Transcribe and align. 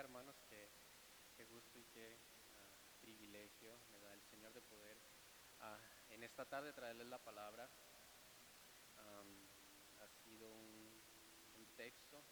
hermanos. 0.00 0.34
Qué, 0.48 1.44
gusto 1.46 1.78
y 1.78 1.84
qué 1.84 2.18
ah, 2.54 2.78
privilegio 3.00 3.78
me 3.92 4.00
da 4.00 4.12
el 4.14 4.22
Señor 4.22 4.52
de 4.52 4.62
poder 4.62 4.96
ah, 5.60 5.78
en 6.08 6.22
esta 6.22 6.44
tarde 6.44 6.72
traerles 6.72 7.06
la 7.06 7.18
palabra. 7.18 7.68
Ha 8.96 10.08
sido 10.24 10.50
un, 10.50 10.84
texto 11.76 12.22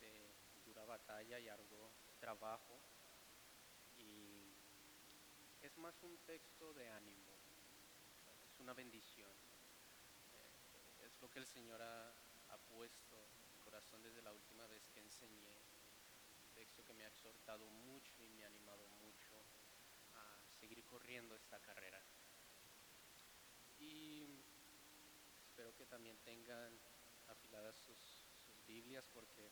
de 0.00 0.34
dura 0.64 0.84
batalla 0.84 1.38
y 1.38 1.48
arduo 1.48 1.92
trabajo. 2.18 2.80
Y 3.96 4.52
es 5.62 5.76
más 5.78 5.94
un 6.02 6.18
texto 6.26 6.74
de 6.74 6.90
ánimo. 6.90 7.32
Es 8.50 8.58
una 8.58 8.74
bendición. 8.74 9.30
Eh, 10.32 11.06
es 11.06 11.20
lo 11.20 11.30
que 11.30 11.38
el 11.38 11.46
Señor 11.46 11.80
ha, 11.82 12.10
ha 12.10 12.58
puesto 12.68 13.28
en 13.32 13.48
mi 13.48 13.56
corazón 13.58 14.02
desde 14.02 14.22
la 14.22 14.32
última 14.32 14.66
vez 14.66 14.88
que 14.88 15.00
enseñé 15.00 15.73
texto 16.64 16.82
que 16.82 16.94
me 16.94 17.04
ha 17.04 17.08
exhortado 17.08 17.66
mucho 17.66 18.24
y 18.24 18.28
me 18.30 18.42
ha 18.42 18.46
animado 18.46 18.88
mucho 19.02 19.36
a 20.14 20.40
seguir 20.58 20.82
corriendo 20.86 21.36
esta 21.36 21.60
carrera. 21.60 22.00
Y 23.78 24.26
espero 25.44 25.76
que 25.76 25.84
también 25.84 26.16
tengan 26.24 26.72
afiladas 27.28 27.76
sus, 27.76 28.24
Biblias 28.66 29.04
porque 29.12 29.50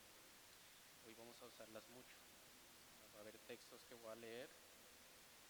hoy 1.05 1.12
vamos 1.12 1.43
a 1.43 1.47
usarlas 1.47 1.87
mucho. 1.91 2.17
Va 3.15 3.19
a 3.19 3.20
haber 3.20 3.39
textos 3.41 3.84
que 3.84 3.95
voy 3.95 4.11
a 4.11 4.17
leer 4.17 4.48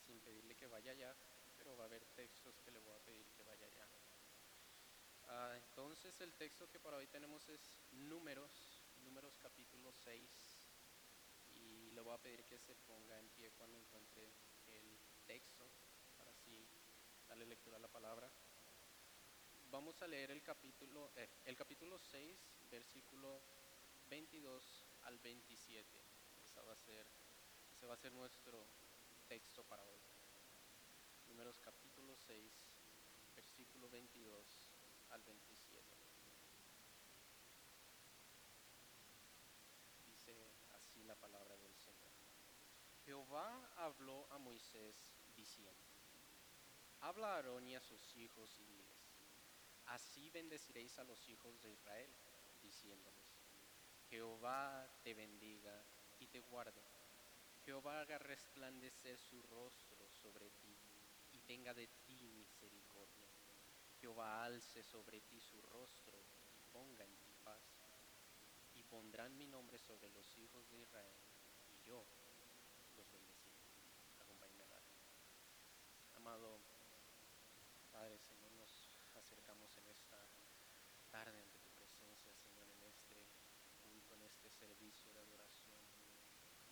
sin 0.04 0.18
pedirle 0.18 0.56
que 0.56 0.66
vaya 0.66 0.90
allá, 0.90 1.14
pero 1.58 1.76
va 1.76 1.84
a 1.84 1.86
haber 1.86 2.04
textos 2.16 2.58
que 2.64 2.72
le 2.72 2.80
voy 2.80 2.92
a 2.92 3.04
pedir 3.04 3.24
que 3.36 3.44
vaya 3.44 3.64
allá. 3.66 3.86
Ah, 5.28 5.54
entonces 5.56 6.20
el 6.22 6.34
texto 6.34 6.68
que 6.68 6.80
para 6.80 6.96
hoy 6.96 7.06
tenemos 7.06 7.48
es 7.48 7.78
Números, 7.92 8.82
Números 9.04 9.38
capítulo 9.38 9.92
6 9.92 10.51
y 10.51 10.51
le 12.02 12.08
voy 12.08 12.14
a 12.16 12.18
pedir 12.18 12.44
que 12.46 12.58
se 12.58 12.74
ponga 12.74 13.16
en 13.16 13.28
pie 13.28 13.52
cuando 13.52 13.78
encuentre 13.78 14.28
el 14.66 14.98
texto 15.24 15.70
para 16.18 16.32
así 16.32 16.66
darle 17.28 17.46
lectura 17.46 17.76
a 17.76 17.78
la 17.78 17.86
palabra. 17.86 18.28
Vamos 19.70 20.02
a 20.02 20.08
leer 20.08 20.32
el 20.32 20.42
capítulo, 20.42 21.12
eh, 21.14 21.28
el 21.44 21.54
capítulo 21.54 21.96
6, 21.96 22.36
versículo 22.72 23.40
22 24.10 24.84
al 25.02 25.16
27. 25.20 25.86
Esa 26.42 26.62
va 26.62 26.72
a 26.72 26.76
ser, 26.76 27.06
ese 27.72 27.86
va 27.86 27.94
a 27.94 27.96
ser 27.96 28.10
nuestro 28.12 28.66
texto 29.28 29.62
para 29.62 29.84
hoy. 29.84 30.00
Números 31.28 31.60
capítulo 31.60 32.16
6, 32.16 32.52
versículo 33.36 33.88
22 33.88 34.44
al 35.10 35.22
27. 35.22 36.02
Dice 40.04 40.34
así 40.72 41.04
la 41.04 41.14
palabra 41.14 41.56
del 41.56 41.76
Señor. 41.76 41.92
Jehová 43.22 43.70
habló 43.76 44.26
a 44.32 44.38
Moisés 44.38 44.96
diciendo, 45.36 45.80
Habla 47.02 47.28
a 47.28 47.36
Aarón 47.36 47.68
y 47.68 47.76
a 47.76 47.80
sus 47.80 48.16
hijos 48.16 48.58
y 48.58 48.64
diles, 48.64 48.98
Así 49.86 50.28
bendeciréis 50.30 50.98
a 50.98 51.04
los 51.04 51.28
hijos 51.28 51.60
de 51.62 51.70
Israel, 51.70 52.10
diciéndoles, 52.60 53.24
Jehová 54.10 54.90
te 55.04 55.14
bendiga 55.14 55.84
y 56.18 56.26
te 56.26 56.40
guarde. 56.40 56.82
Jehová 57.64 58.00
haga 58.00 58.18
resplandecer 58.18 59.16
su 59.16 59.40
rostro 59.42 60.10
sobre 60.10 60.50
ti 60.50 60.76
y 61.30 61.38
tenga 61.42 61.72
de 61.74 61.86
ti 62.04 62.28
misericordia. 62.28 63.28
Jehová 64.00 64.44
alce 64.44 64.82
sobre 64.82 65.20
ti 65.20 65.40
su 65.40 65.62
rostro 65.62 66.18
y 66.56 66.72
ponga 66.72 67.04
en 67.04 67.16
ti 67.18 67.32
paz. 67.44 67.62
Y 68.74 68.82
pondrán 68.82 69.36
mi 69.36 69.46
nombre 69.46 69.78
sobre 69.78 70.10
los 70.10 70.36
hijos 70.38 70.68
de 70.70 70.80
Israel 70.80 71.14
y 71.70 71.86
yo 71.86 72.04
los 72.96 73.10
bendeciré. 73.10 73.56
Acompáñenme 74.20 74.62
a 74.62 74.66
orar. 74.66 74.82
Amado 76.22 76.60
Padre, 77.90 78.16
Señor, 78.20 78.52
nos 78.52 78.70
acercamos 79.16 79.76
en 79.76 79.88
esta 79.88 80.24
tarde 81.10 81.42
ante 81.42 81.58
tu 81.58 81.68
presencia, 81.70 82.32
Señor, 82.32 82.70
en 82.70 82.80
este 82.84 83.26
culto, 83.82 84.14
en 84.14 84.22
este 84.22 84.48
servicio 84.48 85.12
de 85.12 85.18
adoración. 85.18 85.82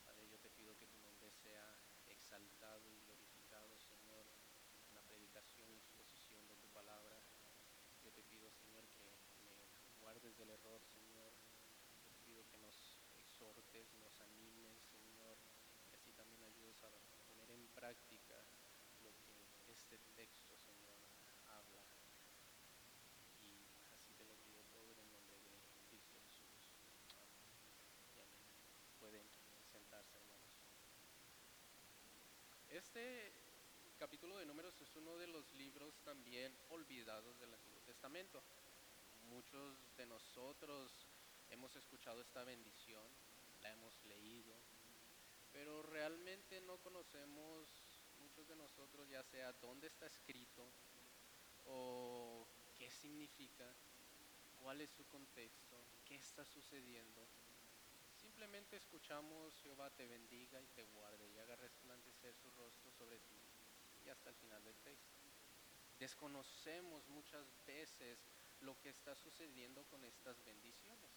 Padre, 0.06 0.28
yo 0.28 0.38
te 0.38 0.50
pido 0.50 0.78
que 0.78 0.86
tu 0.86 0.98
nombre 0.98 1.32
sea 1.32 1.66
exaltado 2.06 2.88
y 2.92 3.00
glorificado, 3.00 3.76
Señor, 3.80 4.24
en 4.86 4.94
la 4.94 5.02
predicación 5.02 5.68
y 5.72 5.78
exposición 5.78 6.46
de 6.46 6.54
tu 6.54 6.68
palabra. 6.68 7.18
Yo 8.04 8.12
te 8.12 8.22
pido, 8.22 8.52
Señor, 8.52 8.86
que 8.86 9.02
me 9.42 9.98
guardes 9.98 10.38
del 10.38 10.50
error, 10.50 10.80
Señor. 10.84 11.32
Yo 12.04 12.12
te 12.12 12.22
pido 12.24 12.46
que 12.46 12.58
nos 12.58 13.00
exhortes, 13.16 13.92
nos 13.94 14.20
animes, 14.20 14.78
Señor, 14.84 15.38
y 15.90 15.96
así 15.96 16.12
también 16.12 16.40
ayudes 16.44 16.84
a 16.84 16.90
poner 17.26 17.50
en 17.50 17.66
práctica 17.74 18.36
lo 19.02 19.10
que 19.16 19.40
este 19.70 19.98
texto, 20.14 20.56
Señor, 20.58 20.98
habla. 21.46 21.84
Y 23.40 23.64
así 23.94 24.12
te 24.14 24.24
lo 24.24 24.34
pido 24.36 24.62
todo 24.72 24.92
en 24.92 24.98
el 24.98 25.10
nombre 25.10 25.38
de 25.38 25.58
Cristo 25.88 26.20
Jesús. 26.22 26.74
Amén. 27.16 27.56
Y 28.14 28.20
amén. 28.20 28.46
Pueden 28.98 29.26
sentarse, 29.64 30.16
hermanos. 30.18 30.50
Este 32.68 33.32
capítulo 34.20 34.38
de 34.38 34.44
números 34.44 34.78
es 34.82 34.96
uno 34.96 35.16
de 35.16 35.26
los 35.28 35.50
libros 35.54 35.94
también 36.04 36.54
olvidados 36.68 37.40
del 37.40 37.54
Antiguo 37.54 37.80
Testamento. 37.86 38.42
Muchos 39.30 39.78
de 39.96 40.04
nosotros 40.04 40.92
hemos 41.48 41.74
escuchado 41.74 42.20
esta 42.20 42.44
bendición, 42.44 43.02
la 43.62 43.72
hemos 43.72 43.94
leído, 44.04 44.52
pero 45.54 45.82
realmente 45.84 46.60
no 46.60 46.76
conocemos, 46.82 47.66
muchos 48.18 48.46
de 48.46 48.56
nosotros, 48.56 49.08
ya 49.08 49.22
sea 49.22 49.54
dónde 49.54 49.86
está 49.86 50.06
escrito 50.06 50.68
o 51.64 52.46
qué 52.76 52.90
significa, 52.90 53.72
cuál 54.62 54.82
es 54.82 54.90
su 54.90 55.06
contexto, 55.06 55.78
qué 56.04 56.16
está 56.16 56.44
sucediendo. 56.44 57.26
Simplemente 58.20 58.76
escuchamos 58.76 59.58
Jehová 59.62 59.88
te 59.88 60.06
bendiga 60.06 60.60
y 60.60 60.66
te 60.76 60.84
guarde 60.84 61.26
y 61.26 61.38
haga 61.38 61.56
resplandecer 61.56 62.34
su 62.34 62.50
rostro 62.50 62.90
sobre 62.98 63.18
ti 63.20 63.49
y 64.04 64.08
hasta 64.08 64.30
el 64.30 64.36
final 64.36 64.62
del 64.64 64.76
texto. 64.78 65.10
Desconocemos 65.98 67.06
muchas 67.08 67.46
veces 67.66 68.18
lo 68.60 68.78
que 68.80 68.90
está 68.90 69.14
sucediendo 69.14 69.84
con 69.84 70.04
estas 70.04 70.42
bendiciones. 70.44 71.10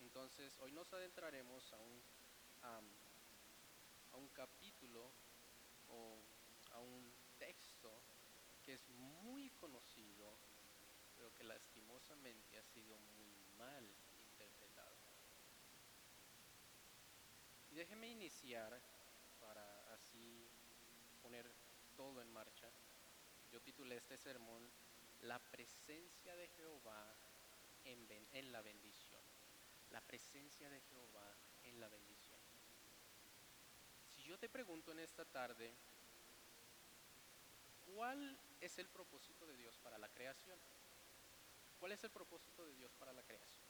Entonces, 0.00 0.56
hoy 0.60 0.72
nos 0.72 0.92
adentraremos 0.92 1.72
a 1.72 1.80
un, 1.80 2.02
a 2.62 4.16
un 4.16 4.28
capítulo 4.28 5.10
o 5.88 6.18
a 6.72 6.80
un 6.80 7.12
texto 7.38 7.90
que 8.64 8.74
es 8.74 8.88
muy 8.88 9.50
conocido, 9.50 10.36
pero 11.16 11.32
que 11.34 11.44
lastimosamente 11.44 12.58
ha 12.58 12.62
sido 12.62 12.96
muy 13.16 13.34
mal 13.58 13.84
interpretado. 14.30 14.96
Y 17.70 17.74
déjeme 17.74 18.08
iniciar 18.08 18.80
para 19.40 19.92
así 19.94 20.48
poner 21.24 21.50
todo 21.96 22.20
en 22.20 22.30
marcha. 22.30 22.68
Yo 23.50 23.60
titulé 23.62 23.96
este 23.96 24.18
sermón 24.18 24.62
La 25.22 25.38
presencia 25.38 26.36
de 26.36 26.48
Jehová 26.48 27.16
en, 27.84 28.52
la 28.52 28.60
bendición. 28.60 29.22
La 29.90 30.02
presencia 30.02 30.68
de 30.68 30.80
Jehová 30.82 31.34
en 31.62 31.80
la 31.80 31.88
bendición. 31.88 32.38
Si 34.14 34.22
yo 34.24 34.38
te 34.38 34.50
pregunto 34.50 34.92
en 34.92 34.98
esta 34.98 35.24
tarde, 35.24 35.72
¿cuál 37.94 38.38
es 38.60 38.78
el 38.78 38.88
propósito 38.88 39.46
de 39.46 39.56
Dios 39.56 39.78
para 39.78 39.96
la 39.96 40.10
creación? 40.10 40.58
¿Cuál 41.80 41.92
es 41.92 42.04
el 42.04 42.10
propósito 42.10 42.66
de 42.66 42.74
Dios 42.74 42.92
para 42.98 43.14
la 43.14 43.22
creación? 43.22 43.64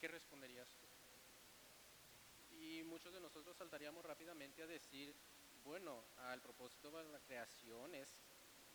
¿Qué 0.00 0.08
responderías 0.08 0.68
tú? 0.70 0.86
Y 2.58 2.82
muchos 2.84 3.12
de 3.12 3.20
nosotros 3.20 3.54
saltaríamos 3.58 4.02
rápidamente 4.04 4.62
a 4.62 4.66
decir, 4.66 5.14
bueno, 5.66 6.04
el 6.32 6.40
propósito 6.40 6.92
para 6.92 7.08
la 7.08 7.18
creación 7.18 7.92
es 7.96 8.08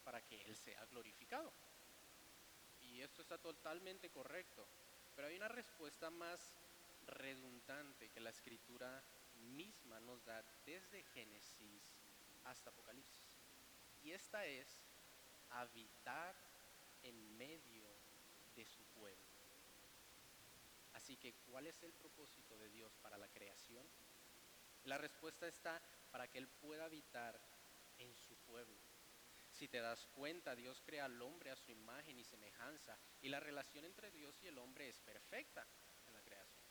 para 0.04 0.22
que 0.22 0.44
Él 0.44 0.56
sea 0.58 0.86
glorificado. 0.88 1.52
Y 2.82 3.02
esto 3.02 3.22
está 3.22 3.38
totalmente 3.38 4.10
correcto. 4.10 4.68
Pero 5.16 5.30
hay 5.30 5.38
una 5.38 5.48
respuesta 5.48 6.10
más 6.10 6.54
redundante 7.08 8.10
que 8.10 8.20
la 8.20 8.30
escritura 8.30 9.02
misma 9.56 10.02
nos 10.02 10.24
da 10.26 10.44
desde 10.66 11.04
Génesis 11.14 11.96
hasta 12.44 12.70
Apocalipsis. 12.70 13.24
Y 14.04 14.12
esta 14.12 14.46
es 14.46 14.68
habitar 15.50 16.36
en 17.04 17.38
medio 17.38 17.88
de 18.56 18.66
su 18.66 18.84
pueblo. 18.88 19.24
Así 20.94 21.16
que, 21.16 21.34
¿cuál 21.50 21.68
es 21.68 21.82
el 21.84 21.94
propósito 21.94 22.58
de 22.58 22.70
Dios 22.70 22.92
para 23.02 23.18
la 23.18 23.30
creación? 23.30 23.88
La 24.84 24.98
respuesta 24.98 25.48
está 25.48 25.82
para 26.12 26.28
que 26.28 26.38
Él 26.38 26.48
pueda 26.48 26.86
habitar 26.86 27.40
en 27.98 28.16
su 28.16 28.36
pueblo. 28.38 28.80
Si 29.52 29.68
te 29.68 29.82
das 29.82 30.08
cuenta, 30.08 30.56
Dios 30.56 30.82
crea 30.86 31.06
al 31.06 31.22
hombre 31.22 31.52
a 31.52 31.56
su 31.56 31.72
imagen 31.72 32.18
y 32.18 32.24
semejanza, 32.24 32.98
y 33.22 33.30
la 33.30 33.40
relación 33.40 33.86
entre 33.86 34.12
Dios 34.12 34.42
y 34.44 34.48
el 34.48 34.58
hombre 34.58 34.90
es 34.90 35.00
perfecta 35.02 35.68
en 36.08 36.14
la 36.14 36.22
creación. 36.22 36.66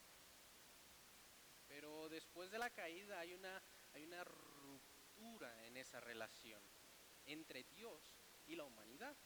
Pero 1.68 2.08
después 2.08 2.50
de 2.50 2.58
la 2.58 2.70
caída 2.70 3.20
hay 3.20 3.34
una, 3.34 3.62
hay 3.94 4.04
una 4.04 4.24
ruptura 4.24 5.66
en 5.66 5.76
esa 5.76 6.00
relación 6.00 6.62
entre 7.26 7.64
Dios 7.64 8.02
y 8.46 8.56
la 8.56 8.64
humanidad. 8.64 9.16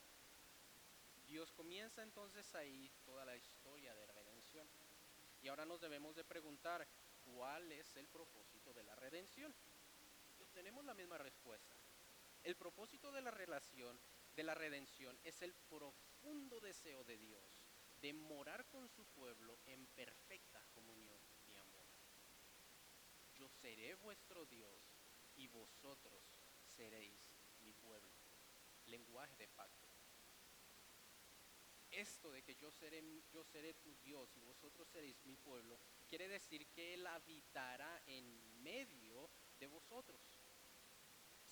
Dios 1.26 1.52
comienza 1.52 2.02
entonces 2.02 2.54
ahí 2.54 2.90
toda 3.04 3.24
la 3.24 3.36
historia 3.36 3.94
de 3.94 4.06
redención. 4.06 4.68
Y 5.42 5.48
ahora 5.48 5.64
nos 5.64 5.80
debemos 5.80 6.14
de 6.16 6.24
preguntar 6.24 6.86
cuál 7.24 7.72
es 7.72 7.96
el 7.96 8.08
propósito 8.08 8.74
de 8.74 8.82
la 8.82 8.94
redención. 8.94 9.54
Obtenemos 10.54 10.84
la 10.84 10.94
misma 10.94 11.18
respuesta. 11.18 11.74
El 12.44 12.54
propósito 12.54 13.10
de 13.10 13.20
la 13.20 13.32
relación, 13.32 14.00
de 14.36 14.44
la 14.44 14.54
redención, 14.54 15.18
es 15.24 15.42
el 15.42 15.52
profundo 15.52 16.60
deseo 16.60 17.02
de 17.02 17.18
Dios 17.18 17.60
de 18.00 18.12
morar 18.12 18.64
con 18.68 18.88
su 18.88 19.04
pueblo 19.06 19.58
en 19.64 19.84
perfecta 19.88 20.64
comunión 20.72 21.20
y 21.48 21.56
amor. 21.56 21.88
Yo 23.34 23.48
seré 23.48 23.96
vuestro 23.96 24.46
Dios 24.46 24.94
y 25.34 25.48
vosotros 25.48 26.22
seréis 26.62 27.34
mi 27.58 27.72
pueblo. 27.72 28.14
Lenguaje 28.84 29.34
de 29.36 29.48
pacto. 29.48 29.88
Esto 31.90 32.30
de 32.30 32.44
que 32.44 32.54
yo 32.54 32.70
seré, 32.70 33.02
yo 33.32 33.42
seré 33.42 33.74
tu 33.74 33.96
Dios 33.96 34.36
y 34.36 34.40
vosotros 34.40 34.86
seréis 34.86 35.24
mi 35.24 35.36
pueblo, 35.36 35.80
quiere 36.06 36.28
decir 36.28 36.68
que 36.68 36.94
Él 36.94 37.04
habitará 37.08 38.04
en 38.06 38.62
medio 38.62 39.30
de 39.58 39.66
vosotros. 39.66 40.33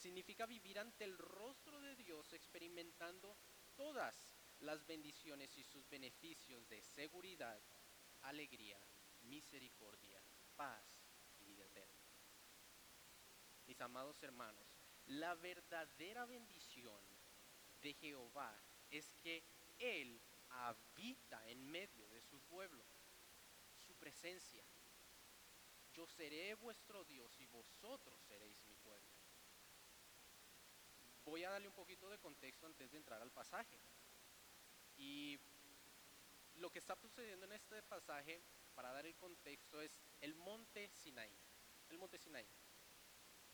Significa 0.03 0.47
vivir 0.47 0.81
ante 0.81 1.05
el 1.05 1.17
rostro 1.17 1.81
de 1.81 1.95
Dios 1.95 2.33
experimentando 2.33 3.37
todas 3.77 4.35
las 4.59 4.85
bendiciones 4.85 5.57
y 5.57 5.63
sus 5.63 5.89
beneficios 5.89 6.69
de 6.69 6.83
seguridad, 6.83 7.63
alegría, 8.23 8.81
misericordia, 9.21 10.21
paz 10.57 10.85
y 11.39 11.45
vida 11.45 11.65
eterna. 11.65 12.03
Mis 13.65 13.81
amados 13.81 14.21
hermanos, 14.25 14.67
la 15.07 15.37
verdadera 15.37 16.27
bendición 16.27 17.01
de 17.81 17.95
Jehová 17.95 18.61
es 18.91 19.15
que 19.23 19.45
Él 19.79 20.21
habita 20.49 21.49
en 21.49 21.65
medio 21.71 22.09
de 22.09 22.21
su 22.23 22.41
pueblo, 22.41 22.85
su 23.87 23.95
presencia. 23.95 24.65
Yo 25.93 26.09
seré 26.09 26.55
vuestro 26.57 27.05
Dios 27.05 27.39
y 27.39 27.47
vosotros 27.47 28.21
seréis 28.27 28.67
mi. 28.67 28.72
Voy 31.25 31.45
a 31.45 31.51
darle 31.51 31.69
un 31.69 31.75
poquito 31.75 32.09
de 32.11 32.19
contexto 32.19 32.67
antes 32.67 32.91
de 32.91 32.99
entrar 32.99 33.23
al 33.23 33.31
pasaje. 33.31 33.79
Y 34.97 35.39
lo 36.57 36.71
que 36.71 36.79
está 36.79 36.97
sucediendo 36.97 37.47
en 37.47 37.53
este 37.53 37.83
pasaje, 37.83 38.43
para 38.75 38.93
dar 38.93 39.07
el 39.07 39.15
contexto, 39.17 39.81
es 39.81 40.01
el 40.21 40.35
monte 40.35 40.91
Sinaí. 40.91 41.37
El 41.89 41.99
monte 41.99 42.19
Sinaí. 42.19 42.47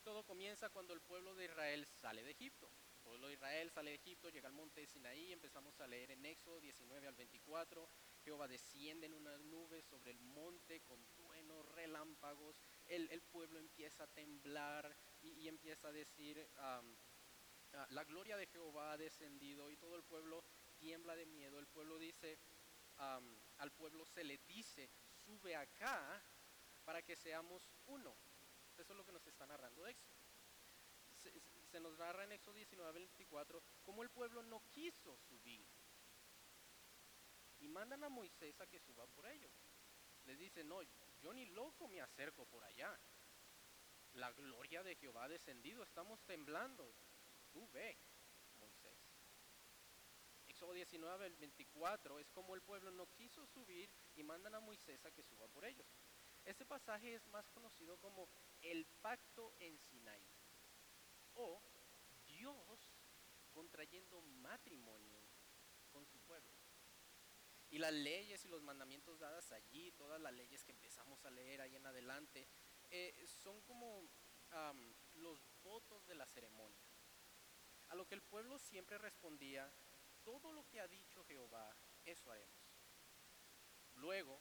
Todo 0.02 0.24
comienza 0.24 0.70
cuando 0.70 0.94
el 0.94 1.00
pueblo 1.00 1.34
de 1.34 1.44
Israel 1.44 1.86
sale 1.86 2.22
de 2.22 2.30
Egipto. 2.30 2.70
El 2.96 3.00
pueblo 3.02 3.28
de 3.28 3.34
Israel 3.34 3.70
sale 3.70 3.90
de 3.90 3.96
Egipto, 3.96 4.28
llega 4.28 4.48
al 4.48 4.54
monte 4.54 4.86
Sinaí, 4.86 5.32
empezamos 5.32 5.80
a 5.80 5.86
leer 5.86 6.10
en 6.10 6.24
Éxodo 6.26 6.60
19 6.60 7.08
al 7.08 7.14
24. 7.14 7.88
Jehová 8.24 8.48
desciende 8.48 9.06
en 9.06 9.14
una 9.14 9.36
nube 9.38 9.82
sobre 9.82 10.10
el 10.10 10.20
monte 10.20 10.80
con 10.82 11.04
truenos, 11.08 11.66
relámpagos. 11.72 12.60
El, 12.86 13.22
pueblo 13.22 13.58
empieza 13.58 14.04
a 14.04 14.06
temblar 14.08 14.94
y, 15.22 15.48
empieza 15.48 15.88
a 15.88 15.92
decir, 15.92 16.46
la 17.90 18.04
gloria 18.04 18.36
de 18.36 18.46
Jehová 18.46 18.92
ha 18.92 18.96
descendido 18.96 19.70
y 19.70 19.76
todo 19.76 19.96
el 19.96 20.02
pueblo 20.02 20.44
tiembla 20.78 21.14
de 21.16 21.26
miedo. 21.26 21.58
El 21.58 21.66
pueblo 21.66 21.98
dice, 21.98 22.38
al 23.58 23.72
pueblo 23.72 24.04
se 24.06 24.24
le 24.24 24.38
dice, 24.38 24.90
sube 25.24 25.54
acá 25.54 26.22
para 26.84 27.02
que 27.02 27.16
seamos 27.16 27.70
uno. 27.86 28.16
Eso 28.76 28.92
es 28.92 28.96
lo 28.96 29.04
que 29.04 29.12
nos 29.12 29.26
está 29.26 29.46
narrando 29.46 29.86
Éxodo. 29.86 30.16
Se, 31.70 31.80
nos 31.80 31.98
narra 31.98 32.24
en 32.24 32.32
Éxodo 32.32 32.54
19, 32.54 32.92
24, 32.92 33.62
cómo 33.82 34.02
el 34.02 34.10
pueblo 34.10 34.42
no 34.42 34.62
quiso 34.70 35.16
subir. 35.16 35.66
Y 37.58 37.68
mandan 37.68 38.04
a 38.04 38.08
Moisés 38.08 38.60
a 38.60 38.66
que 38.66 38.78
suba 38.78 39.06
por 39.08 39.26
ellos. 39.26 39.52
Les 40.24 40.38
dice, 40.38 40.62
no, 40.64 40.80
yo 41.20 41.32
ni 41.32 41.44
loco 41.46 41.88
me 41.88 42.00
acerco 42.00 42.46
por 42.46 42.64
allá. 42.64 42.98
La 44.14 44.32
gloria 44.32 44.82
de 44.82 44.96
Jehová 44.96 45.24
ha 45.24 45.28
descendido, 45.28 45.82
estamos 45.82 46.22
temblando. 46.24 46.94
Tú 47.58 47.68
ve. 47.72 47.98
Éxodo 50.46 50.72
19, 50.74 51.26
el 51.26 51.36
24, 51.36 52.20
es 52.20 52.30
como 52.30 52.54
el 52.54 52.62
pueblo 52.62 52.92
no 52.92 53.10
quiso 53.10 53.44
subir 53.46 53.90
y 54.14 54.22
mandan 54.22 54.54
a 54.54 54.60
Moisés 54.60 55.04
a 55.04 55.10
que 55.10 55.24
suba 55.24 55.48
por 55.48 55.64
ellos. 55.64 55.88
Este 56.44 56.64
pasaje 56.64 57.14
es 57.14 57.26
más 57.26 57.50
conocido 57.50 57.98
como 57.98 58.28
el 58.62 58.86
pacto 59.02 59.56
en 59.58 59.76
Sinaí 59.76 60.24
o 61.34 61.60
Dios 62.28 62.94
contrayendo 63.50 64.22
matrimonio 64.22 65.20
con 65.90 66.06
su 66.06 66.20
pueblo. 66.20 66.52
Y 67.70 67.78
las 67.78 67.92
leyes 67.92 68.44
y 68.44 68.48
los 68.48 68.62
mandamientos 68.62 69.18
dadas 69.18 69.50
allí, 69.50 69.90
todas 69.92 70.20
las 70.20 70.32
leyes 70.32 70.62
que 70.62 70.70
empezamos 70.70 71.24
a 71.24 71.30
leer 71.32 71.60
ahí 71.60 71.74
en 71.74 71.86
adelante, 71.86 72.46
eh, 72.90 73.26
son 73.26 73.60
como 73.62 74.08
los 75.14 75.44
votos 75.64 76.06
de 76.06 76.14
la 76.14 76.26
ceremonia. 76.26 76.87
A 77.88 77.94
lo 77.94 78.06
que 78.06 78.14
el 78.14 78.22
pueblo 78.22 78.58
siempre 78.58 78.98
respondía, 78.98 79.72
todo 80.22 80.52
lo 80.52 80.66
que 80.66 80.80
ha 80.80 80.88
dicho 80.88 81.24
Jehová, 81.24 81.74
eso 82.04 82.30
haremos. 82.30 82.68
Luego 83.94 84.40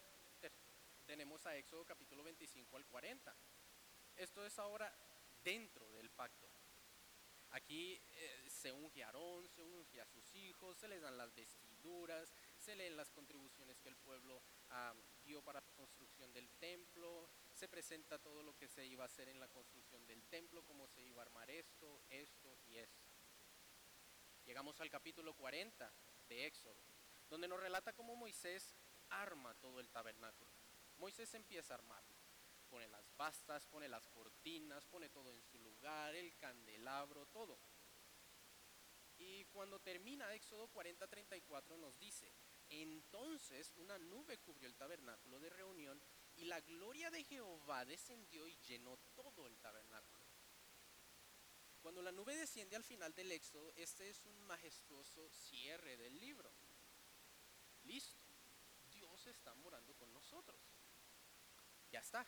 tenemos 1.08 1.46
a 1.46 1.56
Éxodo 1.56 1.86
capítulo 1.86 2.22
25 2.22 2.76
al 2.76 2.84
40. 2.84 3.34
Esto 4.16 4.44
es 4.44 4.58
ahora 4.58 4.94
dentro 5.42 5.90
del 5.92 6.10
pacto. 6.10 6.46
Aquí 7.52 7.98
eh, 8.12 8.44
se 8.50 8.70
unge 8.72 9.02
a 9.02 9.06
Aarón, 9.06 9.48
se 9.48 9.62
unge 9.62 10.02
a 10.02 10.06
sus 10.06 10.34
hijos, 10.34 10.76
se 10.76 10.86
les 10.86 11.00
dan 11.00 11.16
las 11.16 11.34
vestiduras, 11.34 12.30
se 12.58 12.76
leen 12.76 12.94
las 12.94 13.10
contribuciones 13.10 13.80
que 13.80 13.88
el 13.88 13.96
pueblo 13.96 14.42
dio 15.24 15.42
para 15.42 15.62
la 15.62 15.72
construcción 15.72 16.30
del 16.34 16.50
templo, 16.58 17.30
se 17.54 17.68
presenta 17.68 18.18
todo 18.18 18.42
lo 18.42 18.54
que 18.54 18.68
se 18.68 18.84
iba 18.84 19.04
a 19.04 19.06
hacer 19.06 19.30
en 19.30 19.40
la 19.40 19.48
construcción 19.48 20.06
del 20.06 20.22
templo, 20.26 20.62
cómo 20.64 20.86
se 20.86 21.02
iba 21.02 21.22
a 21.22 21.24
armar 21.24 21.50
esto, 21.50 22.02
esto 22.10 22.58
y 22.66 22.76
esto. 22.76 23.07
Llegamos 24.48 24.80
al 24.80 24.88
capítulo 24.88 25.34
40 25.34 25.92
de 26.26 26.46
Éxodo, 26.46 26.82
donde 27.28 27.46
nos 27.46 27.60
relata 27.60 27.92
cómo 27.92 28.16
Moisés 28.16 28.74
arma 29.10 29.52
todo 29.56 29.78
el 29.78 29.90
tabernáculo. 29.90 30.50
Moisés 30.96 31.34
empieza 31.34 31.74
a 31.74 31.76
armarlo. 31.76 32.16
Pone 32.70 32.88
las 32.88 33.14
bastas, 33.18 33.66
pone 33.66 33.90
las 33.90 34.08
cortinas, 34.08 34.86
pone 34.86 35.10
todo 35.10 35.30
en 35.34 35.42
su 35.42 35.58
lugar, 35.58 36.14
el 36.14 36.34
candelabro, 36.38 37.26
todo. 37.26 37.58
Y 39.18 39.44
cuando 39.52 39.80
termina 39.80 40.32
Éxodo 40.32 40.70
40-34 40.72 41.78
nos 41.78 41.98
dice, 41.98 42.32
entonces 42.70 43.74
una 43.76 43.98
nube 43.98 44.38
cubrió 44.38 44.66
el 44.66 44.76
tabernáculo 44.76 45.38
de 45.40 45.50
reunión 45.50 46.02
y 46.36 46.46
la 46.46 46.62
gloria 46.62 47.10
de 47.10 47.22
Jehová 47.22 47.84
descendió 47.84 48.48
y 48.48 48.56
llenó 48.66 48.96
todo 49.14 49.46
el 49.46 49.58
tabernáculo. 49.58 49.77
Cuando 51.88 52.02
la 52.02 52.12
nube 52.12 52.36
desciende 52.36 52.76
al 52.76 52.84
final 52.84 53.14
del 53.14 53.32
Éxodo, 53.32 53.72
este 53.74 54.10
es 54.10 54.22
un 54.26 54.38
majestuoso 54.42 55.26
cierre 55.30 55.96
del 55.96 56.20
libro. 56.20 56.52
Listo, 57.84 58.18
Dios 58.92 59.26
está 59.26 59.54
morando 59.54 59.94
con 59.94 60.12
nosotros. 60.12 60.60
Ya 61.90 62.00
está. 62.00 62.26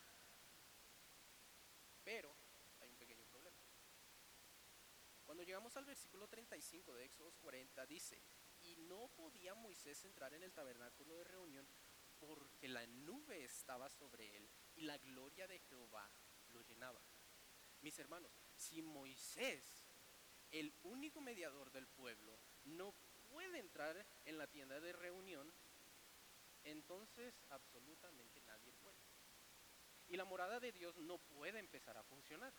Pero 2.02 2.34
hay 2.80 2.88
un 2.88 2.96
pequeño 2.96 3.26
problema. 3.26 3.58
Cuando 5.26 5.42
llegamos 5.42 5.76
al 5.76 5.84
versículo 5.84 6.26
35 6.26 6.94
de 6.94 7.04
Éxodo 7.04 7.30
40, 7.42 7.84
dice, 7.84 8.22
y 8.62 8.76
no 8.76 9.08
podía 9.08 9.52
Moisés 9.52 10.06
entrar 10.06 10.32
en 10.32 10.42
el 10.42 10.54
tabernáculo 10.54 11.16
de 11.16 11.24
reunión 11.24 11.68
porque 12.18 12.66
la 12.66 12.86
nube 12.86 13.44
estaba 13.44 13.90
sobre 13.90 14.38
él 14.38 14.50
y 14.74 14.80
la 14.80 14.96
gloria 14.96 15.46
de 15.46 15.58
Jehová 15.58 16.10
lo 16.46 16.62
llenaba. 16.62 17.02
Mis 17.82 17.98
hermanos, 17.98 18.32
si 18.60 18.82
Moisés, 18.82 19.64
el 20.50 20.72
único 20.82 21.20
mediador 21.20 21.70
del 21.72 21.86
pueblo, 21.86 22.38
no 22.64 22.94
puede 23.28 23.58
entrar 23.58 24.06
en 24.26 24.36
la 24.36 24.46
tienda 24.46 24.78
de 24.80 24.92
reunión, 24.92 25.52
entonces 26.64 27.34
absolutamente 27.48 28.42
nadie 28.42 28.72
puede. 28.74 28.98
Y 30.08 30.16
la 30.16 30.24
morada 30.24 30.60
de 30.60 30.72
Dios 30.72 30.96
no 30.98 31.18
puede 31.18 31.58
empezar 31.58 31.96
a 31.96 32.02
funcionar. 32.02 32.52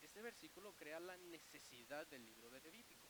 Este 0.00 0.20
versículo 0.20 0.74
crea 0.74 1.00
la 1.00 1.16
necesidad 1.16 2.06
del 2.08 2.24
libro 2.24 2.50
de 2.50 2.60
Levítico. 2.60 3.08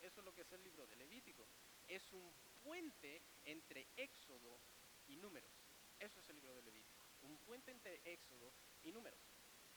Eso 0.00 0.20
es 0.20 0.24
lo 0.24 0.34
que 0.34 0.42
es 0.42 0.52
el 0.52 0.62
libro 0.62 0.86
de 0.86 0.96
Levítico. 0.96 1.46
Es 1.86 2.12
un 2.12 2.32
puente 2.62 3.22
entre 3.44 3.88
Éxodo 3.96 4.60
y 5.06 5.16
Números. 5.16 5.52
Eso 5.98 6.20
es 6.20 6.28
el 6.28 6.36
libro 6.36 6.54
de 6.54 6.62
Levítico 6.62 7.00
un 7.22 7.38
puente 7.38 7.70
entre 7.70 8.00
Éxodo 8.04 8.52
y 8.82 8.92
Números. 8.92 9.20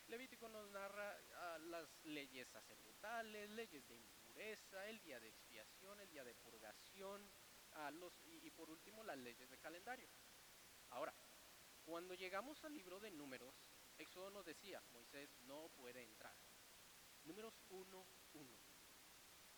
Levítico 0.07 0.49
nos 0.49 0.69
narra 0.69 1.17
ah, 1.35 1.57
las 1.59 1.87
leyes 2.05 2.47
sacerdotales, 2.49 3.49
leyes 3.51 3.87
de 3.87 3.95
impureza, 3.95 4.87
el 4.89 4.99
día 5.01 5.19
de 5.19 5.29
expiación, 5.29 5.99
el 5.99 6.09
día 6.09 6.23
de 6.23 6.35
purgación, 6.35 7.29
ah, 7.73 7.91
y, 8.25 8.51
por 8.51 8.69
último 8.69 9.03
las 9.03 9.17
leyes 9.17 9.49
de 9.49 9.57
calendario. 9.57 10.09
Ahora, 10.89 11.13
Cuando 11.85 12.15
llegamos 12.15 12.63
al 12.63 12.73
libro 12.73 12.97
de 13.01 13.11
números, 13.11 13.53
Éxodo 13.97 14.29
nos 14.29 14.45
decía, 14.45 14.81
Moisés 14.93 15.29
no 15.41 15.67
puede 15.75 16.01
entrar. 16.01 16.33
Números 17.25 17.53
1, 17.69 18.07
1. 18.33 18.59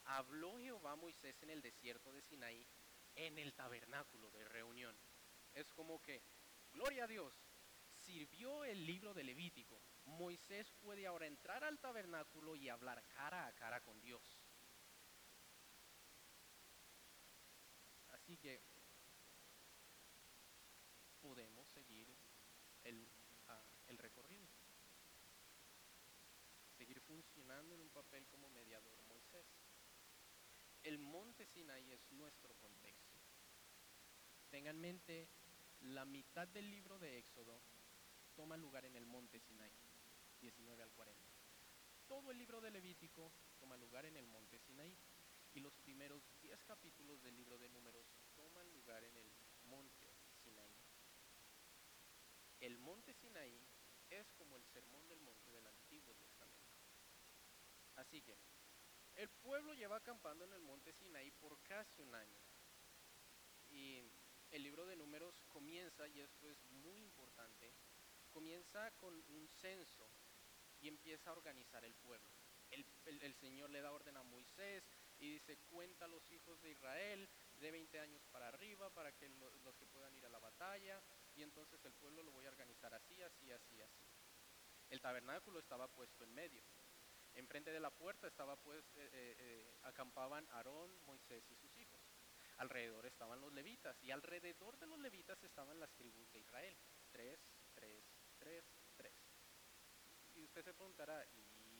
Habló 0.06 0.58
Jehová 0.58 0.96
Moisés 0.96 1.40
en 1.44 1.52
el 1.52 1.62
desierto 1.62 2.12
de 2.12 2.24
Sinaí, 2.24 2.68
en 3.16 3.38
el 3.38 3.54
tabernáculo 3.54 4.32
de 4.32 4.44
reunión. 4.44 4.98
Es 5.54 5.70
como 5.74 6.02
que, 6.02 6.24
gloria 6.74 7.04
a 7.04 7.08
Dios, 7.08 7.34
sirvió 7.94 8.66
el 8.66 8.86
libro 8.86 9.14
de 9.14 9.24
Levítico. 9.24 9.80
Moisés 10.06 10.72
puede 10.82 11.08
ahora 11.08 11.28
entrar 11.28 11.64
al 11.64 11.80
tabernáculo 11.80 12.56
y 12.56 12.70
hablar 12.70 13.04
cara 13.10 13.48
a 13.48 13.54
cara 13.54 13.82
con 13.82 14.00
Dios. 14.02 14.24
Así 18.10 18.38
que 18.38 18.62
podemos 21.22 21.68
seguir 21.70 22.08
el, 22.84 23.08
ah, 23.48 23.64
recorrido. 23.98 24.48
Seguir 26.78 27.02
funcionando 27.02 27.76
en 27.76 27.82
un 27.82 27.90
papel 27.90 28.28
como 28.28 28.50
mediador 28.50 29.02
Moisés. 29.04 29.48
El 30.84 31.00
monte 31.00 31.46
Sinaí 31.48 31.92
es 31.92 32.12
nuestro 32.12 32.54
contexto. 32.56 33.18
Tengan 34.50 34.76
en 34.76 34.82
mente, 34.82 35.30
la 35.82 36.06
mitad 36.06 36.48
del 36.48 36.70
libro 36.70 37.00
de 37.00 37.18
Éxodo 37.18 37.62
toma 38.36 38.58
lugar 38.58 38.86
en 38.86 38.96
el 38.96 39.06
monte 39.06 39.40
Sinaí, 39.40 39.85
19 40.40 40.84
al 40.84 40.92
40. 40.92 41.36
Todo 42.08 42.32
el 42.32 42.38
libro 42.38 42.62
de 42.62 42.72
Levítico 42.72 43.32
toma 43.58 43.78
lugar 43.78 44.06
en 44.06 44.18
el 44.18 44.28
monte 44.28 44.60
Sinaí 44.60 44.96
y 45.54 45.60
los 45.60 45.74
primeros 45.78 46.24
10 46.42 46.64
capítulos 46.66 47.22
del 47.24 47.36
libro 47.36 47.58
de 47.58 47.70
Números 47.70 48.06
toman 48.36 48.72
lugar 48.72 49.04
en 49.04 49.18
el 49.18 49.34
monte 49.64 50.14
Sinaí. 50.44 50.76
El 52.60 52.78
monte 52.78 53.14
Sinaí 53.14 53.66
es 54.10 54.32
como 54.34 54.58
el 54.58 54.66
sermón 54.66 55.08
del 55.08 55.20
monte 55.22 55.52
del 55.52 55.66
Antiguo 55.66 56.14
Testamento. 56.16 56.76
Así 57.96 58.22
que 58.22 58.38
el 59.16 59.30
pueblo 59.30 59.74
lleva 59.74 59.98
acampando 59.98 60.46
en 60.46 60.54
el 60.54 60.62
monte 60.62 60.94
Sinaí 60.94 61.32
por 61.32 61.58
casi 61.64 62.02
un 62.02 62.14
año. 62.14 62.40
Y 63.70 64.04
el 64.52 64.64
libro 64.64 64.86
de 64.86 64.96
números 64.96 65.44
comienza, 65.48 66.08
y 66.08 66.20
esto 66.20 66.50
es 66.50 66.66
muy 66.70 67.00
importante, 67.00 67.74
comienza 68.32 68.92
con 68.98 69.14
un 69.30 69.48
censo 69.48 70.10
y 70.80 70.88
empieza 70.88 71.30
a 71.30 71.34
organizar 71.34 71.84
el 71.86 71.96
pueblo. 71.96 72.30
El, 72.72 73.34
Señor 73.36 73.70
le 73.70 73.82
da 73.82 73.92
orden 73.92 74.18
a 74.18 74.24
Moisés 74.24 74.84
y 75.18 75.30
dice, 75.30 75.58
cuenta 75.70 76.06
a 76.06 76.08
los 76.08 76.30
hijos 76.32 76.62
de 76.62 76.72
Israel 76.72 77.30
de 77.54 77.72
20 77.72 78.00
años 78.00 78.24
para 78.32 78.48
arriba 78.48 78.90
para 78.90 79.12
que 79.14 79.30
lo- 79.30 79.56
los 79.58 79.76
que 79.78 79.86
puedan 79.86 80.16
ir 80.18 80.26
a 80.26 80.30
la 80.30 80.40
batalla. 80.40 81.02
Y 81.36 81.44
entonces 81.44 81.84
el 81.86 81.94
pueblo 81.94 82.24
lo 82.24 82.32
voy 82.32 82.46
a 82.46 82.50
organizar 82.50 82.94
así, 82.94 83.22
así, 83.22 83.52
así, 83.52 83.82
así. 83.82 84.08
El 84.90 85.02
tabernáculo 85.02 85.60
estaba 85.60 85.88
puesto 85.88 86.24
en 86.24 86.34
medio. 86.34 86.64
Enfrente 87.34 87.72
de 87.72 87.80
la 87.80 87.92
puerta 87.92 88.28
estaba 88.28 88.56
pues, 88.56 88.84
eh, 88.96 89.10
eh, 89.12 89.36
eh, 89.40 89.78
acampaban 89.84 90.48
Aarón, 90.52 90.98
Moisés 91.06 91.44
y 91.50 91.56
sus 91.56 91.76
hijos. 91.78 92.02
Alrededor 92.58 93.06
estaban 93.06 93.42
los 93.42 93.52
levitas 93.52 94.02
y 94.02 94.12
alrededor 94.12 94.78
de 94.78 94.88
los 94.88 95.00
levitas 95.00 95.44
estaban 95.44 95.80
las 95.80 95.94
tribus 95.96 96.32
de 96.32 96.40
Israel. 96.40 96.78
Tres, 97.12 97.40
tres, 97.74 98.06
tres, 98.38 98.64
usted 100.56 100.72
se 100.72 100.74
preguntará, 100.74 101.22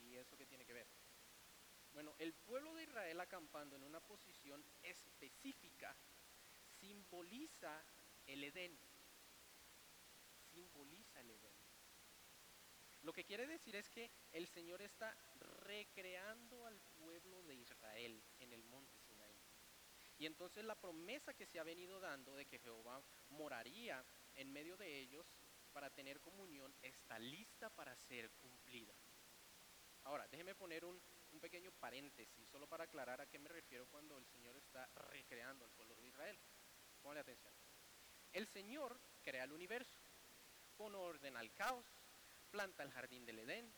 ¿y 0.04 0.18
eso 0.18 0.36
qué 0.36 0.46
tiene 0.46 0.66
que 0.66 0.74
ver? 0.74 0.86
Bueno, 1.94 2.14
el 2.20 2.34
pueblo 2.34 2.76
de 2.76 2.84
Israel 2.84 3.22
acampando 3.22 3.78
en 3.78 3.84
una 3.84 4.02
posición 4.02 4.62
específica 4.84 5.96
simboliza 6.82 7.86
el 8.28 8.44
Edén. 8.44 8.78
Simboliza 10.52 11.22
el 11.22 11.32
Edén. 11.32 11.56
Lo 13.04 13.14
que 13.14 13.24
quiere 13.24 13.48
decir 13.48 13.78
es 13.78 13.90
que 13.90 14.12
el 14.34 14.46
Señor 14.46 14.82
está 14.82 15.16
recreando 15.64 16.66
al 16.66 16.78
pueblo 17.00 17.44
de 17.44 17.56
Israel 17.56 18.22
en 18.40 18.52
el 18.52 18.64
monte 18.66 19.00
Sinaí. 19.00 19.40
Y 20.18 20.26
entonces 20.26 20.66
la 20.66 20.76
promesa 20.76 21.34
que 21.34 21.46
se 21.46 21.60
ha 21.60 21.64
venido 21.64 22.02
dando 22.02 22.36
de 22.36 22.46
que 22.46 22.60
Jehová 22.60 23.02
moraría 23.30 24.04
en 24.36 24.52
medio 24.52 24.76
de 24.76 25.00
ellos 25.00 25.34
para 25.76 25.90
tener 25.90 26.22
comunión 26.22 26.74
está 26.82 27.20
lista 27.20 27.70
para 27.70 27.94
ser 27.98 28.32
cumplida. 28.32 28.94
Ahora, 30.06 30.26
déjeme 30.30 30.56
poner 30.56 30.86
un, 30.86 31.02
pequeño 31.42 31.70
paréntesis, 31.74 32.48
solo 32.48 32.66
para 32.66 32.86
aclarar 32.86 33.20
a 33.20 33.26
qué 33.26 33.38
me 33.38 33.50
refiero 33.50 33.86
cuando 33.88 34.18
el 34.18 34.26
Señor 34.26 34.56
está 34.56 34.88
recreando 35.12 35.66
al 35.66 35.72
pueblo 35.72 35.94
de 35.96 36.08
Israel. 36.08 36.40
Póngale 37.02 37.20
atención. 37.20 37.54
El 38.32 38.48
Señor 38.48 38.98
crea 39.22 39.44
el 39.44 39.52
universo, 39.52 40.00
pone 40.78 40.96
orden 40.96 41.36
al 41.36 41.54
caos, 41.54 41.86
planta 42.52 42.84
el 42.84 42.92
jardín 42.92 43.26
del 43.26 43.40
Edén, 43.40 43.70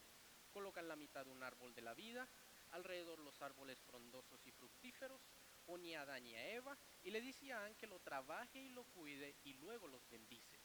coloca 0.52 0.82
en 0.82 0.90
la 0.90 0.96
mitad 0.96 1.26
un 1.26 1.42
árbol 1.42 1.74
de 1.74 1.82
la 1.82 1.96
vida, 1.96 2.28
alrededor 2.74 3.18
los 3.20 3.42
árboles 3.42 3.82
frondosos 3.82 4.46
y 4.46 4.52
fructíferos, 4.52 5.20
pone 5.66 5.98
a 5.98 6.04
Adán 6.04 6.28
y 6.28 6.36
a 6.36 6.52
Eva 6.52 6.78
y 7.04 7.10
le 7.10 7.22
dice 7.22 7.52
a 7.52 7.58
Adán 7.58 7.74
que 7.74 7.88
lo 7.88 8.00
trabaje 8.00 8.60
y 8.60 8.70
lo 8.70 8.84
cuide 8.84 9.36
y 9.46 9.56
luego 9.56 9.88
los 9.88 10.08
bendice. 10.10 10.60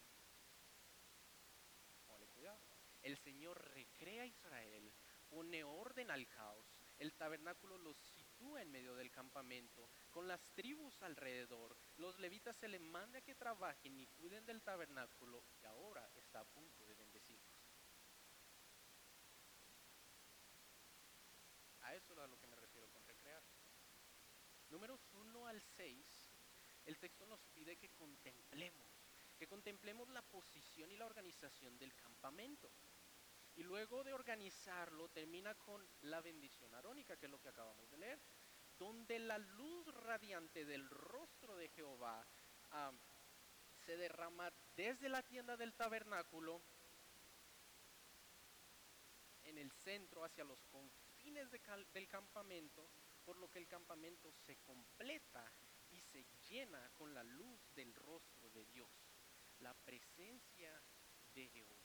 Póngale 2.07 2.27
cuidado. 2.29 2.61
El 3.03 3.17
Señor 3.19 3.61
recrea 3.73 4.23
a 4.23 4.27
Israel, 4.27 4.93
pone 5.29 5.65
orden 5.65 6.11
al 6.11 6.29
caos, 6.29 6.67
el 6.99 7.15
tabernáculo 7.15 7.79
los 7.79 7.97
sitúa 7.97 8.63
en 8.63 8.71
medio 8.71 8.95
del 8.95 9.11
campamento, 9.11 9.89
con 10.11 10.29
las 10.29 10.41
tribus 10.53 11.03
alrededor, 11.03 11.77
los 11.97 12.19
levitas 12.19 12.57
se 12.57 12.69
les 12.69 12.81
manda 12.81 13.21
que 13.23 13.35
trabajen 13.35 13.99
y 13.99 14.07
cuiden 14.07 14.45
del 14.47 14.63
tabernáculo 14.63 15.43
y 15.61 15.65
ahora 15.65 16.09
está 16.15 16.41
a 16.41 16.45
punto 16.45 16.87
de 16.87 16.95
bendecirlos. 16.95 17.73
A 21.81 21.95
eso 21.95 22.13
es 22.13 22.19
a 22.21 22.27
lo 22.27 22.39
que 22.39 22.47
me 22.47 22.57
refiero 22.57 22.89
con 22.91 23.05
recrear. 23.05 23.43
Números 24.69 25.01
1 25.13 25.47
al 25.47 25.61
6, 25.61 26.07
el 26.87 26.99
texto 26.99 27.27
nos 27.27 27.45
pide 27.49 27.77
que 27.77 27.91
contemplemos, 27.91 28.89
que 29.39 29.47
contemplemos 29.47 30.09
la 30.09 30.23
posición 30.23 30.91
y 30.91 30.97
la 30.97 31.07
organización 31.07 31.79
del 31.79 31.95
campamento. 31.95 32.71
Y 33.57 33.63
luego 33.63 34.03
de 34.03 34.13
organizarlo, 34.13 35.09
termina 35.09 35.55
con 35.55 35.87
la 36.03 36.21
bendición 36.21 36.75
arónica, 36.75 37.17
que 37.17 37.27
es 37.27 37.33
lo 37.33 37.41
que 37.41 37.51
acabamos 37.51 37.91
de 37.91 37.99
leer, 37.99 38.21
donde 38.79 39.19
la 39.19 39.39
luz 39.39 39.87
radiante 39.95 40.65
del 40.65 40.89
rostro 40.89 41.57
de 41.57 41.69
Jehová 41.69 42.27
se 43.85 43.97
derrama 43.97 44.51
desde 44.75 45.09
la 45.09 45.23
tienda 45.23 45.57
del 45.57 45.75
tabernáculo 45.75 46.63
en 49.43 49.59
el 49.59 49.71
centro 49.73 50.25
hacia 50.25 50.45
los 50.45 50.65
confines 50.65 51.51
del 51.51 52.09
campamento, 52.09 52.89
por 53.25 53.37
lo 53.37 53.51
que 53.51 53.59
el 53.59 53.67
campamento 53.67 54.33
se 54.33 54.57
completa 54.57 55.53
y 55.91 56.01
se 56.01 56.25
llena 56.49 56.91
con 56.95 57.13
la 57.13 57.23
luz 57.23 57.61
del 57.75 57.95
rostro 57.95 58.51
de 58.51 58.65
Dios, 58.67 58.89
la 59.61 59.75
presencia 59.75 60.83
de 61.35 61.49
Jehová. 61.49 61.82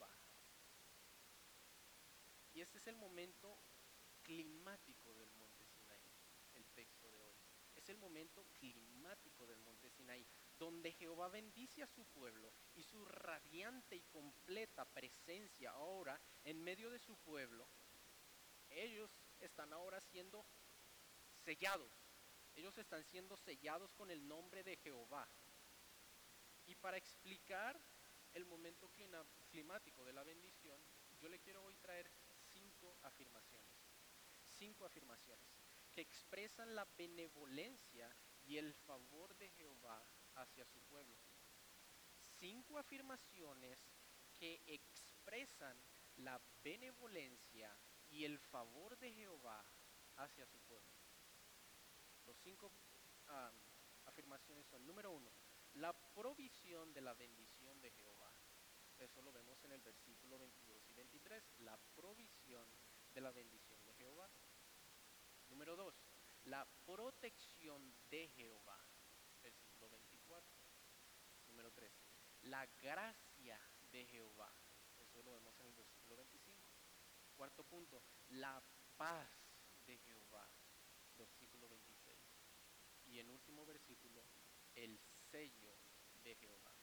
Y 2.57 2.61
este 2.61 2.79
es 2.79 2.87
el 2.87 2.95
momento 2.95 3.55
climático 4.23 5.13
del 5.13 5.31
monte 5.33 5.63
Sinaí, 5.67 6.11
el 6.55 6.65
texto 6.69 7.07
de 7.11 7.21
hoy. 7.21 7.35
Es 7.75 7.87
el 7.87 7.99
momento 7.99 8.43
climático 8.57 9.45
del 9.45 9.59
monte 9.59 9.91
Sinaí, 9.91 10.25
donde 10.57 10.91
Jehová 10.93 11.29
bendice 11.29 11.83
a 11.83 11.87
su 11.87 12.03
pueblo 12.05 12.51
y 12.73 12.81
su 12.81 13.05
radiante 13.05 13.95
y 13.95 14.01
completa 14.05 14.85
presencia 14.85 15.69
ahora 15.69 16.19
en 16.45 16.63
medio 16.63 16.89
de 16.89 16.97
su 16.97 17.15
pueblo. 17.17 17.69
Ellos 18.71 19.11
están 19.39 19.71
ahora 19.71 20.01
siendo 20.01 20.43
sellados. 21.35 21.91
Ellos 22.55 22.75
están 22.79 23.03
siendo 23.03 23.37
sellados 23.37 23.93
con 23.93 24.09
el 24.09 24.27
nombre 24.27 24.63
de 24.63 24.77
Jehová. 24.77 25.29
Y 26.65 26.73
para 26.73 26.97
explicar 26.97 27.79
el 28.33 28.45
momento 28.45 28.89
climático 29.51 30.03
de 30.03 30.13
la 30.13 30.23
bendición, 30.23 30.83
yo 31.19 31.29
le 31.29 31.39
quiero 31.39 31.63
hoy 31.63 31.75
traer 31.75 32.09
afirmaciones. 33.07 33.75
Cinco 34.57 34.85
afirmaciones 34.85 35.47
que 35.93 36.01
expresan 36.01 36.75
la 36.75 36.85
benevolencia 36.97 38.15
y 38.45 38.57
el 38.57 38.73
favor 38.73 39.35
de 39.37 39.49
Jehová 39.49 40.05
hacia 40.35 40.65
su 40.65 40.79
pueblo. 40.81 41.17
Cinco 42.39 42.77
afirmaciones 42.77 43.79
que 44.33 44.61
expresan 44.67 45.75
la 46.17 46.39
benevolencia 46.63 47.75
y 48.09 48.25
el 48.25 48.39
favor 48.39 48.97
de 48.99 49.11
Jehová 49.11 49.63
hacia 50.17 50.45
su 50.45 50.59
pueblo. 50.59 50.93
Los 52.25 52.37
cinco 52.37 52.71
ah, 53.27 53.51
afirmaciones 54.05 54.65
son, 54.67 54.85
número 54.85 55.11
uno, 55.11 55.31
la 55.73 55.93
provisión 55.93 56.93
de 56.93 57.01
la 57.01 57.13
bendición 57.13 57.79
de 57.81 57.91
Jehová. 57.91 58.33
Eso 58.97 59.21
lo 59.21 59.31
vemos 59.31 59.63
en 59.63 59.71
el 59.71 59.81
versículo 59.81 60.39
22 60.39 60.89
y 60.89 60.93
23, 60.93 61.43
la 61.59 61.77
provisión 61.95 62.67
de 63.17 63.21
la 63.21 63.31
bendición 63.31 63.83
de 63.83 63.95
Jehová. 63.95 64.29
Número 65.49 65.75
dos, 65.75 65.95
la 66.43 66.63
protección 66.85 67.81
de 68.11 68.27
Jehová, 68.27 68.79
versículo 69.41 69.89
24. 69.89 70.47
Número 71.47 71.71
tres, 71.71 71.91
la 72.43 72.67
gracia 72.79 73.59
de 73.91 74.05
Jehová. 74.05 74.53
Eso 74.99 75.23
lo 75.23 75.31
vemos 75.31 75.59
en 75.59 75.65
el 75.65 75.73
versículo 75.73 76.15
25. 76.15 76.69
Cuarto 77.35 77.63
punto, 77.63 78.03
la 78.29 78.61
paz 78.97 79.27
de 79.87 79.97
Jehová. 79.97 80.47
Versículo 81.17 81.67
26. 81.69 82.21
Y 83.07 83.17
en 83.17 83.31
último 83.31 83.65
versículo, 83.65 84.21
el 84.75 84.99
sello 85.31 85.75
de 86.21 86.35
Jehová. 86.35 86.75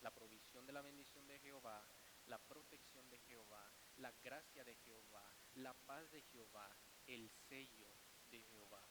La 0.00 0.10
provisión 0.10 0.66
de 0.66 0.72
la 0.72 0.82
bendición 0.82 1.24
de 1.28 1.38
Jehová, 1.38 1.86
la 2.26 2.38
protección 2.38 3.08
de 3.10 3.20
Jehová, 3.20 3.72
la 3.98 4.10
gracia 4.24 4.64
de 4.64 4.74
Jehová, 4.74 5.32
la 5.54 5.74
paz 5.74 6.10
de 6.10 6.22
Jehová, 6.22 6.68
el 7.06 7.30
sello 7.48 7.88
de 8.30 8.42
Jehová. 8.42 8.82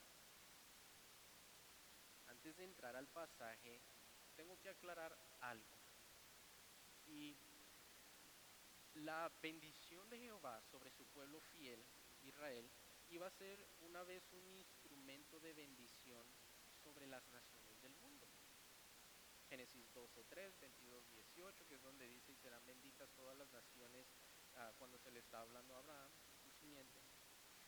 Antes 2.28 2.56
de 2.58 2.64
entrar 2.64 2.96
al 2.96 3.08
pasaje, 3.08 3.82
tengo 4.36 4.60
que 4.60 4.70
aclarar 4.70 5.18
algo. 5.42 5.78
Y 7.08 7.36
la 8.96 9.32
bendición 9.42 10.10
de 10.10 10.20
Jehová 10.20 10.62
sobre 10.72 10.92
su 10.92 11.06
pueblo 11.08 11.42
fiel, 11.42 11.84
Israel, 12.22 12.70
iba 13.10 13.28
a 13.28 13.32
ser 13.32 13.66
una 13.82 14.04
vez 14.04 14.24
un 14.32 14.48
instrumento 14.48 15.40
de 15.40 15.54
bendición 15.54 16.26
sobre 16.84 17.08
las 17.08 17.28
naciones 17.32 17.82
del 17.82 17.96
mundo. 17.96 18.28
Génesis 19.50 19.92
12, 19.94 20.24
3, 20.24 20.60
22, 20.62 21.10
18, 21.10 21.68
que 21.68 21.76
es 21.76 21.82
donde 21.82 22.08
dice, 22.08 22.32
y 22.32 22.38
serán 22.38 22.66
benditas 22.66 23.12
todas 23.12 23.36
las 23.38 23.52
naciones 23.52 24.08
ah, 24.56 24.72
cuando 24.78 24.98
se 25.00 25.12
le 25.12 25.20
está 25.20 25.42
hablando 25.42 25.76
a 25.76 25.80
Abraham 25.80 26.12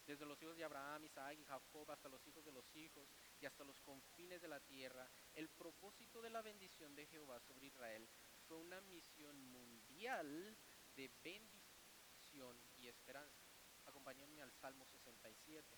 Desde 0.05 0.25
los 0.25 0.41
hijos 0.41 0.57
de 0.57 0.65
Abraham, 0.65 1.05
Isaac 1.05 1.38
y 1.39 1.45
Jacob 1.45 1.89
hasta 1.89 2.10
los 2.10 2.25
hijos 2.27 2.43
de 2.43 2.51
los 2.51 2.75
hijos 2.75 3.07
y 3.39 3.45
hasta 3.45 3.63
los 3.63 3.79
confines 3.81 4.41
de 4.41 4.50
la 4.50 4.60
tierra, 4.60 5.10
el 5.33 5.50
propósito 5.50 6.22
de 6.22 6.29
la 6.29 6.41
bendición 6.41 6.93
de 6.95 7.07
Jehová 7.07 7.39
sobre 7.39 7.67
Israel 7.67 8.10
fue 8.48 8.57
una 8.57 8.81
misión 8.81 9.41
mundial 9.45 10.57
de 10.95 11.10
bendición 11.24 12.60
y 12.77 12.88
esperanza. 12.88 13.43
Acompáñenme 13.86 14.41
al 14.41 14.51
Salmo 14.53 14.86
67. 14.86 15.77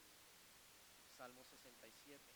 Salmo 1.17 1.43
67. 1.43 2.35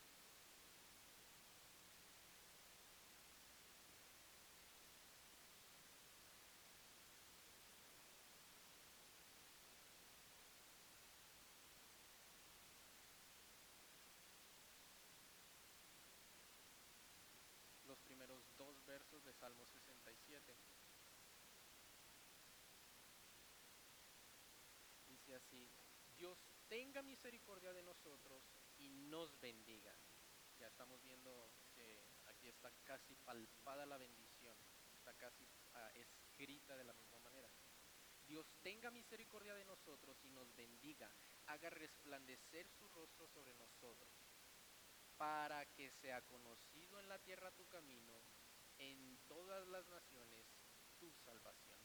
Los 17.86 18.00
primeros 18.01 18.43
dos 18.55 18.86
versos 18.86 19.24
de 19.24 19.34
Salmo 19.34 19.65
67. 19.65 20.28
Dice 25.08 25.36
así, 25.36 25.69
Dios 26.15 26.38
tenga 26.67 27.01
misericordia 27.01 27.74
de 27.74 27.84
nosotros 27.84 28.43
y 28.77 28.89
nos 28.89 29.39
bendiga. 29.39 29.96
Ya 30.58 30.67
estamos 30.67 31.01
viendo 31.01 31.53
que 31.74 32.05
aquí 32.25 32.48
está 32.48 32.72
casi 32.84 33.15
palpada 33.15 33.86
la 33.86 33.98
bendición, 33.98 34.58
está 34.93 35.13
casi 35.13 35.48
ah, 35.74 35.91
escrita 35.96 36.75
de 36.75 36.84
la 36.84 36.93
misma 36.93 37.19
manera. 37.19 37.50
Dios 38.27 38.46
tenga 38.62 38.91
misericordia 38.91 39.55
de 39.55 39.65
nosotros 39.65 40.24
y 40.24 40.29
nos 40.29 40.55
bendiga, 40.55 41.12
haga 41.48 41.69
resplandecer 41.72 42.69
su 42.69 42.88
rostro 42.89 43.27
sobre 43.27 43.55
nosotros, 43.55 44.13
para 45.17 45.65
que 45.74 45.89
sea 45.89 46.22
conocido 46.27 47.00
en 47.00 47.10
la 47.10 47.17
tierra 47.19 47.51
tu 47.51 47.67
camino, 47.67 48.22
en 48.80 49.20
todas 49.28 49.68
las 49.68 49.88
naciones 49.88 50.48
tu 50.98 51.13
salvación. 51.13 51.80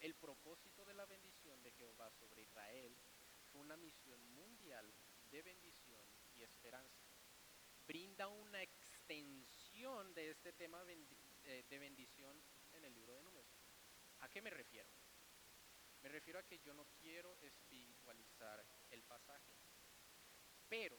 El 0.00 0.14
propósito 0.16 0.84
de 0.84 0.94
la 0.94 1.06
bendición 1.06 1.62
de 1.62 1.70
Jehová 1.70 2.10
sobre 2.10 2.42
Israel 2.42 2.96
fue 3.50 3.60
una 3.60 3.76
misión 3.76 4.20
mundial 4.34 4.92
de 5.30 5.42
bendición 5.42 6.04
y 6.34 6.42
esperanza. 6.42 7.06
Brinda 7.86 8.26
una 8.26 8.62
extensión 8.62 10.12
de 10.14 10.30
este 10.30 10.52
tema 10.52 10.82
eh, 10.88 11.64
de 11.68 11.78
bendición 11.78 12.42
en 12.72 12.84
el 12.84 12.94
libro 12.94 13.12
de 13.14 13.22
números. 13.22 13.50
¿A 14.20 14.28
qué 14.28 14.42
me 14.42 14.50
refiero? 14.50 14.90
Me 16.02 16.08
refiero 16.08 16.40
a 16.40 16.42
que 16.42 16.58
yo 16.58 16.74
no 16.74 16.86
quiero 17.00 17.38
espiritualizar 17.40 18.64
el 18.90 19.04
pasaje. 19.04 19.56
Pero 20.68 20.98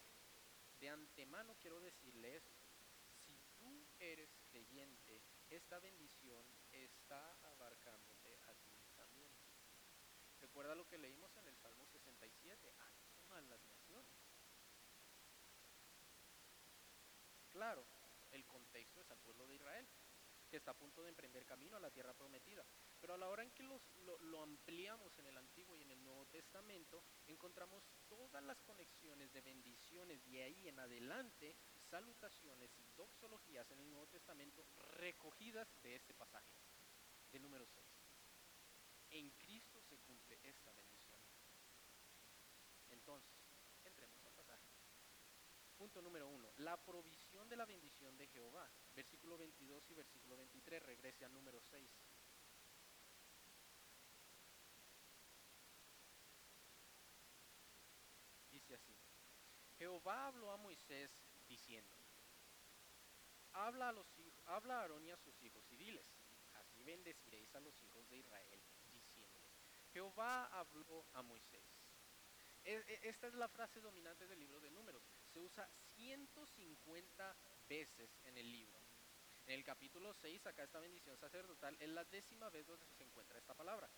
de 0.80 0.90
antemano 0.90 1.58
quiero 1.60 1.82
decirle 1.82 2.38
esto. 2.38 2.54
Si 2.54 2.63
tú 2.63 2.63
eres 4.12 4.30
creyente, 4.50 5.22
esta 5.50 5.80
bendición 5.80 6.46
está 6.72 7.38
abarcándote 7.44 8.38
a 8.48 8.56
ti 8.56 8.78
también. 8.96 9.32
Recuerda 10.40 10.76
lo 10.76 10.88
que 10.88 10.98
leímos 10.98 11.36
en 11.38 11.48
el 11.48 11.56
Salmo 11.58 11.86
67, 11.88 12.74
anima 12.80 13.42
las 13.44 13.64
naciones. 13.64 14.12
Claro, 17.52 17.86
el 18.32 18.46
contexto 18.46 19.00
es 19.02 19.10
al 19.12 19.20
pueblo 19.20 19.48
de 19.48 19.56
Israel, 19.56 19.88
que 20.50 20.58
está 20.58 20.72
a 20.72 20.78
punto 20.78 21.02
de 21.02 21.10
emprender 21.10 21.46
camino 21.46 21.78
a 21.78 21.80
la 21.80 21.92
tierra 21.92 22.14
prometida. 22.14 22.66
Pero 23.00 23.14
a 23.14 23.18
la 23.18 23.30
hora 23.30 23.44
en 23.44 23.52
que 23.52 23.64
los, 23.64 23.82
lo, 23.96 24.18
lo, 24.20 24.42
ampliamos 24.42 25.18
en 25.18 25.28
el 25.28 25.38
Antiguo 25.38 25.76
y 25.76 25.82
en 25.82 25.92
el 25.92 26.04
Nuevo 26.04 26.26
Testamento, 26.28 27.04
encontramos 27.28 27.84
todas 28.08 28.44
las 28.44 28.60
conexiones 28.62 29.32
de 29.32 29.42
bendiciones 29.42 30.24
de 30.26 30.44
ahí 30.44 30.68
en 30.68 30.80
adelante, 30.80 31.56
salutaciones 31.94 32.72
y 32.80 32.88
doxologías 32.98 33.70
en 33.70 33.80
el 33.80 33.88
Nuevo 33.92 34.08
Testamento 34.08 34.66
recogidas 34.98 35.68
de 35.84 35.94
este 35.96 36.16
pasaje, 36.16 36.58
de 37.32 37.40
número 37.40 37.68
6. 37.68 37.86
En 39.12 39.30
Cristo 39.34 39.80
se 39.80 40.00
cumple 40.00 40.40
esta 40.42 40.74
bendición. 40.74 41.22
Entonces, 42.90 43.38
entremos 43.86 44.26
al 44.26 44.34
pasaje. 44.34 44.66
Punto 45.78 46.02
número 46.02 46.28
uno, 46.28 46.52
la 46.58 46.84
provisión 46.84 47.48
de 47.48 47.58
la 47.58 47.66
bendición 47.66 48.18
de 48.18 48.26
Jehová. 48.26 48.68
Versículo 48.96 49.38
22 49.38 49.92
y 49.92 49.94
versículo 49.94 50.36
23, 50.36 50.82
regrese 50.82 51.26
al 51.26 51.34
número 51.34 51.62
6. 51.62 51.92
Dice 58.50 58.74
así, 58.74 58.98
Jehová 59.78 60.26
habló 60.26 60.50
a 60.50 60.58
Moisés 60.58 61.23
diciendo, 61.54 61.96
habla 63.52 63.90
a, 63.90 63.92
los 63.92 64.08
habla 64.46 64.78
a 64.78 64.82
Aarón 64.82 65.06
y 65.06 65.12
a 65.12 65.18
sus 65.18 65.40
hijos 65.44 65.64
y 65.70 65.78
diles, 65.78 66.06
así 66.54 66.84
bendeciréis 66.84 67.54
a 67.54 67.60
los 67.60 67.80
hijos 67.84 68.10
de 68.10 68.18
Israel, 68.18 68.60
diciéndoles, 68.92 69.52
Jehová 69.92 70.48
habló 70.48 71.06
a 71.14 71.22
Moisés. 71.22 71.64
Esta 72.64 73.28
es 73.28 73.34
la 73.36 73.50
frase 73.50 73.82
dominante 73.82 74.26
del 74.26 74.40
libro 74.40 74.60
de 74.62 74.72
números. 74.72 75.04
Se 75.32 75.40
usa 75.40 75.70
150 75.96 77.36
veces 77.68 78.10
en 78.24 78.38
el 78.38 78.50
libro. 78.52 78.80
En 79.46 79.56
el 79.56 79.64
capítulo 79.64 80.14
6, 80.14 80.48
acá 80.48 80.64
esta 80.64 80.80
bendición 80.80 81.18
sacerdotal, 81.18 81.76
es 81.80 81.90
la 81.90 82.06
décima 82.06 82.50
vez 82.50 82.66
donde 82.66 82.88
se 82.96 83.04
encuentra 83.04 83.38
esta 83.38 83.54
palabra. 83.54 83.90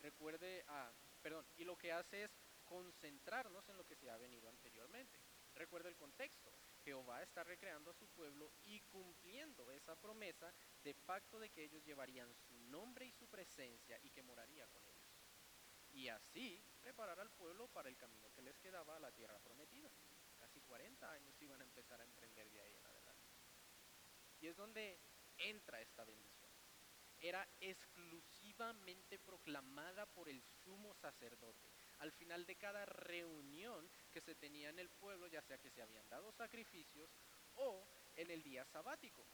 Recuerde, 0.00 0.64
ah, 0.68 0.92
perdón, 1.22 1.46
y 1.56 1.64
lo 1.64 1.76
que 1.76 1.90
hace 1.90 2.24
es 2.24 2.30
concentrarnos 2.64 3.66
en 3.70 3.78
lo 3.78 3.86
que 3.86 3.96
se 3.96 4.10
ha 4.10 4.18
venido 4.18 4.48
anteriormente. 4.48 5.18
Recuerde 5.54 5.88
el 5.88 5.96
contexto. 5.96 6.52
Jehová 6.84 7.22
está 7.22 7.44
recreando 7.44 7.90
a 7.90 7.94
su 7.94 8.08
pueblo 8.08 8.52
y 8.64 8.80
cumpliendo 8.82 9.70
esa 9.70 9.96
promesa 9.96 10.52
de 10.82 10.94
pacto 10.94 11.38
de 11.38 11.50
que 11.50 11.64
ellos 11.64 11.84
llevarían 11.84 12.32
su 12.34 12.58
nombre 12.58 13.06
y 13.06 13.12
su 13.12 13.28
presencia 13.28 13.98
y 14.02 14.10
que 14.10 14.22
moraría 14.22 14.66
con 14.68 14.86
ellos. 14.86 15.12
Y 15.92 16.08
así 16.08 16.64
preparar 16.80 17.20
al 17.20 17.30
pueblo 17.30 17.68
para 17.68 17.88
el 17.88 17.96
camino 17.96 18.32
que 18.32 18.42
les 18.42 18.58
quedaba 18.58 18.96
a 18.96 19.00
la 19.00 19.12
tierra 19.12 19.38
prometida. 19.38 19.90
Casi 20.38 20.60
40 20.62 21.10
años 21.10 21.40
iban 21.40 21.60
a 21.60 21.64
empezar 21.64 22.00
a 22.00 22.04
emprender 22.04 22.50
de 22.50 22.60
ahí 22.60 22.76
en 22.76 22.86
adelante. 22.86 23.30
Y 24.40 24.46
es 24.48 24.56
donde 24.56 24.98
entra 25.36 25.80
esta 25.80 26.04
bendición. 26.04 26.50
Era 27.20 27.46
exclusivamente 27.60 29.18
proclamada 29.18 30.06
por 30.06 30.28
el 30.28 30.42
sumo 30.42 30.94
sacerdote 30.94 31.70
al 32.02 32.10
final 32.10 32.44
de 32.44 32.56
cada 32.56 32.84
reunión 32.84 33.88
que 34.10 34.20
se 34.20 34.34
tenía 34.34 34.70
en 34.70 34.80
el 34.80 34.90
pueblo, 34.90 35.28
ya 35.28 35.40
sea 35.40 35.58
que 35.58 35.70
se 35.70 35.82
habían 35.82 36.08
dado 36.08 36.32
sacrificios 36.32 37.08
o 37.54 37.86
en 38.16 38.28
el 38.32 38.42
día 38.42 38.64
sabático. 38.64 39.24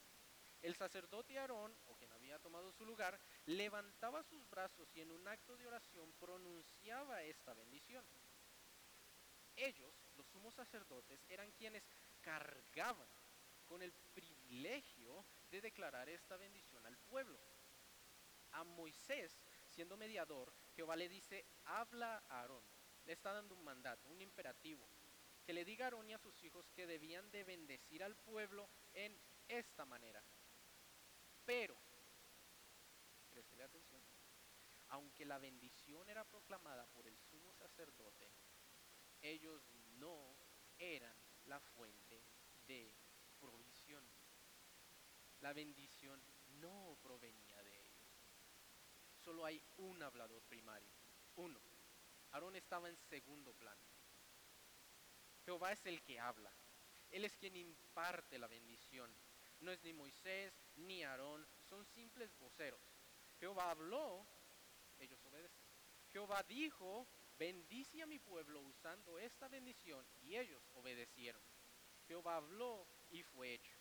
El 0.61 0.75
sacerdote 0.75 1.39
Aarón, 1.39 1.75
o 1.87 1.97
quien 1.97 2.13
había 2.13 2.39
tomado 2.39 2.71
su 2.73 2.85
lugar, 2.85 3.19
levantaba 3.47 4.23
sus 4.23 4.47
brazos 4.51 4.95
y 4.95 5.01
en 5.01 5.11
un 5.11 5.27
acto 5.27 5.57
de 5.57 5.67
oración 5.67 6.13
pronunciaba 6.21 7.23
esta 7.23 7.55
bendición. 7.55 8.05
Ellos, 9.57 9.95
los 10.15 10.27
sumos 10.27 10.55
sacerdotes, 10.55 11.25
eran 11.27 11.51
quienes 11.53 11.89
cargaban 12.21 13.09
con 13.65 13.81
el 13.81 13.95
privilegio 14.13 15.25
de 15.51 15.63
declarar 15.63 16.11
esta 16.11 16.37
bendición 16.37 16.85
al 16.85 16.99
pueblo. 16.99 17.41
A 18.53 18.63
Moisés, 18.63 19.41
siendo 19.65 19.97
mediador, 19.97 20.53
Jehová 20.79 20.95
le 20.95 21.09
dice, 21.09 21.45
habla 21.65 22.23
a 22.29 22.39
Aarón. 22.39 22.63
Le 23.05 23.15
está 23.15 23.33
dando 23.33 23.57
un 23.57 23.65
mandato, 23.65 24.09
un 24.11 24.23
imperativo, 24.23 24.89
que 25.45 25.53
le 25.53 25.65
diga 25.65 25.87
a 25.87 25.89
Aarón 25.89 26.09
y 26.09 26.13
a 26.13 26.19
sus 26.19 26.41
hijos 26.45 26.71
que 26.71 26.87
debían 26.87 27.29
de 27.33 27.43
bendecir 27.43 28.05
al 28.05 28.15
pueblo 28.15 28.71
en 28.95 29.21
esta 29.49 29.85
manera. 29.85 30.23
Pero 31.45 31.77
aunque 34.91 35.25
la 35.25 35.39
bendición 35.39 36.09
era 36.09 36.25
proclamada 36.25 36.87
por 36.87 37.07
el 37.07 37.19
sumo 37.19 37.53
sacerdote, 37.55 38.31
ellos 39.21 39.69
no 39.99 40.37
eran 40.79 41.17
la 41.47 41.59
fuente 41.61 42.23
de 42.67 42.95
provisión. 43.41 44.09
La 45.41 45.53
bendición 45.53 46.23
no 46.61 46.97
provenía. 47.03 47.48
Solo 49.29 49.45
hay 49.45 49.63
un 49.77 50.03
hablador 50.03 50.43
primario, 50.45 50.89
uno. 51.37 51.61
Aarón 52.33 52.57
estaba 52.57 52.89
en 52.89 52.97
segundo 52.97 53.53
plano. 53.53 53.83
Jehová 55.45 55.71
es 55.71 55.85
el 55.85 56.03
que 56.03 56.19
habla. 56.19 56.51
Él 57.11 57.27
es 57.27 57.37
quien 57.37 57.55
imparte 57.55 58.39
la 58.39 58.47
bendición. 58.47 59.15
No 59.61 59.71
es 59.71 59.85
ni 59.85 59.93
Moisés 59.93 60.55
ni 60.77 61.05
Aarón, 61.05 61.47
son 61.69 61.85
simples 61.85 62.35
voceros. 62.39 62.81
Jehová 63.39 63.71
habló, 63.71 64.27
ellos 64.99 65.23
obedecen. 65.27 65.61
Jehová 66.11 66.43
dijo, 66.45 67.07
bendice 67.39 68.01
a 68.01 68.07
mi 68.07 68.19
pueblo 68.19 68.63
usando 68.63 69.19
esta 69.19 69.47
bendición 69.49 70.07
y 70.23 70.37
ellos 70.37 70.63
obedecieron. 70.73 71.43
Jehová 72.07 72.37
habló 72.37 72.89
y 73.11 73.23
fue 73.25 73.53
hecho. 73.53 73.77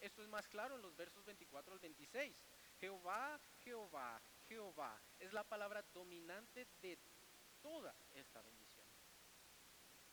Esto 0.00 0.20
es 0.20 0.28
más 0.28 0.48
claro 0.48 0.74
en 0.74 0.82
los 0.82 0.96
versos 0.96 1.24
24 1.24 1.74
al 1.74 1.78
26. 1.78 2.34
Jehová, 2.80 3.40
Jehová, 3.62 4.20
Jehová 4.48 5.00
es 5.18 5.32
la 5.32 5.44
palabra 5.44 5.82
dominante 5.92 6.66
de 6.80 6.98
toda 7.60 7.94
esta 8.12 8.42
bendición. 8.42 8.86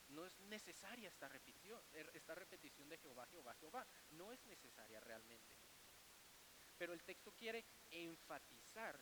No 0.10 0.26
es 0.26 0.40
necesaria 0.42 1.10
esta 1.10 1.30
repetición, 1.30 1.82
esta 2.14 2.36
repetición 2.36 2.90
de 2.90 2.98
Jehová, 2.98 3.26
Jehová, 3.28 3.56
Jehová. 3.56 3.88
No 4.12 4.32
es 4.32 4.44
necesaria 4.46 5.00
realmente. 5.00 5.56
Pero 6.78 6.94
el 6.94 7.04
texto 7.04 7.32
quiere 7.32 7.64
enfatizar 7.90 9.00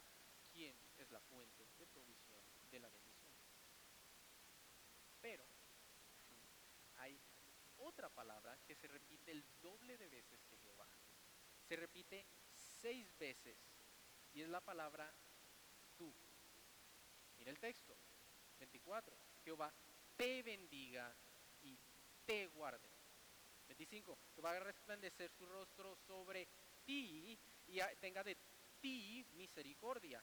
quién 0.52 0.76
es 0.98 1.10
la 1.12 1.22
fuente 1.22 1.68
de 1.78 1.88
provisión 1.88 2.44
de 2.70 2.80
la 2.80 2.90
bendición. 2.90 3.34
Pero 5.22 5.46
hay 6.98 7.20
otra 7.78 8.10
palabra 8.10 8.58
que 8.68 8.76
se 8.76 8.88
repite 8.88 9.32
el 9.32 9.44
doble 9.62 9.98
de 9.98 10.10
veces 10.10 10.44
que 10.46 10.58
Jehová. 10.58 10.88
Se 11.68 11.76
repite 11.76 12.26
seis 12.52 13.18
veces 13.18 13.58
y 14.34 14.42
es 14.42 14.50
la 14.50 14.62
palabra 14.62 15.12
tú. 15.98 16.14
Mira 17.38 17.52
el 17.52 17.60
texto. 17.60 17.96
24. 18.60 19.16
Jehová 19.44 19.74
te 20.18 20.44
bendiga 20.44 21.16
y 21.62 21.78
te 22.26 22.48
guarde. 22.48 22.90
25. 23.68 24.18
Jehová 24.36 24.52
haga 24.52 24.60
resplandecer 24.62 25.32
su 25.32 25.46
rostro 25.46 25.96
sobre 26.08 26.48
ti 26.86 27.40
y 27.68 27.80
tenga 28.02 28.24
de 28.24 28.36
ti 28.82 29.26
misericordia. 29.34 30.22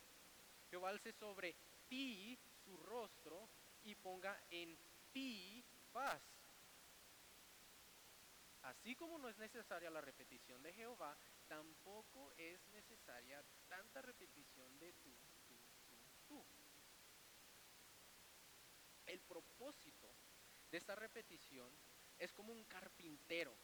Jehová 0.71 0.91
alce 0.91 1.13
sobre 1.13 1.55
ti 1.89 2.39
su 2.65 2.77
rostro 2.77 3.49
y 3.85 3.95
ponga 3.95 4.39
en 4.51 4.77
ti 5.13 5.65
paz. 5.93 6.21
Así 8.63 8.97
como 8.97 9.17
no 9.19 9.29
es 9.29 9.39
necesaria 9.39 9.91
la 9.91 10.01
repetición 10.01 10.61
de 10.63 10.73
Jehová, 10.73 11.17
tampoco 11.49 12.33
es 12.37 12.67
necesaria 12.69 13.45
tanta 13.69 14.03
repetición 14.03 14.79
de 14.79 14.93
tú, 14.95 15.11
tú, 15.47 15.59
tú. 16.29 16.45
El 19.07 19.21
propósito 19.21 20.15
de 20.71 20.79
esta 20.79 20.95
repetición 20.95 21.73
es 22.19 22.33
como 22.33 22.53
un 22.53 22.65
carpintero 22.65 23.57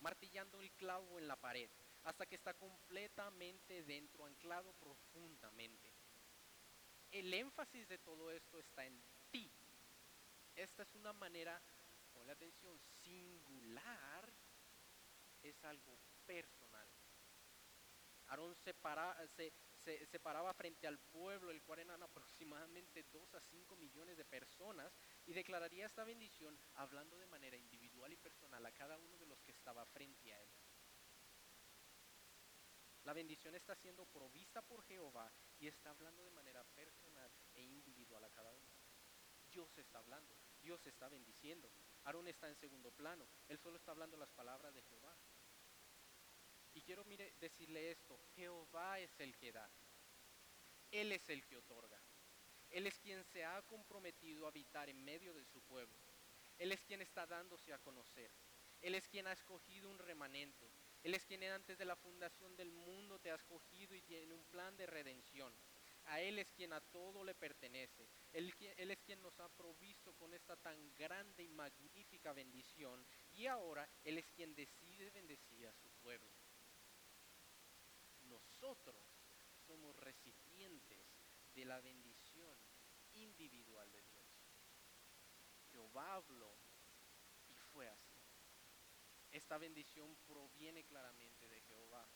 martillando 0.00 0.60
el 0.60 0.70
clavo 0.72 1.18
en 1.18 1.28
la 1.28 1.36
pared 1.36 1.70
hasta 2.04 2.26
que 2.26 2.34
está 2.34 2.54
completamente 2.54 3.82
dentro, 3.84 4.24
anclado 4.24 4.72
profundamente. 4.74 5.92
El 7.10 7.32
énfasis 7.34 7.88
de 7.88 7.98
todo 7.98 8.30
esto 8.30 8.58
está 8.58 8.86
en 8.86 9.02
ti. 9.30 9.50
Esta 10.56 10.82
es 10.82 10.94
una 10.94 11.12
manera, 11.12 11.60
con 12.12 12.26
la 12.26 12.32
atención, 12.32 12.78
singular, 13.02 14.32
es 15.42 15.62
algo 15.64 15.98
personal. 16.26 16.69
Aarón 18.30 18.54
se, 18.54 18.72
se, 20.06 20.20
paraba 20.20 20.54
frente 20.54 20.86
al 20.86 20.98
pueblo, 20.98 21.50
el 21.50 21.62
cual 21.62 21.80
eran 21.80 22.00
aproximadamente 22.00 23.04
2 23.12 23.34
a 23.34 23.40
5 23.40 23.76
millones 23.76 24.16
de 24.16 24.24
personas, 24.24 24.96
y 25.26 25.32
declararía 25.32 25.86
esta 25.86 26.04
bendición 26.04 26.56
hablando 26.74 27.18
de 27.18 27.26
manera 27.26 27.56
individual 27.56 28.12
y 28.12 28.16
personal 28.16 28.64
a 28.64 28.72
cada 28.72 28.98
uno 28.98 29.18
de 29.18 29.26
los 29.26 29.42
que 29.42 29.50
estaba 29.50 29.84
frente 29.86 30.32
a 30.32 30.40
él. 30.40 30.50
La 33.02 33.14
bendición 33.14 33.56
está 33.56 33.74
siendo 33.74 34.06
provista 34.06 34.62
por 34.62 34.84
Jehová 34.84 35.32
y 35.58 35.66
está 35.66 35.90
hablando 35.90 36.22
de 36.22 36.30
manera 36.30 36.62
personal 36.62 37.32
e 37.54 37.62
individual 37.62 38.22
a 38.22 38.30
cada 38.30 38.52
uno. 38.52 38.70
Dios 39.50 39.76
está 39.78 39.98
hablando, 39.98 40.36
Dios 40.60 40.86
está 40.86 41.08
bendiciendo. 41.08 41.72
Aarón 42.04 42.28
está 42.28 42.48
en 42.48 42.54
segundo 42.54 42.92
plano, 42.92 43.28
él 43.48 43.58
solo 43.58 43.76
está 43.76 43.90
hablando 43.90 44.16
las 44.16 44.30
palabras 44.30 44.72
de 44.72 44.82
Jehová. 44.82 45.16
Y 46.72 46.82
quiero 46.82 47.04
decirle 47.40 47.90
esto, 47.90 48.20
Jehová 48.34 49.00
es 49.00 49.18
el 49.18 49.36
que 49.36 49.52
da, 49.52 49.68
Él 50.92 51.10
es 51.10 51.28
el 51.28 51.44
que 51.44 51.56
otorga, 51.56 52.00
Él 52.70 52.86
es 52.86 52.98
quien 53.00 53.24
se 53.24 53.44
ha 53.44 53.60
comprometido 53.62 54.46
a 54.46 54.50
habitar 54.50 54.88
en 54.88 55.04
medio 55.04 55.34
de 55.34 55.44
su 55.44 55.60
pueblo, 55.62 55.98
Él 56.58 56.70
es 56.70 56.84
quien 56.84 57.00
está 57.00 57.26
dándose 57.26 57.72
a 57.72 57.78
conocer, 57.78 58.30
Él 58.80 58.94
es 58.94 59.08
quien 59.08 59.26
ha 59.26 59.32
escogido 59.32 59.90
un 59.90 59.98
remanente, 59.98 60.70
Él 61.02 61.14
es 61.14 61.24
quien 61.24 61.42
antes 61.42 61.76
de 61.76 61.84
la 61.84 61.96
fundación 61.96 62.56
del 62.56 62.70
mundo 62.70 63.18
te 63.18 63.32
ha 63.32 63.34
escogido 63.34 63.96
y 63.96 64.02
tiene 64.02 64.32
un 64.32 64.44
plan 64.44 64.76
de 64.76 64.86
redención. 64.86 65.52
A 66.04 66.20
Él 66.20 66.38
es 66.38 66.50
quien 66.52 66.72
a 66.72 66.80
todo 66.80 67.22
le 67.22 67.34
pertenece. 67.34 68.08
Él, 68.32 68.52
es 68.76 69.02
quien 69.02 69.20
nos 69.20 69.38
ha 69.38 69.48
provisto 69.50 70.14
con 70.14 70.32
esta 70.32 70.56
tan 70.56 70.94
grande 70.94 71.42
y 71.42 71.48
magnífica 71.48 72.32
bendición. 72.32 73.06
Y 73.32 73.46
ahora 73.46 73.88
Él 74.02 74.16
es 74.16 74.30
quien 74.32 74.54
decide 74.54 75.10
bendecir 75.10 75.66
a 75.66 75.72
su 75.74 75.90
pueblo 76.02 76.39
nosotros 78.60 79.02
somos 79.66 79.96
recipientes 79.96 81.00
de 81.54 81.64
la 81.64 81.80
bendición 81.80 82.54
individual 83.14 83.90
de 83.90 84.02
Dios. 84.02 84.26
Jehová 85.70 86.14
habló 86.14 86.54
y 87.48 87.54
fue 87.72 87.88
así. 87.88 88.20
Esta 89.30 89.56
bendición 89.56 90.14
proviene 90.26 90.84
claramente 90.84 91.48
de 91.48 91.60
Jehová. 91.62 92.06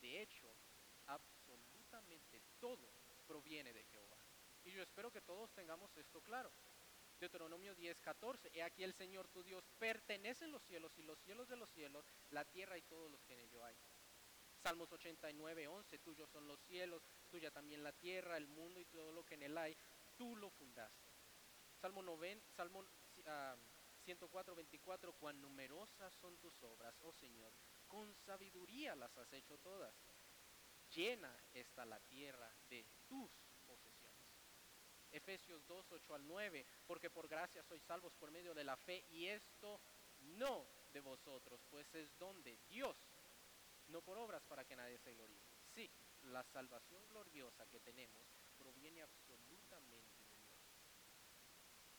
De 0.00 0.20
hecho, 0.20 0.54
absolutamente 1.06 2.42
todo 2.60 2.92
proviene 3.26 3.72
de 3.72 3.84
Jehová. 3.84 4.18
Y 4.64 4.72
yo 4.72 4.82
espero 4.82 5.10
que 5.10 5.22
todos 5.22 5.52
tengamos 5.54 5.96
esto 5.96 6.20
claro. 6.20 6.52
Deuteronomio 7.18 7.74
10, 7.74 7.98
14. 8.00 8.50
He 8.52 8.62
aquí 8.62 8.82
el 8.82 8.92
Señor 8.92 9.28
tu 9.28 9.42
Dios 9.42 9.64
pertenece 9.78 10.44
en 10.44 10.52
los 10.52 10.62
cielos 10.64 10.92
y 10.98 11.02
los 11.02 11.18
cielos 11.20 11.48
de 11.48 11.56
los 11.56 11.70
cielos, 11.70 12.04
la 12.30 12.44
tierra 12.44 12.76
y 12.76 12.82
todos 12.82 13.10
los 13.10 13.22
que 13.22 13.34
en 13.34 13.40
ello 13.40 13.64
hay. 13.64 13.76
Salmos 14.62 14.92
89, 14.92 15.66
11, 15.66 15.98
tuyos 15.98 16.30
son 16.30 16.46
los 16.46 16.60
cielos, 16.60 17.02
tuya 17.28 17.50
también 17.50 17.82
la 17.82 17.92
tierra, 17.92 18.36
el 18.36 18.46
mundo 18.46 18.78
y 18.78 18.84
todo 18.84 19.10
lo 19.10 19.24
que 19.24 19.34
en 19.34 19.42
él 19.42 19.58
hay, 19.58 19.76
tú 20.16 20.36
lo 20.36 20.50
fundaste. 20.50 21.10
Salmo, 21.80 22.00
90, 22.00 22.46
Salmo 22.52 22.84
104, 24.04 24.54
24, 24.54 25.12
cuán 25.14 25.40
numerosas 25.40 26.14
son 26.14 26.36
tus 26.38 26.62
obras, 26.62 26.94
oh 27.02 27.12
Señor, 27.12 27.52
con 27.88 28.14
sabiduría 28.14 28.94
las 28.94 29.16
has 29.18 29.32
hecho 29.32 29.58
todas. 29.58 29.92
Llena 30.94 31.36
está 31.52 31.84
la 31.84 31.98
tierra 31.98 32.48
de 32.68 32.86
tus 33.08 33.32
posesiones. 33.66 34.22
Efesios 35.10 35.66
2, 35.66 35.90
8 35.90 36.14
al 36.14 36.26
9, 36.26 36.64
porque 36.86 37.10
por 37.10 37.26
gracia 37.26 37.64
sois 37.64 37.82
salvos 37.82 38.14
por 38.14 38.30
medio 38.30 38.54
de 38.54 38.62
la 38.62 38.76
fe 38.76 39.04
y 39.10 39.26
esto 39.26 39.80
no 40.20 40.66
de 40.92 41.00
vosotros, 41.00 41.60
pues 41.68 41.92
es 41.94 42.16
donde 42.18 42.56
Dios 42.68 42.96
no 43.92 44.00
por 44.00 44.18
obras 44.18 44.42
para 44.44 44.64
que 44.64 44.74
nadie 44.74 44.98
se 44.98 45.12
gloríe. 45.12 45.38
Sí, 45.74 45.88
la 46.22 46.42
salvación 46.42 47.06
gloriosa 47.08 47.66
que 47.66 47.80
tenemos 47.80 48.26
proviene 48.58 49.02
absolutamente 49.02 50.24
de 50.24 50.36
Dios. 50.38 50.60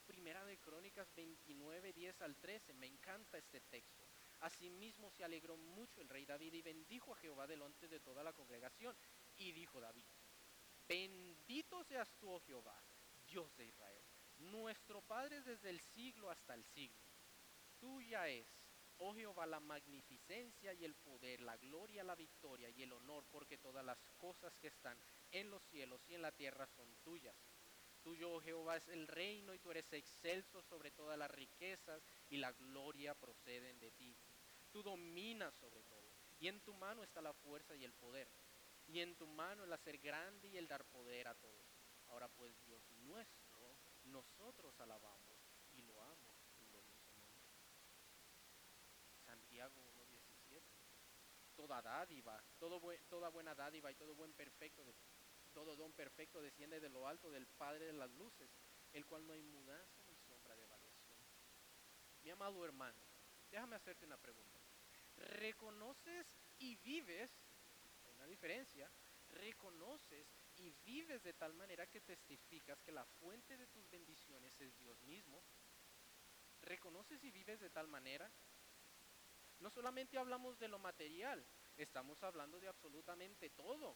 Primera 0.08 0.44
de 0.46 0.58
Crónicas 0.58 1.08
29, 1.16 1.94
10 1.94 2.22
al 2.22 2.36
13, 2.38 2.74
me 2.74 2.88
encanta 2.88 3.38
este 3.38 3.62
texto. 3.62 4.08
Asimismo 4.40 5.10
se 5.12 5.24
alegró 5.24 5.56
mucho 5.56 6.02
el 6.02 6.10
rey 6.10 6.26
David 6.26 6.54
y 6.54 6.62
bendijo 6.62 7.14
a 7.14 7.18
Jehová 7.18 7.48
delante 7.48 7.88
de 7.88 8.00
toda 8.00 8.24
la 8.24 8.34
congregación. 8.34 8.96
Y 9.38 9.52
dijo 9.52 9.80
David, 9.80 10.06
bendito 10.88 11.84
seas 11.84 12.12
tú, 12.20 12.30
oh 12.30 12.42
Jehová, 12.42 12.78
Dios 13.26 13.56
de 13.56 13.66
Israel, 13.66 14.04
nuestro 14.38 15.02
Padre 15.02 15.42
desde 15.42 15.70
el 15.70 15.80
siglo 15.80 16.30
hasta 16.30 16.56
el 16.56 16.66
siglo. 16.66 17.02
Tuya 17.80 18.28
es 18.28 18.63
Oh 18.98 19.14
Jehová, 19.14 19.46
la 19.46 19.60
magnificencia 19.60 20.74
y 20.74 20.86
el 20.86 20.96
poder, 20.96 21.42
la 21.42 21.58
gloria, 21.58 22.04
la 22.04 22.16
victoria 22.16 22.70
y 22.70 22.84
el 22.84 22.94
honor, 22.94 23.26
porque 23.32 23.58
todas 23.58 23.84
las 23.84 23.98
cosas 24.18 24.56
que 24.58 24.68
están 24.68 24.98
en 25.32 25.50
los 25.50 25.64
cielos 25.64 26.08
y 26.08 26.14
en 26.16 26.22
la 26.22 26.32
tierra 26.32 26.68
son 26.68 26.96
tuyas. 27.04 27.36
Tuyo, 28.04 28.34
oh 28.34 28.42
Jehová, 28.42 28.76
es 28.78 28.88
el 28.90 29.08
reino 29.08 29.54
y 29.54 29.60
tú 29.60 29.72
eres 29.72 29.92
excelso 29.94 30.62
sobre 30.62 30.92
todas 30.92 31.18
las 31.18 31.32
riquezas 31.32 32.04
y 32.30 32.38
la 32.38 32.52
gloria 32.52 33.16
proceden 33.16 33.80
de 33.80 33.92
ti. 33.92 34.16
Tú 34.72 34.84
dominas 34.84 35.54
sobre 35.56 35.84
todo 35.84 36.14
y 36.40 36.48
en 36.50 36.60
tu 36.62 36.74
mano 36.74 37.04
está 37.04 37.22
la 37.22 37.34
fuerza 37.34 37.76
y 37.76 37.84
el 37.84 37.94
poder. 37.94 38.30
y 38.88 39.00
en 39.00 39.16
tu 39.16 39.26
mano 39.28 39.64
el 39.64 39.72
hacer 39.72 39.98
grande 39.98 40.50
y 40.50 40.58
el 40.58 40.68
dar 40.68 40.84
poder 40.86 41.28
a 41.30 41.36
todos. 41.36 41.66
Ahora 42.08 42.28
pues, 42.28 42.62
Dios 42.66 42.84
nuestro, 42.92 43.78
nosotros 44.04 44.78
alabamos 44.82 45.40
y 45.72 45.82
loamos 45.84 46.38
tu 46.58 46.66
glorioso 46.68 47.16
nombre. 47.16 47.50
Santiago 49.54 49.86
1.17. 50.50 50.64
Toda 51.56 51.80
dádiva, 51.84 52.44
todo 52.58 52.82
toda 53.08 53.30
buena 53.30 53.54
dádiva 53.54 53.92
y 53.92 53.96
todo 53.96 54.16
buen 54.16 54.34
perfecto, 54.34 54.84
todo 55.54 55.76
don 55.76 55.94
perfecto 55.94 56.42
desciende 56.42 56.80
de 56.80 56.90
lo 56.90 57.08
alto 57.08 57.30
del 57.30 57.46
Padre 57.46 57.86
de 57.86 57.94
las 57.94 58.10
luces, 58.14 58.50
el 58.94 59.06
cual 59.06 59.28
no 59.28 59.34
hay 59.34 59.44
mudanza 59.44 60.02
ni 60.08 60.18
sombra 60.18 60.56
de 60.56 60.66
variación. 60.66 61.20
Mi 62.24 62.32
amado 62.32 62.66
hermano, 62.66 62.98
déjame 63.52 63.76
hacerte 63.76 64.08
una 64.08 64.18
pregunta. 64.18 64.60
¿Reconoces 65.18 66.36
y 66.58 66.76
vives, 66.78 67.32
hay 68.06 68.14
una 68.16 68.26
diferencia, 68.26 68.92
reconoces 69.30 70.36
y 70.56 70.72
vives 70.84 71.22
de 71.22 71.34
tal 71.34 71.54
manera 71.54 71.86
que 71.86 72.02
testificas 72.02 72.82
que 72.82 72.92
la 72.92 73.06
fuente 73.06 73.56
de 73.56 73.68
tus 73.68 73.88
bendiciones 73.92 74.60
es 74.60 74.76
Dios 74.80 75.00
mismo? 75.04 75.44
¿Reconoces 76.62 77.24
y 77.24 77.30
vives 77.30 77.60
de 77.60 77.70
tal 77.70 77.88
manera? 77.88 78.34
No 79.64 79.70
solamente 79.70 80.18
hablamos 80.18 80.60
de 80.60 80.68
lo 80.68 80.78
material, 80.78 81.42
estamos 81.78 82.22
hablando 82.22 82.60
de 82.60 82.68
absolutamente 82.68 83.50
todo. 83.52 83.96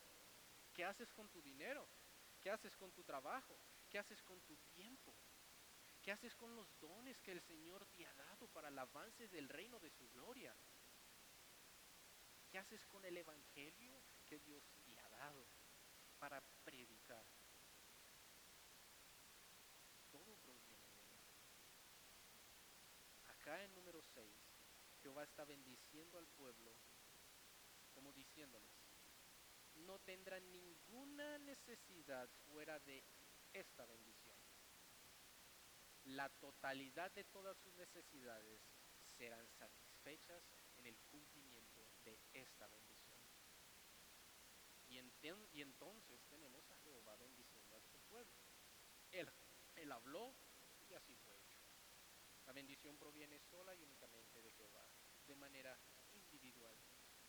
¿Qué 0.74 0.86
haces 0.86 1.12
con 1.12 1.28
tu 1.28 1.42
dinero? 1.42 1.86
¿Qué 2.40 2.50
haces 2.50 2.74
con 2.78 2.94
tu 2.94 3.04
trabajo? 3.04 3.60
¿Qué 3.90 4.00
haces 4.00 4.24
con 4.24 4.40
tu 4.44 4.56
tiempo? 4.74 5.14
¿Qué 6.02 6.14
haces 6.14 6.34
con 6.36 6.56
los 6.56 6.80
dones 6.80 7.20
que 7.20 7.34
el 7.34 7.42
Señor 7.42 7.86
te 7.98 8.06
ha 8.06 8.14
dado 8.14 8.48
para 8.48 8.70
el 8.70 8.80
avance 8.80 9.28
del 9.28 9.50
reino 9.50 9.78
de 9.82 9.90
su 9.90 10.10
gloria? 10.12 10.56
¿Qué 12.50 12.58
haces 12.60 12.86
con 12.86 13.04
el 13.04 13.18
Evangelio 13.18 14.02
que 14.26 14.40
Dios 14.40 14.64
te 14.86 14.98
ha 14.98 15.10
dado 15.10 15.46
para 16.18 16.40
predicar? 16.64 17.28
Todo 20.12 20.38
proviene 20.38 20.88
de 20.94 21.12
Él. 21.12 21.22
Acá 23.26 23.66
en 23.66 23.76
número 23.76 24.02
6, 24.02 24.47
Jehová 25.08 25.24
está 25.24 25.46
bendiciendo 25.46 26.18
al 26.18 26.28
pueblo 26.28 26.76
como 27.94 28.12
diciéndoles, 28.12 28.70
no 29.76 30.00
tendrán 30.00 30.52
ninguna 30.52 31.38
necesidad 31.38 32.30
fuera 32.46 32.78
de 32.82 33.06
esta 33.54 33.86
bendición. 33.86 34.38
La 36.04 36.28
totalidad 36.28 37.10
de 37.14 37.24
todas 37.24 37.58
sus 37.58 37.74
necesidades 37.76 38.62
serán 39.06 39.48
satisfechas 39.48 40.44
en 40.76 40.88
el 40.88 40.98
cumplimiento 41.10 41.90
de 42.04 42.20
esta 42.34 42.68
bendición. 42.68 43.18
Y, 44.90 45.62
entonces 45.62 46.22
tenemos 46.28 46.70
a 46.70 46.78
Jehová 46.80 47.16
bendiciendo 47.16 47.78
a 47.78 47.82
su 47.82 47.98
pueblo. 48.10 48.36
Él 49.12 49.92
habló 49.94 50.36
y 50.90 50.94
así 50.96 51.16
fue 51.16 51.38
hecho. 51.38 51.68
La 52.48 52.54
bendición 52.54 52.98
proviene 52.98 53.38
sola 53.42 53.76
y 53.76 53.84
únicamente 53.84 54.42
de 54.42 54.54
Jehová, 54.54 54.90
de 55.28 55.36
manera 55.36 55.78
individual 56.14 56.78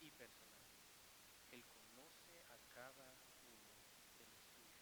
y 0.01 0.11
personal. 0.13 0.63
Él 1.51 1.65
conoce 1.67 2.43
a 2.45 2.59
cada 2.69 3.19
uno 3.43 3.75
de 4.17 4.27
los 4.27 4.39
suyos. 4.47 4.79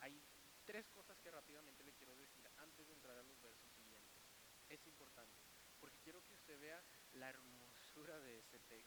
Hay 0.00 0.22
tres 0.64 0.88
cosas 0.88 1.18
que 1.18 1.30
rápidamente 1.30 1.82
le 1.82 1.94
quiero 1.94 2.16
decir 2.16 2.48
antes 2.58 2.86
de 2.86 2.92
entrar 2.92 3.16
a 3.18 3.22
los 3.22 3.40
versos 3.42 3.72
siguientes. 3.72 4.22
Es 4.68 4.86
importante, 4.86 5.42
porque 5.80 5.98
quiero 5.98 6.22
que 6.22 6.34
usted 6.34 6.58
vea 6.60 6.82
la 7.12 7.28
hermosura 7.28 8.18
de, 8.20 8.42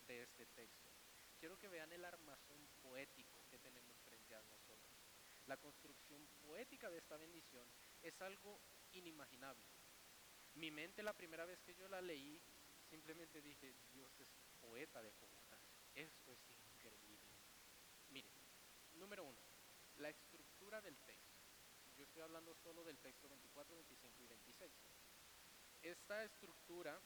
de 0.07 0.23
este 0.23 0.45
texto. 0.47 0.91
Quiero 1.39 1.57
que 1.59 1.67
vean 1.67 1.91
el 1.91 2.03
armazón 2.03 2.67
poético 2.81 3.45
que 3.49 3.59
tenemos 3.59 3.97
frente 3.99 4.33
a 4.35 4.41
nosotros. 4.43 4.95
La 5.45 5.57
construcción 5.57 6.27
poética 6.41 6.89
de 6.89 6.97
esta 6.97 7.15
bendición 7.15 7.71
es 8.01 8.19
algo 8.21 8.59
inimaginable. 8.91 9.76
Mi 10.57 10.71
mente 10.71 11.03
la 11.03 11.13
primera 11.13 11.45
vez 11.45 11.61
que 11.61 11.75
yo 11.75 11.87
la 11.87 12.01
leí, 12.01 12.41
simplemente 12.89 13.41
dije, 13.41 13.75
Dios 13.93 14.11
es 14.19 14.27
poeta 14.59 15.03
de 15.03 15.11
joven. 15.11 15.37
Esto 15.93 16.31
es 16.31 16.39
increíble. 16.49 17.37
Mire, 18.09 18.29
número 18.93 19.23
uno, 19.23 19.39
la 19.97 20.09
estructura 20.09 20.81
del 20.81 20.97
texto. 20.97 21.37
Yo 21.95 22.03
estoy 22.03 22.23
hablando 22.23 22.55
solo 22.55 22.83
del 22.83 22.97
texto 22.97 23.29
24, 23.29 23.75
25 23.75 24.23
y 24.23 24.27
26. 24.27 24.73
Esta 25.83 26.23
estructura 26.25 26.99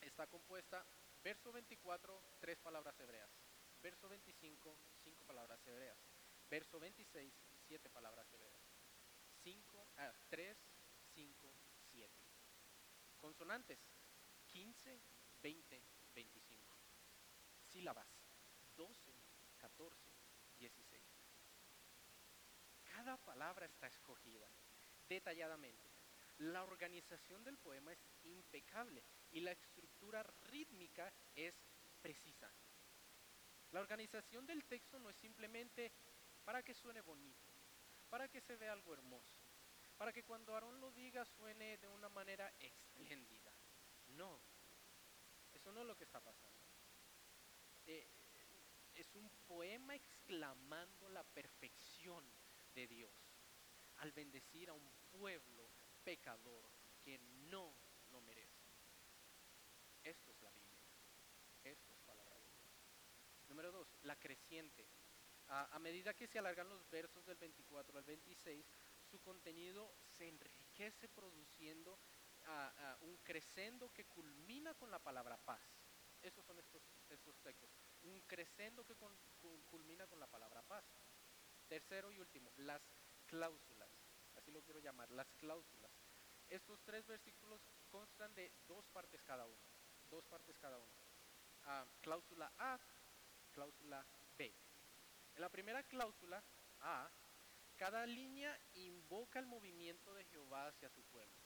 está 0.00 0.26
compuesta, 0.26 0.84
verso 1.22 1.52
24, 1.52 2.20
tres 2.40 2.58
palabras 2.58 2.98
hebreas. 2.98 3.30
Verso 3.82 4.08
25, 4.08 4.76
cinco 5.04 5.24
palabras 5.24 5.64
hebreas. 5.66 5.98
Verso 6.50 6.80
26, 6.80 7.32
siete 7.68 7.88
palabras 7.88 8.26
hebreas. 8.32 8.60
5, 9.44 9.86
ah, 9.98 10.12
3, 10.30 10.56
5, 10.56 10.64
7. 10.66 10.73
Consonantes, 13.24 13.78
15, 14.48 15.00
20, 15.42 15.82
25 16.14 16.76
sílabas, 17.70 18.06
12, 18.76 19.14
14, 19.56 19.98
16. 20.58 21.02
Cada 22.84 23.16
palabra 23.16 23.64
está 23.64 23.86
escogida 23.86 24.46
detalladamente. 25.08 25.88
La 26.40 26.64
organización 26.64 27.42
del 27.44 27.56
poema 27.56 27.94
es 27.94 28.06
impecable 28.24 29.02
y 29.32 29.40
la 29.40 29.52
estructura 29.52 30.22
rítmica 30.50 31.10
es 31.34 31.54
precisa. 32.02 32.52
La 33.72 33.80
organización 33.80 34.44
del 34.44 34.66
texto 34.66 34.98
no 34.98 35.08
es 35.08 35.16
simplemente 35.16 35.90
para 36.44 36.62
que 36.62 36.74
suene 36.74 37.00
bonito, 37.00 37.48
para 38.10 38.28
que 38.28 38.42
se 38.42 38.56
vea 38.56 38.74
algo 38.74 38.92
hermoso, 38.92 39.43
para 40.04 40.12
que 40.12 40.22
cuando 40.22 40.52
Aarón 40.52 40.78
lo 40.82 40.92
diga 40.92 41.24
suene 41.24 41.78
de 41.78 41.88
una 41.88 42.10
manera 42.10 42.52
espléndida. 42.58 43.50
No, 44.08 44.38
eso 45.50 45.72
no 45.72 45.80
es 45.80 45.86
lo 45.86 45.96
que 45.96 46.04
está 46.04 46.20
pasando. 46.20 46.60
Eh, 47.86 48.06
es 48.96 49.14
un 49.14 49.30
poema 49.48 49.94
exclamando 49.94 51.08
la 51.08 51.24
perfección 51.24 52.22
de 52.74 52.86
Dios 52.86 53.14
al 53.96 54.12
bendecir 54.12 54.68
a 54.68 54.74
un 54.74 54.86
pueblo 55.10 55.70
pecador 56.04 56.68
que 57.02 57.18
no 57.48 57.74
lo 58.12 58.20
merece. 58.20 58.60
Esto 60.02 60.32
es 60.32 60.42
la 60.42 60.50
Biblia. 60.50 60.84
Esto 61.64 61.94
es 61.94 62.00
palabra 62.00 62.36
de 62.36 62.50
Dios. 62.50 62.74
Número 63.48 63.72
dos, 63.72 63.88
la 64.02 64.16
creciente. 64.16 64.86
A, 65.48 65.78
medida 65.78 66.14
que 66.14 66.26
se 66.26 66.38
alargan 66.38 66.68
los 66.68 66.88
versos 66.90 67.24
del 67.26 67.36
24 67.36 67.98
al 67.98 68.04
26, 68.04 68.66
su 69.14 69.20
contenido 69.20 69.94
se 70.08 70.26
enriquece 70.26 71.08
produciendo 71.08 72.00
un 73.02 73.16
crescendo 73.18 73.92
que 73.92 74.04
culmina 74.06 74.74
con 74.74 74.90
la 74.90 74.98
palabra 74.98 75.36
paz. 75.36 75.62
Esos 76.20 76.44
son 76.44 76.58
estos, 76.58 76.82
estos 77.08 77.38
textos. 77.38 77.70
Un 78.02 78.20
crescendo 78.22 78.84
que 78.84 78.96
culmina 79.70 80.08
con 80.08 80.18
la 80.18 80.26
palabra 80.26 80.62
paz. 80.62 80.84
Tercero 81.68 82.10
y 82.10 82.18
último, 82.18 82.52
las 82.56 82.82
cláusulas. 83.26 83.88
Así 84.34 84.50
lo 84.50 84.62
quiero 84.62 84.80
llamar, 84.80 85.08
las 85.12 85.30
cláusulas. 85.34 85.92
Estos 86.48 86.82
tres 86.82 87.06
versículos 87.06 87.60
constan 87.92 88.34
de 88.34 88.50
dos 88.66 88.84
partes 88.88 89.22
cada 89.22 89.46
uno. 89.46 89.62
Dos 90.10 90.26
partes 90.26 90.58
cada 90.58 90.76
uno. 90.76 90.92
Ah, 91.66 91.86
cláusula 92.00 92.52
A, 92.58 92.80
cláusula 93.52 94.04
B. 94.36 94.52
En 95.36 95.40
la 95.40 95.48
primera 95.50 95.84
cláusula, 95.84 96.42
A, 96.80 97.08
cada 97.76 98.06
línea 98.06 98.58
invoca 98.74 99.38
el 99.38 99.46
movimiento 99.46 100.14
de 100.14 100.24
Jehová 100.24 100.68
hacia 100.68 100.88
su 100.90 101.04
pueblo. 101.04 101.42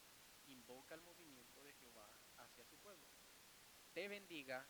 Invoca 0.46 0.94
el 0.94 1.02
movimiento 1.02 1.62
de 1.62 1.72
Jehová 1.74 2.10
hacia 2.36 2.64
su 2.64 2.78
pueblo 2.78 3.06
te 3.98 4.06
bendiga, 4.06 4.64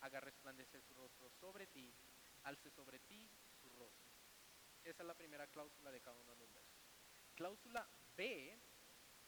haga 0.00 0.18
resplandecer 0.18 0.82
su 0.82 0.94
rostro 0.94 1.30
sobre 1.30 1.68
ti, 1.68 1.94
alce 2.42 2.72
sobre 2.72 2.98
ti 2.98 3.30
su 3.60 3.70
rostro. 3.70 4.10
Esa 4.82 5.04
es 5.04 5.06
la 5.06 5.14
primera 5.14 5.46
cláusula 5.46 5.92
de 5.92 6.00
cada 6.00 6.18
uno 6.18 6.32
de 6.32 6.38
los 6.38 6.52
versos. 6.52 6.82
Cláusula 7.36 7.88
B 8.16 8.58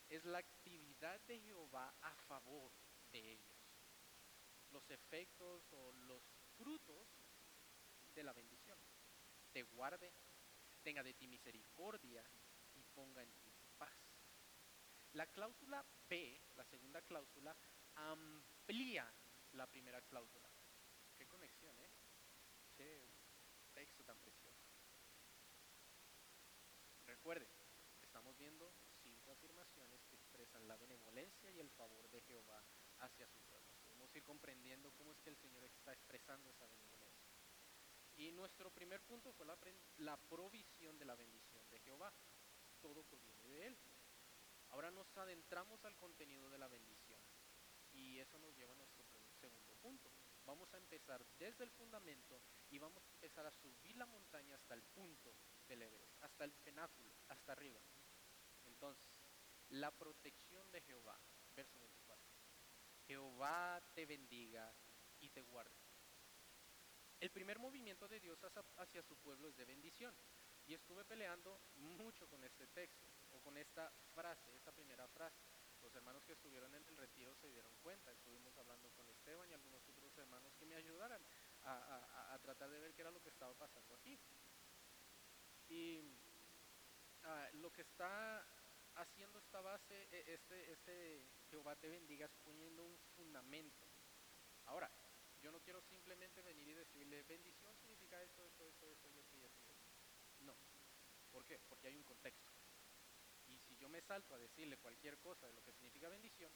es 0.09 0.25
la 0.25 0.39
actividad 0.39 1.21
de 1.29 1.39
Jehová 1.39 1.95
a 2.01 2.17
favor 2.27 2.73
de 3.13 3.35
ellos. 3.35 3.57
Los 4.71 4.91
efectos 4.91 5.73
o 5.73 5.93
los 5.93 6.25
frutos 6.57 7.07
de 8.17 8.25
la 8.25 8.33
bendición. 8.33 8.79
Te 9.53 9.63
guarde, 9.63 10.13
tenga 10.85 11.03
de 11.03 11.15
ti 11.15 11.27
misericordia 11.27 12.23
y 12.75 12.85
ponga 12.95 13.23
en 13.23 13.33
ti 13.43 13.53
paz. 13.79 13.97
La 15.15 15.27
cláusula 15.27 15.85
B, 16.09 16.41
la 16.55 16.65
segunda 16.67 17.01
cláusula, 17.03 17.57
amplía 17.95 19.11
la 19.53 19.67
primera 19.67 20.03
cláusula. 20.03 20.49
Qué 21.17 21.27
conexión, 21.27 21.75
¿eh? 21.81 21.91
Qué 22.77 23.09
texto 23.73 24.05
tan 24.05 24.19
precioso. 24.19 24.61
Recuerde, 27.07 27.49
estamos 28.03 28.37
viendo 28.37 28.73
cinco 29.03 29.33
afirmaciones 29.33 30.05
que 30.05 30.17
expresan 30.17 30.69
la 30.69 30.77
benevolencia 30.77 31.51
y 31.51 31.61
el 31.61 31.71
favor 31.71 32.11
de 32.11 32.21
Jehová 32.23 32.63
hacia 32.99 33.27
su 33.29 33.41
pueblo. 33.43 33.73
Podemos 33.83 34.15
ir 34.15 34.23
comprendiendo 34.23 34.93
cómo 34.93 35.13
es 35.13 35.21
que 35.21 35.31
el 35.31 35.37
Señor 35.37 35.65
está 35.65 35.93
expresando 35.93 36.51
esa 36.51 36.67
benevolencia. 36.67 37.14
Y 38.17 38.31
nuestro 38.33 38.71
primer 38.71 39.03
punto 39.03 39.33
fue 39.33 39.47
la, 39.99 40.17
provisión 40.17 40.99
de 40.99 41.05
la 41.05 41.17
bendición 41.17 41.69
de 41.71 41.81
Jehová. 41.81 42.13
Todo 42.81 43.03
proviene 43.03 43.43
de 43.49 43.67
Él. 43.67 43.79
Ahora 44.71 44.91
nos 44.91 45.17
adentramos 45.17 45.85
al 45.85 45.97
contenido 45.97 46.49
de 46.51 46.59
la 46.59 46.69
bendición. 46.69 47.21
Y 47.93 48.19
eso 48.19 48.39
nos 48.39 48.55
lleva 48.57 48.73
a 48.73 48.77
nuestro 48.77 49.05
segundo 49.41 49.75
punto. 49.77 50.11
Vamos 50.45 50.73
a 50.75 50.79
empezar 50.79 51.25
desde 51.39 51.65
el 51.65 51.71
fundamento 51.71 52.41
y 52.71 52.79
vamos 52.79 53.03
a 53.07 53.11
empezar 53.13 53.47
a 53.47 53.53
subir 53.53 53.97
la 53.97 54.07
montaña 54.07 54.57
hasta 54.57 54.75
el 54.75 54.83
punto 54.83 55.35
del 55.67 55.83
Everest, 55.83 56.23
hasta 56.23 56.45
el 56.45 56.53
penáculo, 56.53 57.15
hasta 57.29 57.53
arriba. 57.53 57.81
Entonces, 58.67 59.07
la 59.71 59.91
protección 59.91 60.71
de 60.71 60.83
Jehová, 60.83 61.19
verso 61.55 61.79
24. 61.79 62.25
Jehová 63.07 63.83
te 63.95 64.07
bendiga 64.07 64.75
y 65.21 65.31
te 65.31 65.43
guarde. 65.43 65.84
El 67.21 67.31
primer 67.31 67.59
movimiento 67.59 68.09
de 68.09 68.21
Dios 68.21 68.39
hacia, 68.77 69.03
su 69.03 69.17
pueblo 69.17 69.49
es 69.49 69.57
de 69.57 69.65
bendición. 69.65 70.15
Y 70.67 70.75
estuve 70.75 71.05
peleando 71.05 71.61
mucho 71.75 72.27
con 72.29 72.43
este 72.43 72.67
texto, 72.69 73.07
o 73.33 73.41
con 73.41 73.57
esta 73.59 73.93
frase, 74.15 74.55
esta 74.55 74.73
primera 74.73 75.07
frase. 75.09 75.43
Los 75.83 75.95
hermanos 75.95 76.25
que 76.25 76.33
estuvieron 76.33 76.75
en 76.75 76.87
el 76.87 76.97
retiro 76.97 77.35
se 77.35 77.49
dieron 77.49 77.77
cuenta. 77.83 78.11
Estuvimos 78.13 78.57
hablando 78.57 78.91
con 78.93 79.09
Esteban 79.11 79.51
y 79.51 79.55
algunos 79.55 79.87
otros 79.89 80.17
hermanos 80.17 80.55
que 80.57 80.65
me 80.65 80.77
ayudaran 80.77 81.23
a 81.65 82.39
tratar 82.43 82.71
de 82.71 82.81
ver 82.81 82.95
qué 82.95 83.03
era 83.03 83.11
lo 83.11 83.21
que 83.21 83.29
estaba 83.29 83.55
pasando 83.55 83.95
aquí. 83.95 84.19
Y 85.69 86.01
ah, 87.25 87.49
lo 87.55 87.73
que 87.73 87.83
está 87.83 88.45
haciendo 88.97 89.39
esta 89.39 89.61
base, 89.61 90.09
e- 90.13 90.35
este, 90.35 90.73
este 90.73 91.27
Jehová 91.51 91.77
te 91.77 91.89
bendiga, 91.89 92.27
es 92.27 92.33
poniendo 92.45 92.85
un 92.85 92.99
fundamento. 93.17 93.87
Yo 95.45 95.53
no 95.53 95.61
quiero 95.61 95.83
simplemente 95.83 96.41
venir 96.41 96.69
y 96.69 96.73
decirle, 96.73 97.23
bendición 97.25 97.77
significa 97.77 98.19
esto, 98.23 98.43
esto, 98.47 98.65
esto, 98.65 98.89
esto 98.89 99.11
y 99.11 99.19
esto 99.19 99.37
y 99.37 99.45
esto. 99.45 99.75
No. 100.41 100.57
¿Por 101.31 101.45
qué? 101.45 101.59
Porque 101.69 101.89
hay 101.89 101.97
un 101.99 102.03
contexto. 102.03 102.51
Y 103.49 103.59
si 103.59 103.77
yo 103.77 103.91
me 103.91 104.01
salto 104.01 104.35
a 104.35 104.39
decirle 104.39 104.79
cualquier 104.79 105.19
cosa 105.19 105.47
de 105.47 105.53
lo 105.53 105.63
que 105.63 105.75
significa 105.75 106.09
bendición, 106.09 106.51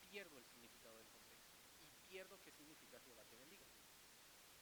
pierdo 0.00 0.38
el 0.38 0.46
significado 0.46 0.96
del 0.96 1.10
contexto. 1.10 1.58
Y 1.78 1.92
pierdo 2.08 2.40
qué 2.40 2.52
significa 2.52 2.98
Jehová 3.00 3.26
te 3.26 3.36
bendiga. 3.36 3.66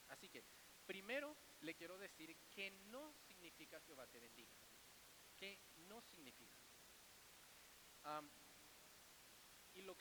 Así 0.09 0.29
que, 0.29 0.43
primero 0.85 1.37
le 1.61 1.77
quiero 1.77 1.97
decir 1.97 2.37
que 2.51 2.73
no 2.91 3.15
significa 3.29 3.81
Jehová 3.83 4.09
te 4.09 4.19
bendiga. 4.19 4.57
Que 5.37 5.61
no 5.77 6.01
significa. 6.01 6.59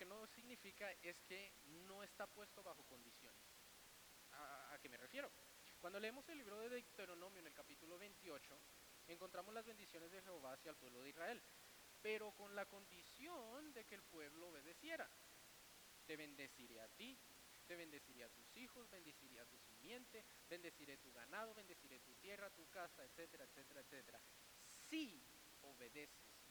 No 0.05 0.25
significa 0.27 0.91
es 1.01 1.21
que 1.21 1.53
no 1.87 2.03
está 2.03 2.27
puesto 2.27 2.63
bajo 2.63 2.83
condiciones. 2.85 3.41
¿A, 4.31 4.73
a 4.73 4.79
qué 4.79 4.89
me 4.89 4.97
refiero? 4.97 5.31
Cuando 5.79 5.99
leemos 5.99 6.27
el 6.29 6.37
libro 6.37 6.57
de 6.59 6.69
Deuteronomio 6.69 7.39
en 7.39 7.47
el 7.47 7.53
capítulo 7.53 7.97
28, 7.97 8.59
encontramos 9.07 9.53
las 9.53 9.65
bendiciones 9.65 10.11
de 10.11 10.21
Jehová 10.21 10.53
hacia 10.53 10.71
el 10.71 10.77
pueblo 10.77 11.01
de 11.01 11.09
Israel, 11.09 11.43
pero 12.01 12.31
con 12.33 12.55
la 12.55 12.65
condición 12.65 13.73
de 13.73 13.85
que 13.85 13.95
el 13.95 14.03
pueblo 14.03 14.49
obedeciera. 14.49 15.09
Te 16.05 16.17
bendeciré 16.17 16.81
a 16.81 16.87
ti, 16.89 17.17
te 17.65 17.75
bendeciré 17.75 18.23
a 18.23 18.29
tus 18.29 18.57
hijos, 18.57 18.89
bendeciré 18.89 19.39
a 19.39 19.45
tu 19.45 19.57
simiente, 19.59 20.25
bendeciré 20.49 20.97
tu 20.97 21.11
ganado, 21.11 21.53
bendeciré 21.53 21.99
tu 22.01 22.13
tierra, 22.15 22.49
tu 22.49 22.69
casa, 22.69 23.03
etcétera, 23.03 23.45
etcétera, 23.45 23.81
etcétera. 23.81 24.21
Si 24.89 25.23
obedeces 25.61 26.09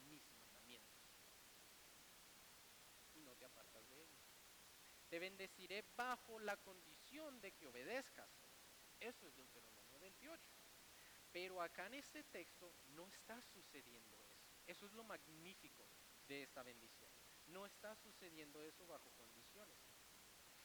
mis 0.08 0.26
mandamientos 0.30 1.02
y 3.14 3.20
no 3.22 3.34
te 3.36 3.44
apartas 3.44 3.86
de 3.88 4.02
ellos. 4.02 4.20
Te 5.12 5.18
bendeciré 5.18 5.84
bajo 5.94 6.38
la 6.38 6.56
condición 6.56 7.38
de 7.42 7.52
que 7.52 7.66
obedezcas. 7.66 8.30
Eso 8.98 9.28
es 9.28 9.36
Deuteronomio 9.36 9.98
28. 10.00 10.50
Pero 11.30 11.60
acá 11.60 11.84
en 11.84 11.92
este 11.92 12.24
texto 12.24 12.74
no 12.94 13.06
está 13.08 13.42
sucediendo 13.42 14.18
eso. 14.22 14.40
Eso 14.66 14.86
es 14.86 14.92
lo 14.92 15.04
magnífico 15.04 15.86
de 16.28 16.44
esta 16.44 16.62
bendición. 16.62 17.12
No 17.48 17.66
está 17.66 17.94
sucediendo 17.94 18.62
eso 18.62 18.86
bajo 18.86 19.10
condiciones. 19.10 19.76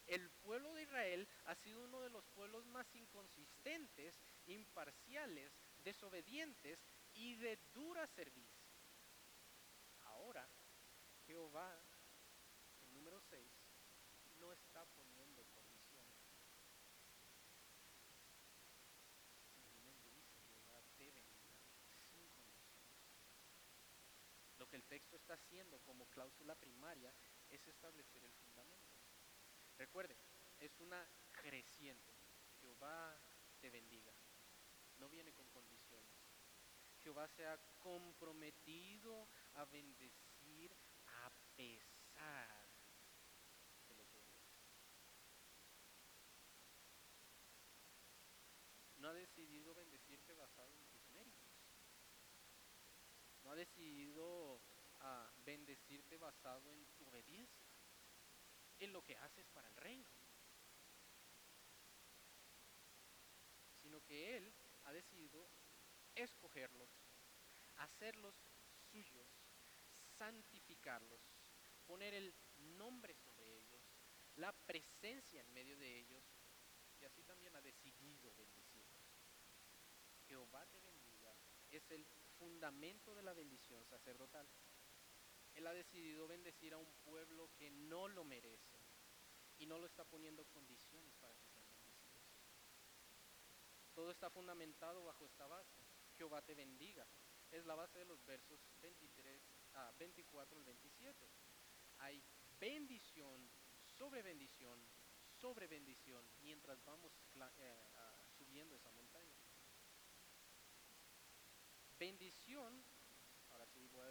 El 0.05 0.31
pueblo 0.31 0.73
de 0.75 0.83
Israel 0.83 1.27
ha 1.43 1.55
sido 1.55 1.83
uno 1.83 1.99
de 1.99 2.09
los 2.09 2.25
pueblos 2.29 2.65
más 2.67 2.87
inconsistentes, 2.95 4.17
imparciales, 4.45 5.51
desobedientes 5.79 6.79
y 7.11 7.35
de 7.35 7.59
dura 7.73 8.07
servicio. 8.07 8.63
Ahora, 10.05 10.47
Jehová, 11.25 11.77
en 12.83 12.93
número 12.93 13.19
6, 13.19 13.67
no 14.39 14.51
está 14.53 14.85
poniendo 14.85 15.43
condiciones. 15.45 16.15
Simplemente 19.53 20.11
dice, 20.11 20.41
Jehová 20.47 20.81
te 20.97 21.11
bendiga 21.11 21.59
sin 22.11 22.29
condiciones. 22.29 22.55
Lo 24.57 24.67
que 24.67 24.75
el 24.77 24.83
texto 24.83 25.15
está 25.15 25.37
como 25.83 26.05
cláusula 26.09 26.55
primaria 26.55 27.13
es 27.49 27.67
establecer 27.67 28.23
el 28.23 28.33
fundamento. 28.33 28.95
Recuerde, 29.77 30.15
es 30.59 30.79
una 30.79 31.07
creciente. 31.31 32.13
Jehová 32.61 33.19
te 33.59 33.69
bendiga. 33.69 34.13
No 34.99 35.09
viene 35.09 35.33
con 35.33 35.49
condiciones. 35.49 36.13
Jehová 37.01 37.27
se 37.27 37.45
ha 37.45 37.57
comprometido 37.79 39.27
a 39.55 39.65
bendecir 39.65 40.75
a 41.23 41.31
pesar 41.55 42.67
de 43.87 43.95
lo 43.95 44.07
que 44.07 44.17
obedezcas. 44.17 44.67
No 48.97 49.09
ha 49.09 49.13
decidido 49.13 49.73
bendecirte 49.73 50.33
basado 50.33 50.75
en 50.75 50.87
tus 50.87 51.09
méritos. 51.09 51.47
No 53.43 53.51
ha 53.51 53.55
decidido 53.55 54.36
bendecirte 55.47 56.17
basado 56.17 56.73
en 56.73 56.85
tu 56.97 57.07
obediencia, 57.07 57.65
en 58.79 58.91
lo 58.91 59.01
que 59.01 59.15
haces 59.15 59.47
para 59.49 59.69
el 59.69 59.75
reino. 59.77 60.09
Sino 63.81 64.03
que 64.03 64.35
Él 64.35 64.53
ha 64.83 64.91
decidido 64.91 65.49
escogerlos, 66.15 66.89
hacerlos 67.77 68.35
suyos, 68.91 69.27
santificarlos, 70.17 71.21
poner 71.85 72.13
el 72.13 72.35
nombre 72.57 73.15
sobre 73.15 73.57
ellos, 73.57 73.81
la 74.35 74.51
presencia 74.51 75.39
en 75.39 75.53
medio 75.53 75.77
de 75.77 75.99
ellos, 75.99 76.25
y 76.99 77.05
así 77.05 77.23
también 77.23 77.55
ha 77.55 77.61
decidido 77.61 78.33
bendecirlos. 78.35 79.01
Jehová 80.27 80.65
te 80.65 80.81
bendiga 80.81 81.07
es 81.77 81.91
el 81.91 82.05
fundamento 82.37 83.15
de 83.15 83.23
la 83.23 83.33
bendición 83.33 83.85
sacerdotal. 83.85 84.47
Él 85.57 85.67
ha 85.67 85.73
decidido 85.73 86.27
bendecir 86.27 86.73
a 86.73 86.77
un 86.77 86.91
pueblo 87.03 87.49
que 87.57 87.69
no 87.69 88.07
lo 88.07 88.23
merece 88.23 88.79
y 89.57 89.65
no 89.65 89.77
lo 89.77 89.87
está 89.87 90.05
poniendo 90.05 90.45
condiciones 90.45 91.13
para 91.15 91.35
que 91.35 91.47
sean 91.47 91.67
bendecidos. 91.67 92.23
Todo 93.93 94.11
está 94.11 94.29
fundamentado 94.29 95.03
bajo 95.03 95.25
esta 95.25 95.47
base. 95.47 95.83
Jehová 96.15 96.41
te 96.43 96.55
bendiga. 96.55 97.05
Es 97.51 97.65
la 97.65 97.75
base 97.75 97.99
de 97.99 98.05
los 98.05 98.23
versos 98.25 98.59
23 98.81 99.41
a 99.73 99.91
24 99.97 100.57
al 100.57 100.63
27. 100.63 101.29
Hay 101.97 102.23
bendición 102.59 103.49
sobre 103.83 104.21
bendición 104.21 104.79
sobre 105.39 105.67
bendición 105.67 106.23
mientras 106.41 106.83
vamos 106.83 107.11
eh, 107.57 107.75
ah, 107.95 108.25
subiendo 108.37 108.75
esa 108.75 108.91
montaña. 108.91 109.35
Bendición, 111.99 112.83
ahora 113.51 113.65
sí 113.67 113.87
voy 113.87 114.05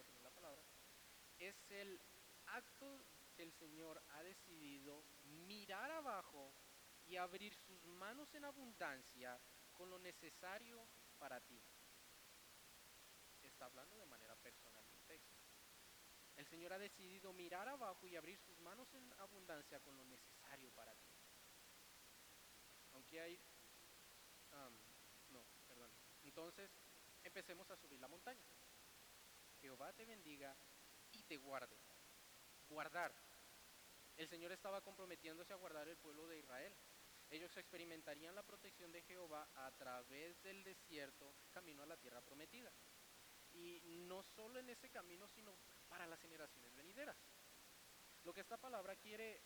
es 1.48 1.70
el 1.70 2.00
acto 2.46 3.06
que 3.34 3.42
el 3.42 3.52
Señor 3.52 4.02
ha 4.10 4.22
decidido 4.22 5.04
mirar 5.24 5.90
abajo 5.90 6.52
y 7.06 7.16
abrir 7.16 7.54
sus 7.54 7.84
manos 7.84 8.34
en 8.34 8.44
abundancia 8.44 9.40
con 9.72 9.90
lo 9.90 9.98
necesario 9.98 10.88
para 11.18 11.40
ti. 11.40 11.62
Está 13.42 13.66
hablando 13.66 13.96
de 13.96 14.06
manera 14.06 14.34
personal 14.36 14.84
del 14.88 15.02
texto. 15.04 15.36
El 16.36 16.46
Señor 16.46 16.72
ha 16.72 16.78
decidido 16.78 17.32
mirar 17.32 17.68
abajo 17.68 18.06
y 18.06 18.16
abrir 18.16 18.38
sus 18.38 18.58
manos 18.60 18.92
en 18.94 19.12
abundancia 19.14 19.80
con 19.80 19.96
lo 19.96 20.04
necesario 20.04 20.70
para 20.72 20.94
ti. 20.96 21.10
Aunque 22.92 23.20
hay... 23.20 23.40
am, 24.50 24.76
no, 25.28 25.44
perdón. 25.68 25.90
Entonces, 26.24 26.70
empecemos 27.22 27.70
a 27.70 27.76
subir 27.76 28.00
la 28.00 28.08
montaña. 28.08 28.44
Jehová 29.60 29.92
te 29.92 30.04
bendiga 30.04 30.56
te 31.26 31.36
guarde. 31.36 31.76
Guardar. 32.68 33.14
El 34.16 34.28
Señor 34.28 34.52
estaba 34.52 34.80
comprometiéndose 34.80 35.52
a 35.52 35.56
guardar 35.56 35.88
el 35.88 35.96
pueblo 35.96 36.26
de 36.26 36.38
Israel. 36.38 36.74
Ellos 37.28 37.56
experimentarían 37.56 38.34
la 38.34 38.42
protección 38.42 38.92
de 38.92 39.02
Jehová 39.02 39.48
a 39.54 39.70
través 39.72 40.40
del 40.42 40.62
desierto, 40.64 41.34
camino 41.50 41.82
a 41.82 41.86
la 41.86 41.96
tierra 41.96 42.20
prometida. 42.20 42.72
Y 43.52 43.80
no 44.06 44.22
solo 44.22 44.58
en 44.58 44.70
ese 44.70 44.90
camino, 44.90 45.26
sino 45.28 45.58
para 45.88 46.06
las 46.06 46.20
generaciones 46.20 46.74
venideras. 46.74 47.16
Lo 48.22 48.32
que 48.32 48.40
esta 48.40 48.58
palabra 48.58 48.96
quiere, 48.96 49.42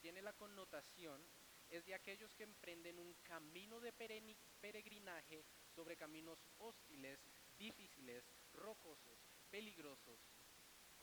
tiene 0.00 0.22
la 0.22 0.32
connotación 0.32 1.22
es 1.68 1.84
de 1.84 1.94
aquellos 1.94 2.34
que 2.34 2.44
emprenden 2.44 2.98
un 2.98 3.14
camino 3.22 3.80
de 3.80 3.92
peregrinaje 3.92 5.44
sobre 5.74 5.96
caminos 5.96 6.46
hostiles, 6.58 7.20
difíciles, 7.58 8.24
rocosos, 8.52 9.18
peligrosos, 9.50 10.18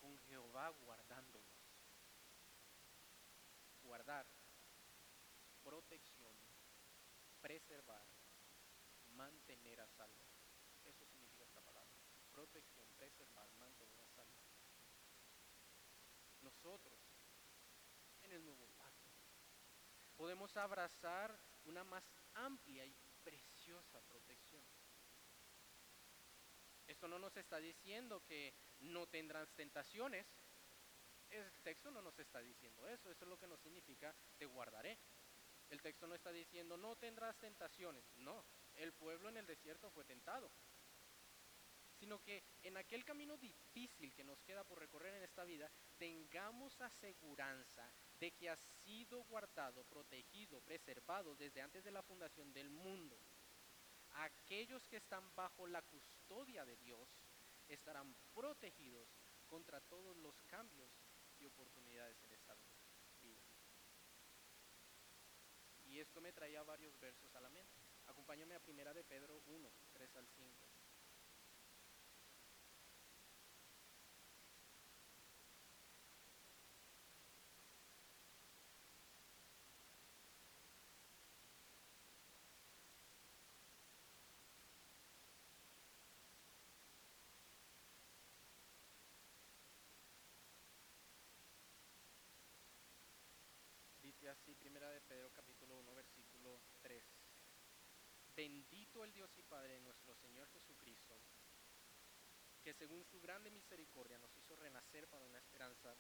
con 0.06 0.20
Jehová 0.20 0.70
guardándolos. 0.70 1.49
Guardar, 3.82 4.28
protección, 5.64 6.38
preservar, 7.41 8.06
mantener 9.08 9.82
a 9.82 9.88
salvo. 9.88 10.28
Eso 10.84 11.08
significa 11.08 11.43
esta 11.43 11.62
palabra. 11.62 11.91
Protección, 12.30 12.88
preservar, 12.95 13.51
mantener 13.56 13.99
a 13.99 14.08
salvo. 14.10 14.43
Nosotros, 16.41 17.01
en 18.22 18.32
el 18.34 18.45
nuevo 18.45 18.68
pacto, 18.78 19.10
podemos 20.16 20.56
abrazar 20.56 21.39
una 21.64 21.84
más 21.84 22.03
amplia 22.36 22.86
y 22.86 22.95
preciosa 23.24 24.01
protección. 24.01 24.64
Esto 26.88 27.08
no 27.08 27.20
nos 27.20 27.36
está 27.38 27.60
diciendo 27.60 28.24
que 28.26 28.54
no 28.80 29.08
tendrás 29.08 29.54
tentaciones. 29.54 30.28
El 31.30 31.62
texto 31.62 31.90
no 31.92 32.02
nos 32.02 32.18
está 32.20 32.42
diciendo 32.42 32.88
eso. 32.88 33.12
Eso 33.12 33.26
es 33.26 33.30
lo 33.30 33.38
que 33.38 33.48
nos 33.48 33.60
significa 33.60 34.16
te 34.38 34.46
guardaré. 34.46 35.00
El 35.70 35.82
texto 35.82 36.08
no 36.08 36.16
está 36.16 36.32
diciendo 36.32 36.78
no 36.78 36.96
tendrás 36.96 37.38
tentaciones. 37.40 38.06
No, 38.18 38.46
el 38.76 38.94
pueblo 38.94 39.30
en 39.30 39.38
el 39.38 39.46
desierto 39.46 39.90
fue 39.90 40.06
tentado. 40.06 40.52
Sino 41.98 42.22
que 42.22 42.44
en 42.62 42.78
aquel 42.78 43.06
camino 43.06 43.38
difícil 43.38 44.14
que 44.14 44.24
nos 44.24 44.44
queda 44.44 44.64
por 44.66 44.80
recorrer 44.80 45.16
en 45.16 45.24
esta 45.24 45.46
vida, 45.46 45.72
tengamos 45.98 46.80
aseguranza 46.82 47.90
de 48.20 48.32
que 48.32 48.50
ha 48.50 48.58
sido 48.58 49.24
guardado, 49.24 49.84
protegido, 49.86 50.62
preservado 50.62 51.36
desde 51.36 51.62
antes 51.62 51.84
de 51.84 51.92
la 51.92 52.04
fundación 52.04 52.52
del 52.54 52.70
mundo. 52.70 53.18
Aquellos 54.16 54.88
que 54.88 54.97
están 54.97 55.34
bajo 55.36 55.68
la 55.68 55.82
custodia 55.82 56.63
de 56.66 56.78
Dios 56.78 57.09
estarán 57.68 58.16
protegidos 58.34 59.09
contra 59.47 59.82
todos 59.82 60.16
los 60.18 60.41
cambios 60.43 60.89
y 61.38 61.45
oportunidades 61.45 62.22
en 62.24 62.32
esta 62.32 62.55
vida. 63.22 63.45
Y 65.84 65.99
esto 65.99 66.22
me 66.22 66.34
traía 66.34 66.63
varios 66.63 66.97
versos 66.99 67.34
a 67.36 67.41
la 67.41 67.49
mente. 67.49 67.82
Acompáñame 68.07 68.55
a 68.55 68.59
primera 68.59 68.93
de 68.93 69.03
Pedro 69.03 69.41
1, 69.45 69.72
3 69.93 70.16
al 70.16 70.28
5. 70.28 70.66
Dice 94.05 94.30
así, 94.30 94.53
primera 94.55 94.88
de 94.91 95.01
Pedro 95.01 95.32
capítulo 95.32 95.78
1, 95.80 95.93
versículo 95.95 96.61
3. 96.86 97.04
Bendito 98.36 99.04
el 99.04 99.12
Dios 99.12 99.36
y 99.40 99.42
Padre 99.42 99.74
de 99.74 99.82
nuestro 99.82 100.14
Señor 100.14 100.48
Jesucristo, 100.50 101.20
que 102.62 102.76
según 102.76 103.04
su 103.04 103.20
grande 103.20 103.50
misericordia 103.50 104.20
nos 104.20 104.38
hizo 104.38 104.56
renacer 104.56 105.08
para 105.08 105.26
una 105.26 105.40
esperanza 105.40 105.98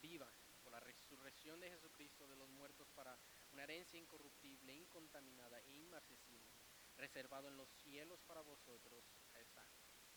viva 0.00 0.32
por 0.62 0.72
la 0.72 0.80
resurrección 0.80 1.60
de 1.60 1.68
Jesucristo 1.68 2.26
de 2.26 2.36
los 2.36 2.48
muertos 2.48 2.88
para 2.92 3.18
una 3.52 3.64
herencia 3.64 3.98
incorruptible, 3.98 4.72
incontaminada 4.72 5.60
e 5.60 5.72
inmarcesible, 5.74 6.56
reservado 6.96 7.48
en 7.48 7.58
los 7.58 7.68
cielos 7.82 8.22
para 8.22 8.40
vosotros, 8.40 9.04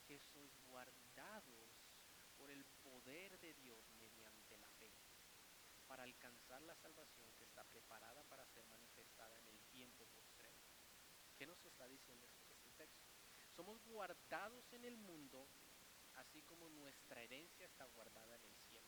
que 0.06 0.18
sois 0.18 0.56
guardados 0.62 1.72
por 2.38 2.50
el 2.50 2.64
poder 2.82 3.38
de 3.40 3.54
Dios 3.56 3.92
mediante 4.00 4.58
la 4.58 4.70
fe 4.70 4.94
para 5.88 6.04
alcanzar 6.04 6.62
la 6.64 6.76
salvación 6.76 7.32
que 7.34 7.44
está 7.44 7.64
preparada 7.66 8.24
para 8.24 8.48
ser 8.48 8.66
manifestada 8.66 9.38
en 9.40 9.48
el 9.48 9.63
tiempo 9.74 10.06
postrero. 10.14 10.62
¿Qué 11.36 11.48
nos 11.48 11.66
está 11.66 11.88
diciendo 11.88 12.30
este, 12.48 12.72
texto? 12.78 13.04
Somos 13.50 13.84
guardados 13.84 14.72
en 14.72 14.86
el 14.86 14.98
mundo, 14.98 15.48
así 16.14 16.44
como 16.44 16.70
nuestra 16.70 17.22
herencia 17.22 17.66
está 17.66 17.86
guardada 17.86 18.36
en 18.36 18.44
el 18.46 18.56
cielo. 18.70 18.88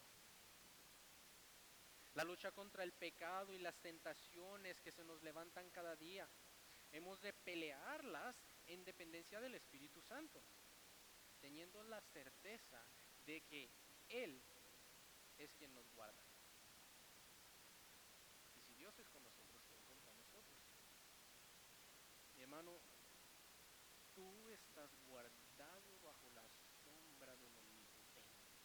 La 2.14 2.24
lucha 2.24 2.52
contra 2.52 2.84
el 2.84 2.94
pecado 2.94 3.54
y 3.54 3.58
las 3.58 3.76
tentaciones 3.82 4.80
que 4.80 4.92
se 4.92 5.04
nos 5.04 5.22
levantan 5.22 5.70
cada 5.72 5.96
día, 5.96 6.30
hemos 6.92 7.20
de 7.22 7.34
pelearlas 7.34 8.38
en 8.68 8.86
dependencia 8.86 9.42
del 9.42 9.56
Espíritu 9.56 10.02
Santo, 10.02 10.42
teniendo 11.42 11.84
la 11.84 12.00
certeza 12.02 12.88
de 13.26 13.42
que 13.42 13.70
Él 14.08 14.42
es 15.38 15.54
quien 15.56 15.74
nos 15.74 15.90
guarda. 15.92 16.24
Y 18.54 18.62
si 18.62 18.74
Dios 18.76 18.98
es 18.98 19.10
con 19.10 19.24
nosotros, 19.24 19.64
¿quién 19.68 19.84
contra 19.84 20.14
nosotros? 20.14 20.58
Mi 22.35 22.35
hermano, 22.46 22.80
tú 24.14 24.50
estás 24.52 24.93
guardado 25.04 26.00
bajo 26.02 26.30
la 26.30 26.48
sombra 26.84 27.36
del 27.38 27.58
Omnipotente. 27.58 28.62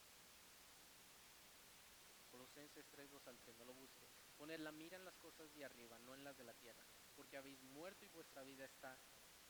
Colosenses 2.31 2.87
3, 2.91 3.11
2 3.11 3.27
al 3.27 3.39
3, 3.39 3.57
no 3.57 3.65
lo 3.65 3.73
busque. 3.73 4.07
Poner 4.37 4.61
la 4.61 4.71
mira 4.71 4.99
en 4.99 5.07
las 5.07 5.17
cosas 5.17 5.51
de 5.55 5.65
arriba, 5.65 5.99
no 5.99 6.15
en 6.15 6.25
las 6.25 6.37
de 6.37 6.45
la 6.45 6.53
tierra, 6.53 6.85
porque 7.15 7.39
habéis 7.39 7.63
muerto 7.63 8.05
y 8.05 8.09
vuestra 8.09 8.43
vida 8.43 8.67
está 8.67 9.01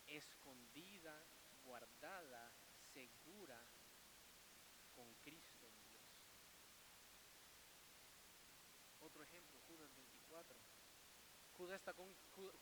escondida, 0.07 1.26
guardada, 1.64 2.55
segura 2.93 3.61
con 4.93 5.12
Cristo 5.16 5.66
en 5.66 5.83
Dios. 5.83 6.03
Otro 9.01 9.24
ejemplo, 9.24 9.41
Judas 9.41 9.49
24. 9.49 9.49
Judas 11.61 11.78
está, 11.78 11.94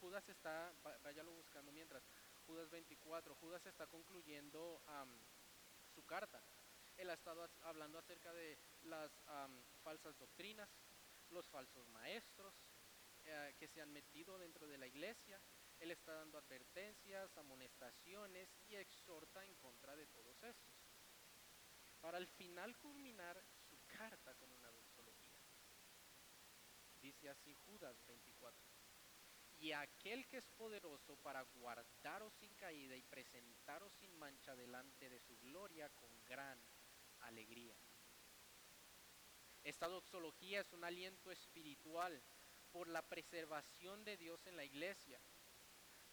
Judas 0.00 0.28
está 0.28 0.74
váyalo 1.04 1.30
buscando 1.30 1.70
mientras, 1.70 2.02
Judas 2.48 2.68
24, 2.68 3.32
Judas 3.36 3.64
está 3.64 3.86
concluyendo 3.86 4.82
su 5.94 6.04
carta. 6.04 6.42
Él 6.96 7.08
ha 7.08 7.14
estado 7.14 7.48
hablando 7.62 8.00
acerca 8.00 8.32
de 8.32 8.58
las 8.82 9.12
falsas 9.84 10.18
doctrinas, 10.18 10.68
los 11.30 11.48
falsos 11.48 11.86
maestros 11.90 12.52
eh, 13.24 13.54
que 13.56 13.68
se 13.68 13.80
han 13.80 13.92
metido 13.92 14.36
dentro 14.36 14.66
de 14.66 14.78
la 14.78 14.88
iglesia. 14.88 15.40
Él 15.78 15.92
está 15.92 16.14
dando 16.14 16.36
advertencias, 16.36 17.36
amonestaciones 17.36 18.48
y 18.66 18.74
exhorta 18.74 19.44
en 19.44 19.54
contra 19.54 19.94
de 19.94 20.08
todos 20.08 20.42
estos. 20.42 20.74
Para 22.00 22.18
al 22.18 22.26
final 22.26 22.76
culminar 22.78 23.44
su 23.70 23.78
carta 23.86 24.34
con 24.34 24.50
una 24.50 24.72
doxología. 24.72 25.38
Dice 27.00 27.28
así 27.28 27.54
Judas 27.54 28.04
24. 28.08 28.77
Y 29.58 29.72
aquel 29.72 30.26
que 30.28 30.36
es 30.36 30.48
poderoso 30.50 31.16
para 31.16 31.42
guardaros 31.42 32.32
sin 32.34 32.54
caída 32.54 32.96
y 32.96 33.02
presentaros 33.02 33.92
sin 33.94 34.16
mancha 34.16 34.54
delante 34.54 35.08
de 35.08 35.18
su 35.18 35.36
gloria 35.38 35.88
con 35.90 36.10
gran 36.24 36.58
alegría. 37.20 37.76
Esta 39.64 39.88
doxología 39.88 40.60
es 40.60 40.72
un 40.72 40.84
aliento 40.84 41.30
espiritual 41.30 42.22
por 42.70 42.88
la 42.88 43.02
preservación 43.02 44.04
de 44.04 44.16
Dios 44.16 44.46
en 44.46 44.56
la 44.56 44.64
iglesia, 44.64 45.20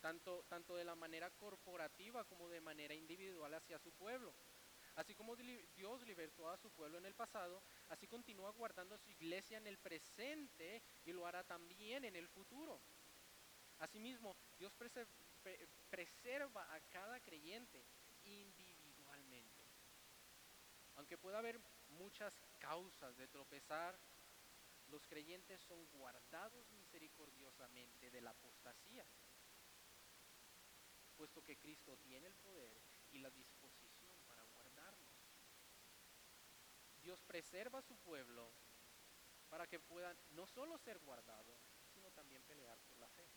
tanto, 0.02 0.44
tanto 0.50 0.76
de 0.76 0.84
la 0.84 0.96
manera 0.96 1.30
corporativa 1.30 2.24
como 2.26 2.50
de 2.50 2.62
manera 2.62 2.94
individual 2.94 3.54
hacia 3.54 3.80
su 3.80 3.92
pueblo. 3.92 4.34
Así 4.96 5.14
como 5.14 5.36
Dios 5.36 6.02
libertó 6.04 6.50
a 6.50 6.58
su 6.58 6.72
pueblo 6.72 6.98
en 6.98 7.06
el 7.06 7.16
pasado, 7.16 7.62
así 7.90 8.08
continúa 8.08 8.52
guardando 8.52 8.96
a 8.96 8.98
su 8.98 9.10
iglesia 9.10 9.58
en 9.58 9.68
el 9.68 9.78
presente 9.78 10.82
y 11.04 11.12
lo 11.12 11.28
hará 11.28 11.44
también 11.44 12.06
en 12.06 12.16
el 12.16 12.30
futuro. 12.30 12.82
Asimismo, 13.80 14.36
Dios 14.58 14.74
preserva 15.90 16.74
a 16.74 16.80
cada 16.90 17.20
creyente 17.20 17.86
individualmente. 18.24 19.66
Aunque 20.96 21.18
pueda 21.18 21.40
haber 21.40 21.60
muchas 21.90 22.42
causas 22.58 23.18
de 23.18 23.28
tropezar, 23.28 24.00
los 24.88 25.06
creyentes 25.08 25.62
son 25.62 25.86
guardados 25.88 26.72
misericordiosamente 26.72 28.10
de 28.12 28.22
la 28.22 28.32
apostasía, 28.32 29.06
puesto 31.18 31.44
que 31.44 31.58
Cristo 31.58 31.98
tiene 31.98 32.28
el 32.28 32.36
poder 32.36 32.82
y 33.12 33.20
la 33.20 33.32
disposición 33.32 34.22
para 34.28 34.44
guardarnos. 34.44 35.16
Dios 37.02 37.22
preserva 37.24 37.80
a 37.80 37.84
su 37.84 37.98
pueblo 37.98 38.52
para 39.50 39.68
que 39.68 39.80
puedan 39.80 40.18
no 40.32 40.48
solo 40.48 40.78
ser 40.78 41.00
guardados, 41.00 41.62
sino 41.94 42.12
también 42.12 42.44
pelear 42.44 42.80
por 42.82 42.98
la 43.00 43.10
fe. 43.10 43.28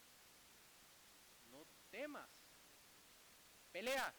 Temas, 1.91 2.31
pelea. 3.73 4.15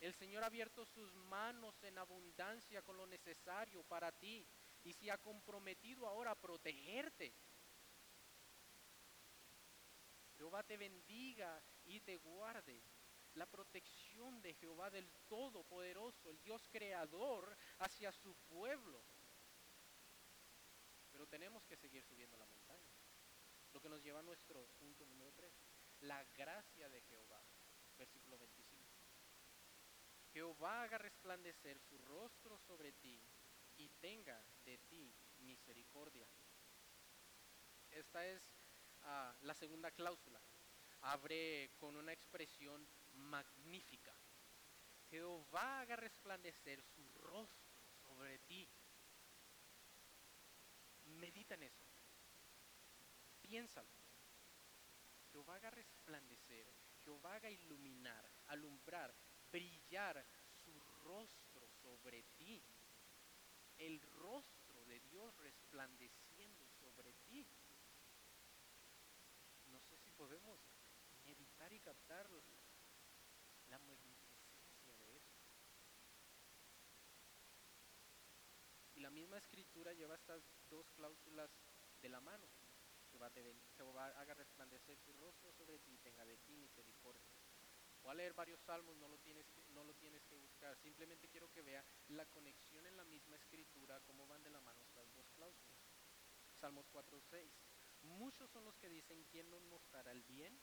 El 0.00 0.14
Señor 0.14 0.42
ha 0.42 0.46
abierto 0.46 0.84
sus 0.84 1.12
manos 1.14 1.82
en 1.82 1.98
abundancia 1.98 2.82
con 2.82 2.96
lo 2.96 3.06
necesario 3.06 3.82
para 3.84 4.12
ti 4.12 4.46
y 4.84 4.92
se 4.92 5.10
ha 5.10 5.18
comprometido 5.18 6.06
ahora 6.06 6.32
a 6.32 6.40
protegerte. 6.40 7.34
Jehová 10.36 10.62
te 10.62 10.76
bendiga 10.76 11.62
y 11.86 12.00
te 12.00 12.16
guarde. 12.18 12.82
La 13.34 13.46
protección 13.46 14.40
de 14.40 14.54
Jehová 14.54 14.90
del 14.90 15.10
Todopoderoso, 15.28 16.30
el 16.30 16.40
Dios 16.40 16.68
creador, 16.70 17.56
hacia 17.78 18.12
su 18.12 18.34
pueblo. 18.48 19.02
Pero 21.10 21.26
tenemos 21.26 21.64
que 21.64 21.76
seguir 21.76 22.02
subiendo 22.04 22.36
la 22.36 22.46
montaña. 22.46 22.94
Lo 23.72 23.80
que 23.80 23.88
nos 23.88 24.02
lleva 24.02 24.20
a 24.20 24.22
nuestro 24.22 24.66
punto 24.78 25.04
número 25.06 25.32
3. 25.32 25.52
La 26.00 26.24
gracia 26.36 26.88
de 26.88 27.00
Jehová. 27.02 27.42
Versículo 27.96 28.38
25. 28.38 28.86
Jehová 30.32 30.82
haga 30.82 30.98
resplandecer 30.98 31.80
su 31.80 31.96
rostro 31.98 32.58
sobre 32.58 32.92
ti 32.92 33.18
y 33.78 33.88
tenga 34.00 34.44
de 34.64 34.78
ti 34.78 35.14
misericordia. 35.38 36.26
Esta 37.90 38.26
es 38.26 38.42
ah, 39.04 39.34
la 39.40 39.54
segunda 39.54 39.90
cláusula. 39.90 40.40
Abre 41.00 41.70
con 41.78 41.96
una 41.96 42.12
expresión 42.12 42.86
magnífica. 43.14 44.14
Jehová 45.08 45.80
haga 45.80 45.96
resplandecer 45.96 46.82
su 46.82 47.08
rostro 47.14 47.70
sobre 48.02 48.38
ti. 48.40 48.68
Medita 51.04 51.54
en 51.54 51.62
eso. 51.62 51.86
Piénsalo. 53.40 54.05
Jehová 55.36 55.56
haga 55.56 55.68
resplandecer, 55.68 56.66
Jehová 57.04 57.34
haga 57.34 57.50
iluminar, 57.50 58.24
alumbrar, 58.46 59.14
brillar 59.52 60.26
su 60.64 60.80
rostro 61.04 61.68
sobre 61.82 62.22
ti. 62.38 62.64
El 63.76 64.00
rostro 64.00 64.82
de 64.86 64.98
Dios 65.00 65.36
resplandeciendo 65.36 66.66
sobre 66.80 67.12
ti. 67.28 67.46
No 69.66 69.78
sé 69.78 69.98
si 69.98 70.10
podemos 70.10 70.58
meditar 71.26 71.70
y 71.70 71.80
captar 71.80 72.30
la 73.66 73.78
magnificencia 73.80 74.96
de 74.96 75.18
eso. 75.18 75.36
Y 78.94 79.00
la 79.00 79.10
misma 79.10 79.36
escritura 79.36 79.92
lleva 79.92 80.14
estas 80.14 80.42
dos 80.70 80.90
cláusulas 80.92 81.50
de 82.00 82.08
la 82.08 82.22
mano. 82.22 82.48
Jehová, 83.16 83.30
te 83.30 84.18
haga 84.20 84.34
resplandecer 84.34 84.98
su 84.98 85.12
rostro 85.14 85.52
sobre 85.52 85.78
ti 85.78 85.96
tenga 85.98 86.24
de 86.24 86.36
ti 86.38 86.56
misericordia. 86.56 87.32
Voy 88.02 88.10
a 88.12 88.14
leer 88.14 88.34
varios 88.34 88.60
salmos, 88.60 88.94
no 88.96 89.08
lo, 89.08 89.18
tienes 89.18 89.48
que, 89.50 89.62
no 89.68 89.82
lo 89.82 89.94
tienes 89.94 90.24
que 90.26 90.36
buscar. 90.36 90.76
Simplemente 90.76 91.28
quiero 91.28 91.50
que 91.50 91.62
vea 91.62 91.84
la 92.08 92.26
conexión 92.26 92.86
en 92.86 92.96
la 92.96 93.04
misma 93.04 93.36
escritura, 93.36 94.00
cómo 94.00 94.26
van 94.26 94.42
de 94.42 94.50
la 94.50 94.60
mano 94.60 94.82
estas 94.82 95.12
dos 95.14 95.28
cláusulas. 95.30 95.80
Salmos 96.60 96.86
4.6. 96.90 97.50
Muchos 98.02 98.50
son 98.50 98.64
los 98.64 98.76
que 98.76 98.88
dicen, 98.90 99.24
¿quién 99.24 99.50
nos 99.50 99.62
mostrará 99.64 100.12
el 100.12 100.22
bien? 100.22 100.60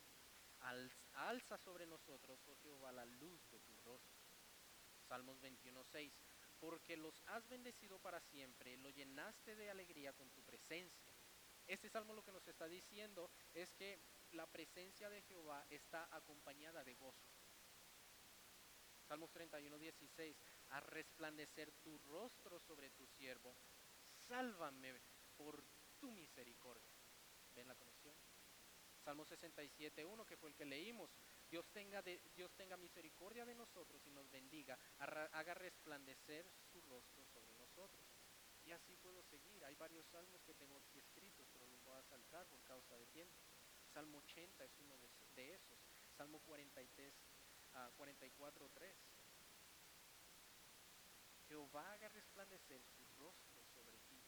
Alz- 0.59 1.07
Alza 1.13 1.57
sobre 1.57 1.85
nosotros, 1.87 2.39
oh 2.47 2.55
Jehová, 2.57 2.91
la 2.91 3.05
luz 3.05 3.49
de 3.49 3.59
tu 3.59 3.75
rostro. 3.77 4.21
Salmos 5.07 5.41
21.6. 5.41 6.13
Porque 6.59 6.95
los 6.95 7.21
has 7.25 7.47
bendecido 7.49 7.99
para 7.99 8.21
siempre, 8.21 8.77
lo 8.77 8.89
llenaste 8.89 9.55
de 9.55 9.69
alegría 9.69 10.13
con 10.13 10.29
tu 10.31 10.43
presencia. 10.43 11.12
Este 11.67 11.89
salmo 11.89 12.13
lo 12.13 12.23
que 12.23 12.31
nos 12.31 12.47
está 12.47 12.67
diciendo 12.67 13.31
es 13.53 13.73
que 13.73 13.99
la 14.31 14.47
presencia 14.47 15.09
de 15.09 15.21
Jehová 15.21 15.65
está 15.69 16.07
acompañada 16.11 16.83
de 16.83 16.95
gozo. 16.95 17.29
Salmos 19.07 19.31
31, 19.31 19.77
16. 19.77 20.43
A 20.69 20.79
resplandecer 20.79 21.71
tu 21.83 21.97
rostro 21.99 22.59
sobre 22.59 22.89
tu 22.91 23.05
siervo, 23.05 23.55
sálvame 24.27 24.99
por 25.35 25.63
tu 25.99 26.11
misericordia. 26.11 26.91
¿Ven 27.53 27.67
la 27.67 27.75
conexión? 27.75 28.15
Salmo 29.03 29.25
67, 29.25 30.05
1, 30.05 30.25
que 30.25 30.37
fue 30.37 30.49
el 30.49 30.55
que 30.55 30.65
leímos. 30.65 31.13
Dios 31.49 31.69
tenga, 31.71 32.01
Dios 32.01 32.55
tenga 32.55 32.77
misericordia 32.77 33.45
de 33.45 33.53
nosotros 33.53 34.05
y 34.07 34.11
nos 34.11 34.29
bendiga, 34.31 34.79
haga 34.97 35.53
resplandecer 35.53 36.49
su 36.71 36.81
rostro 36.81 37.25
sobre 37.25 37.53
nosotros. 37.55 38.07
Y 38.63 38.71
así 38.71 38.95
puedo 38.95 39.21
seguir. 39.23 39.63
Hay 39.65 39.75
varios 39.75 40.07
salmos 40.07 40.41
que 40.43 40.55
tengo 40.55 40.77
aquí 40.77 40.97
escritos, 40.97 41.52
pero 41.83 41.95
los 41.95 41.95
voy 41.95 41.99
a 41.99 42.03
saltar 42.03 42.47
por 42.47 42.63
causa 42.63 42.95
de 42.97 43.05
tiempo. 43.07 43.41
Salmo 43.93 44.19
80 44.19 44.63
es 44.65 44.79
uno 44.79 44.97
de, 44.97 45.07
eso- 45.07 45.25
de 45.35 45.53
esos. 45.53 45.79
Salmo 46.15 46.39
43, 46.39 47.13
ah, 47.73 47.91
44, 47.95 48.69
3. 48.69 48.97
Jehová 51.47 51.93
haga 51.93 52.09
resplandecer 52.09 52.81
su 52.83 53.05
rostro 53.17 53.63
sobre 53.65 53.99
ti. 53.99 54.23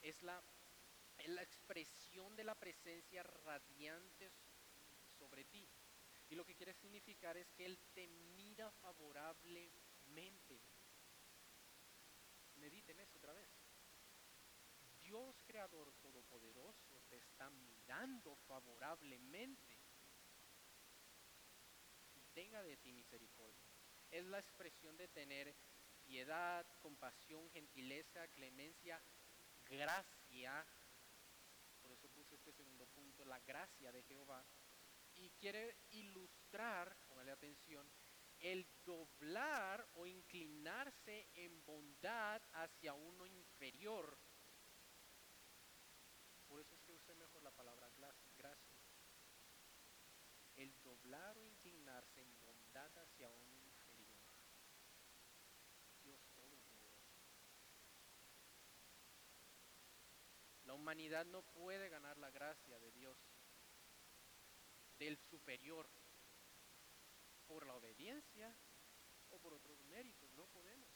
Es 0.00 0.22
la, 0.22 0.42
la 1.26 1.42
expresión 1.42 2.36
de 2.36 2.44
la 2.44 2.54
presencia 2.54 3.22
radiante 3.22 4.30
sobre 5.18 5.44
ti. 5.44 5.68
Y 6.28 6.34
lo 6.34 6.44
que 6.44 6.54
quiere 6.54 6.74
significar 6.74 7.36
es 7.36 7.50
que 7.52 7.64
Él 7.64 7.78
te 7.94 8.06
mira 8.08 8.70
favorablemente. 8.72 10.60
Mediten 12.56 13.00
eso 13.00 13.18
otra 13.18 13.32
vez. 13.32 13.50
Dios 15.00 15.42
Creador 15.44 15.92
Todopoderoso 16.32 17.02
te 17.10 17.16
está 17.18 17.50
mirando 17.50 18.34
favorablemente 18.46 19.76
y 22.14 22.22
tenga 22.32 22.62
de 22.62 22.78
ti 22.78 22.90
misericordia. 22.90 23.70
Es 24.10 24.24
la 24.24 24.38
expresión 24.38 24.96
de 24.96 25.08
tener 25.08 25.54
piedad, 26.02 26.66
compasión, 26.80 27.50
gentileza, 27.50 28.26
clemencia, 28.28 29.02
gracia. 29.66 30.66
Por 31.82 31.92
eso 31.92 32.08
puse 32.08 32.36
este 32.36 32.52
segundo 32.52 32.86
punto, 32.86 33.26
la 33.26 33.40
gracia 33.40 33.92
de 33.92 34.02
Jehová. 34.04 34.42
Y 35.16 35.28
quiere 35.32 35.76
ilustrar, 35.90 36.96
póngale 37.08 37.32
atención, 37.32 37.86
el 38.38 38.66
doblar 38.86 39.86
o 39.96 40.06
inclinarse 40.06 41.28
en 41.34 41.62
bondad 41.66 42.40
hacia 42.54 42.94
uno 42.94 43.26
inferior. 43.26 44.18
Por 46.52 46.60
eso 46.60 46.74
es 46.74 46.82
que 46.82 46.92
usé 46.92 47.14
mejor 47.14 47.42
la 47.42 47.50
palabra 47.50 47.88
glas- 47.96 48.14
gracia. 48.36 48.78
El 50.56 50.74
doblar 50.82 51.36
o 51.38 51.44
inclinarse 51.44 52.20
en 52.20 52.40
bondad 52.40 52.90
hacia 52.98 53.30
uno 53.30 53.60
inferior. 53.62 54.18
Dios 56.02 56.20
Todopoderoso. 56.34 57.22
La 60.64 60.74
humanidad 60.74 61.24
no 61.26 61.42
puede 61.42 61.88
ganar 61.88 62.18
la 62.18 62.30
gracia 62.30 62.78
de 62.78 62.92
Dios, 62.92 63.18
del 64.98 65.18
superior, 65.18 65.88
por 67.46 67.66
la 67.66 67.74
obediencia 67.74 68.54
o 69.30 69.38
por 69.38 69.54
otros 69.54 69.80
méritos. 69.84 70.32
No 70.32 70.46
podemos. 70.46 70.90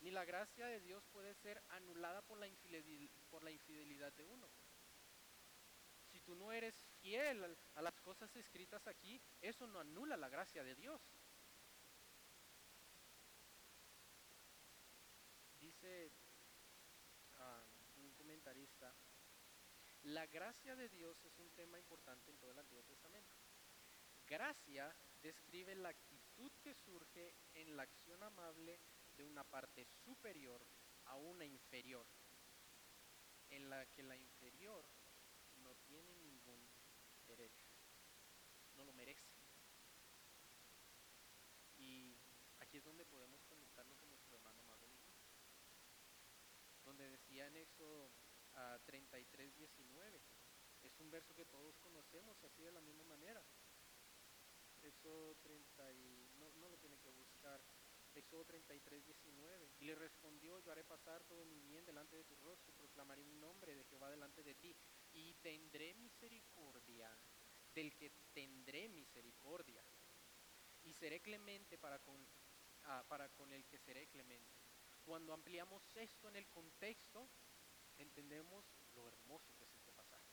Ni 0.00 0.10
la 0.10 0.24
gracia 0.24 0.66
de 0.66 0.80
Dios 0.80 1.04
puede 1.12 1.34
ser 1.34 1.62
anulada 1.68 2.22
por 2.22 2.38
la, 2.38 2.48
por 3.28 3.42
la 3.42 3.50
infidelidad 3.50 4.12
de 4.14 4.24
uno. 4.24 4.48
Si 6.10 6.20
tú 6.20 6.34
no 6.34 6.52
eres 6.52 6.74
fiel 7.00 7.56
a 7.74 7.82
las 7.82 7.94
cosas 8.00 8.34
escritas 8.36 8.86
aquí, 8.86 9.20
eso 9.40 9.66
no 9.66 9.80
anula 9.80 10.16
la 10.16 10.28
gracia 10.28 10.62
de 10.62 10.74
Dios. 10.74 11.00
Dice 15.58 16.10
ah, 17.38 17.62
un 17.98 18.12
comentarista, 18.14 18.94
la 20.04 20.26
gracia 20.26 20.76
de 20.76 20.88
Dios 20.88 21.22
es 21.24 21.38
un 21.38 21.50
tema 21.50 21.78
importante 21.78 22.30
en 22.30 22.38
todo 22.38 22.50
el 22.50 22.58
Antiguo 22.58 22.82
Testamento. 22.84 23.36
Gracia 24.26 24.94
describe 25.22 25.74
la 25.74 25.88
actitud 25.88 26.52
que 26.62 26.74
surge 26.74 27.34
en 27.54 27.76
la 27.76 27.82
acción 27.82 28.22
amable 28.22 28.80
de 29.16 29.24
una 29.24 29.44
parte 29.44 29.84
superior 30.04 30.64
a 31.06 31.16
una 31.16 31.44
inferior, 31.44 32.06
en 33.50 33.68
la 33.68 33.84
que 33.86 34.02
la 34.02 34.16
inferior 34.16 34.86
no 35.56 35.74
tiene 35.86 36.14
ningún 36.14 36.68
derecho, 37.26 37.66
no 38.76 38.84
lo 38.84 38.92
merece. 38.92 39.28
Y 41.76 42.16
donde 42.78 43.04
podemos 43.04 43.42
conectarlo 43.44 43.96
con 43.96 44.08
nuestro 44.08 44.36
hermano 44.36 44.60
donde 46.90 47.08
decía 47.08 47.46
en 47.46 47.56
Éxodo 47.56 48.10
ah, 48.54 48.78
33, 48.84 49.54
19, 49.54 50.20
es 50.82 50.98
un 50.98 51.08
verso 51.08 51.34
que 51.34 51.44
todos 51.44 51.78
conocemos 51.78 52.42
así 52.42 52.62
de 52.62 52.72
la 52.72 52.80
misma 52.80 53.04
manera. 53.04 53.44
Éxodo 54.82 55.36
30 55.36 55.92
y 55.92 56.30
no, 56.38 56.50
no 56.52 56.68
lo 56.68 56.78
tiene 56.78 56.98
que 56.98 57.10
buscar. 57.10 57.62
Éxodo 58.12 58.44
33, 58.44 59.04
19. 59.04 59.70
Y 59.78 59.84
le 59.84 59.94
respondió, 59.94 60.58
yo 60.58 60.72
haré 60.72 60.82
pasar 60.82 61.22
todo 61.24 61.44
mi 61.44 61.60
bien 61.60 61.84
delante 61.84 62.16
de 62.16 62.24
tu 62.24 62.34
rostro 62.36 62.74
proclamaré 62.74 63.22
mi 63.22 63.36
nombre 63.36 63.76
de 63.76 63.84
Jehová 63.84 64.10
delante 64.10 64.42
de 64.42 64.56
ti. 64.56 64.74
Y 65.12 65.34
tendré 65.34 65.94
misericordia 65.94 67.16
del 67.72 67.94
que 67.94 68.10
tendré 68.32 68.88
misericordia. 68.88 69.84
Y 70.82 70.94
seré 70.94 71.20
clemente 71.20 71.78
para 71.78 72.00
con, 72.00 72.26
ah, 72.90 73.04
para 73.08 73.28
con 73.30 73.52
el 73.52 73.64
que 73.66 73.78
seré 73.78 74.06
clemente. 74.08 74.58
Cuando 75.04 75.32
ampliamos 75.32 75.82
esto 75.96 76.28
en 76.28 76.36
el 76.36 76.46
contexto, 76.48 77.28
entendemos 77.98 78.64
lo 78.94 79.08
hermoso 79.08 79.54
que 79.56 79.64
es 79.64 79.74
este 79.74 79.92
pasaje. 79.92 80.26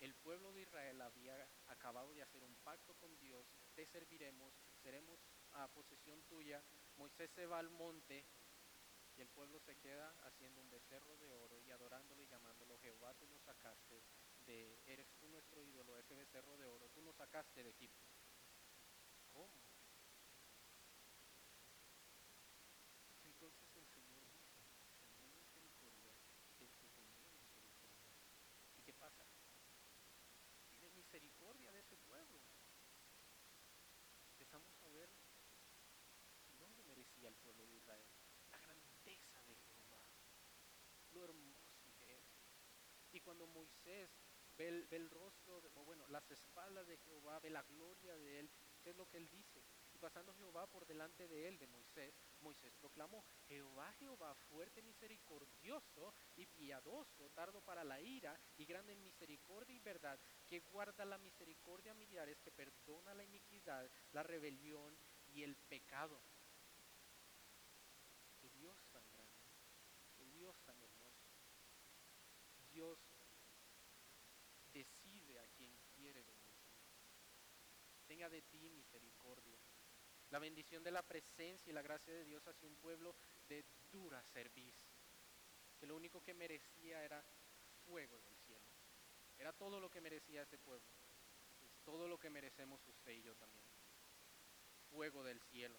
El 0.00 0.14
pueblo 0.14 0.52
de 0.52 0.62
Israel 0.62 1.00
había 1.00 1.48
acabado 1.68 2.12
de 2.14 2.22
hacer 2.22 2.42
un 2.42 2.54
pacto 2.56 2.94
con 2.94 3.16
Dios, 3.18 3.46
te 3.74 3.86
serviremos, 3.86 4.52
seremos 4.82 5.20
a 5.52 5.68
posesión 5.68 6.22
tuya. 6.24 6.62
Moisés 6.96 7.30
se 7.30 7.46
va 7.46 7.58
al 7.58 7.70
monte 7.70 8.24
y 9.16 9.20
el 9.20 9.28
pueblo 9.28 9.60
se 9.60 9.76
queda 9.76 10.10
haciendo 10.24 10.60
un 10.60 10.70
becerro 10.70 11.16
de 11.18 11.30
oro 11.32 11.60
y 11.60 11.70
adorándolo 11.70 12.22
y 12.22 12.26
llamándolo 12.26 12.78
Jehová, 12.78 13.14
tú 13.14 13.26
nos 13.28 13.42
sacaste 13.42 14.02
de, 14.46 14.80
eres 14.86 15.06
tú 15.20 15.28
nuestro 15.28 15.62
ídolo, 15.64 15.96
ese 15.98 16.14
becerro 16.14 16.56
de 16.56 16.66
oro, 16.66 16.90
tú 16.90 17.00
nos 17.02 17.14
sacaste 17.16 17.62
de 17.62 17.70
Egipto. 17.70 18.08
¿Cómo? 19.32 19.64
Entonces 23.44 23.76
el 23.76 23.86
Señor 23.88 24.24
dice, 24.32 24.64
tendré 24.96 25.28
misericordia 25.34 26.14
del 26.58 26.72
que 26.72 26.88
tendré 26.88 27.26
misericordia. 27.28 28.08
¿Y 28.78 28.82
qué 28.82 28.94
pasa? 28.94 29.26
Tiene 30.70 30.88
misericordia 30.88 31.70
de 31.70 31.80
ese 31.80 31.98
pueblo. 31.98 32.40
Empezamos 34.30 34.72
a 34.82 34.88
ver 34.88 35.10
dónde 36.58 36.82
merecía 36.84 37.28
el 37.28 37.34
pueblo 37.36 37.66
de 37.66 37.76
Israel. 37.76 38.08
La 38.50 38.58
grandeza 38.60 39.42
de 39.42 39.56
Jehová. 39.56 40.06
Lo 41.12 41.24
hermoso 41.24 41.92
que 41.98 42.18
es. 42.18 42.24
Y 43.12 43.20
cuando 43.20 43.46
Moisés 43.84 44.10
ve 44.56 44.86
el, 44.90 45.10
rostro, 45.10 45.60
de, 45.60 45.68
o 45.74 45.84
bueno, 45.84 46.06
las 46.08 46.30
espaldas 46.30 46.86
de 46.86 46.96
Jehová, 46.98 47.38
ve 47.40 47.50
la 47.50 47.62
gloria 47.64 48.16
de 48.16 48.38
él, 48.38 48.50
¿qué 48.82 48.90
es 48.90 48.96
lo 48.96 49.06
que 49.06 49.18
él 49.18 49.28
dice? 49.28 49.62
Y 49.92 49.98
pasando 49.98 50.32
Jehová 50.34 50.66
por 50.68 50.86
delante 50.86 51.28
de 51.28 51.48
él, 51.48 51.58
de 51.58 51.66
Moisés, 51.66 52.14
Moisés 52.40 52.72
proclamó, 52.76 53.24
Jehová, 53.46 53.92
Jehová, 53.94 54.34
fuerte, 54.48 54.80
misericordioso 54.80 56.14
y 56.36 56.46
piadoso, 56.46 57.28
tardo 57.30 57.60
para 57.60 57.84
la 57.84 58.00
ira 58.00 58.40
y 58.56 58.64
grande 58.64 58.92
en 58.92 59.02
misericordia 59.02 59.74
y 59.74 59.80
verdad, 59.80 60.18
que 60.46 60.60
guarda 60.60 61.04
la 61.04 61.18
misericordia 61.18 61.92
a 61.92 61.96
millares, 61.96 62.40
que 62.40 62.52
perdona 62.52 63.12
la 63.12 63.24
iniquidad, 63.24 63.90
la 64.12 64.22
rebelión 64.22 64.96
y 65.26 65.42
el 65.42 65.56
pecado. 65.56 66.22
Dios 68.40 68.76
tan 68.92 69.10
grande, 69.10 69.50
Dios 70.32 70.56
tan 70.64 70.80
hermoso. 70.80 71.24
Dios 72.70 72.98
decide 74.74 75.38
a 75.38 75.46
quien 75.56 75.72
quiere 75.94 76.22
bendecir. 76.22 76.74
De 78.30 78.40
ti 78.40 78.70
misericordia. 78.70 79.58
La 80.30 80.38
bendición 80.38 80.82
de 80.82 80.90
la 80.90 81.02
presencia 81.02 81.70
y 81.70 81.74
la 81.74 81.82
gracia 81.82 82.12
de 82.14 82.24
Dios 82.24 82.46
hacia 82.46 82.66
un 82.66 82.74
pueblo 82.76 83.14
de 83.48 83.62
dura 83.92 84.22
cerviz, 84.32 84.74
que 85.78 85.86
lo 85.86 85.94
único 85.94 86.22
que 86.22 86.32
merecía 86.32 87.04
era 87.04 87.22
fuego 87.84 88.18
del 88.22 88.36
cielo. 88.38 88.64
Era 89.38 89.52
todo 89.52 89.78
lo 89.78 89.90
que 89.90 90.00
merecía 90.00 90.42
ese 90.42 90.58
pueblo. 90.58 90.86
Es 91.62 91.76
todo 91.84 92.08
lo 92.08 92.18
que 92.18 92.30
merecemos 92.30 92.80
usted 92.88 93.12
y 93.12 93.22
yo 93.22 93.34
también. 93.36 93.66
Fuego 94.90 95.22
del 95.22 95.40
cielo. 95.42 95.78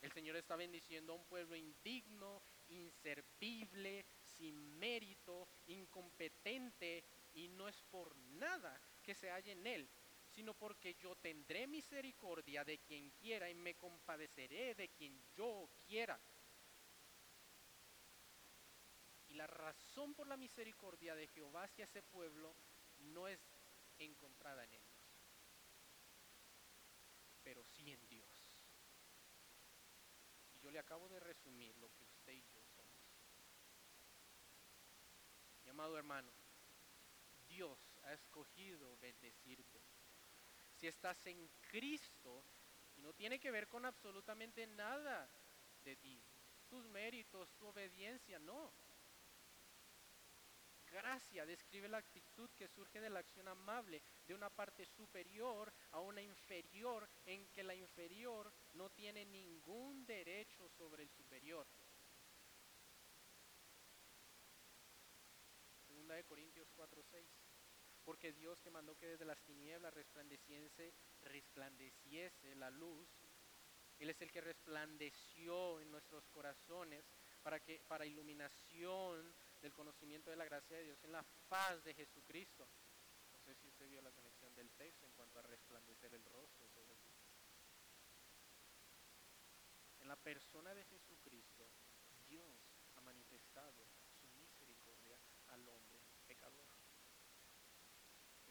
El 0.00 0.10
Señor 0.12 0.36
está 0.36 0.56
bendiciendo 0.56 1.12
a 1.12 1.16
un 1.16 1.24
pueblo 1.26 1.56
indigno, 1.56 2.40
inservible, 2.68 4.06
sin 4.22 4.78
mérito, 4.78 5.46
incompetente, 5.66 7.04
y 7.34 7.48
no 7.48 7.68
es 7.68 7.82
por 7.90 8.16
nada 8.16 8.80
que 9.02 9.14
se 9.14 9.30
halle 9.30 9.52
en 9.52 9.66
él, 9.66 9.88
sino 10.38 10.54
porque 10.54 10.94
yo 10.94 11.16
tendré 11.16 11.66
misericordia 11.66 12.64
de 12.64 12.78
quien 12.78 13.10
quiera 13.10 13.50
y 13.50 13.56
me 13.56 13.74
compadeceré 13.74 14.72
de 14.76 14.88
quien 14.90 15.20
yo 15.34 15.68
quiera. 15.84 16.16
Y 19.26 19.34
la 19.34 19.48
razón 19.48 20.14
por 20.14 20.28
la 20.28 20.36
misericordia 20.36 21.16
de 21.16 21.26
Jehová 21.26 21.64
hacia 21.64 21.86
ese 21.86 22.04
pueblo 22.04 22.54
no 22.98 23.26
es 23.26 23.40
encontrada 23.98 24.62
en 24.62 24.74
ellos, 24.74 25.10
pero 27.42 27.64
sí 27.64 27.90
en 27.90 28.06
Dios. 28.06 28.64
Y 30.54 30.60
yo 30.60 30.70
le 30.70 30.78
acabo 30.78 31.08
de 31.08 31.18
resumir 31.18 31.76
lo 31.78 31.90
que 31.90 32.04
usted 32.04 32.32
y 32.34 32.44
yo 32.54 32.62
somos. 32.76 32.94
Mi 35.64 35.70
amado 35.70 35.98
hermano, 35.98 36.30
Dios 37.48 37.98
ha 38.04 38.12
escogido 38.12 38.96
bendecirte. 38.98 39.97
Si 40.78 40.86
estás 40.86 41.26
en 41.26 41.48
Cristo, 41.70 42.44
no 42.98 43.12
tiene 43.12 43.40
que 43.40 43.50
ver 43.50 43.66
con 43.66 43.84
absolutamente 43.84 44.64
nada 44.66 45.28
de 45.82 45.96
ti, 45.96 46.22
tus 46.68 46.86
méritos, 46.86 47.52
tu 47.56 47.66
obediencia, 47.66 48.38
no. 48.38 48.72
Gracia 50.86 51.44
describe 51.44 51.88
la 51.88 51.98
actitud 51.98 52.48
que 52.56 52.68
surge 52.68 53.00
de 53.00 53.10
la 53.10 53.18
acción 53.18 53.48
amable 53.48 54.00
de 54.26 54.34
una 54.34 54.50
parte 54.50 54.86
superior 54.86 55.72
a 55.90 56.00
una 56.00 56.22
inferior 56.22 57.08
en 57.26 57.48
que 57.48 57.64
la 57.64 57.74
inferior 57.74 58.52
no 58.74 58.88
tiene 58.90 59.24
ningún 59.24 60.06
derecho 60.06 60.68
sobre 60.68 61.02
el 61.02 61.10
superior. 61.10 61.66
Segunda 65.86 66.14
de 66.14 66.24
Corintios 66.24 66.68
4:6. 66.76 67.37
Porque 68.08 68.32
Dios 68.32 68.58
que 68.62 68.70
mandó 68.70 68.96
que 68.96 69.06
desde 69.06 69.26
las 69.26 69.42
tinieblas 69.42 69.92
resplandeciese, 69.92 70.94
resplandeciese 71.20 72.54
la 72.54 72.70
luz, 72.70 73.06
Él 73.98 74.08
es 74.08 74.18
el 74.22 74.32
que 74.32 74.40
resplandeció 74.40 75.78
en 75.78 75.90
nuestros 75.90 76.26
corazones 76.30 77.04
para 77.42 77.60
que 77.60 77.82
para 77.86 78.06
iluminación 78.06 79.36
del 79.60 79.74
conocimiento 79.74 80.30
de 80.30 80.36
la 80.36 80.46
gracia 80.46 80.78
de 80.78 80.84
Dios 80.84 81.04
en 81.04 81.12
la 81.12 81.22
faz 81.22 81.84
de 81.84 81.92
Jesucristo. 81.92 82.66
No 83.30 83.38
sé 83.40 83.54
si 83.56 83.68
usted 83.68 83.90
vio 83.90 84.00
la 84.00 84.12
conexión 84.12 84.54
del 84.54 84.70
texto 84.70 85.04
en 85.04 85.12
cuanto 85.12 85.40
a 85.40 85.42
resplandecer 85.42 86.14
el 86.14 86.24
rostro 86.24 86.66
sobre 86.70 86.96
ti. 86.96 87.14
En 90.00 90.08
la 90.08 90.16
persona 90.16 90.72
de 90.72 90.86
Jesucristo, 90.86 91.70
Dios 92.26 92.58
ha 92.94 93.02
manifestado 93.02 93.86
su 94.18 94.28
misericordia 94.28 95.18
al 95.48 95.68
hombre 95.68 96.00
pecador. 96.26 96.78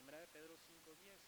Primera 0.07 0.19
de 0.19 0.26
Pedro 0.37 0.55
5:10. 0.55 1.19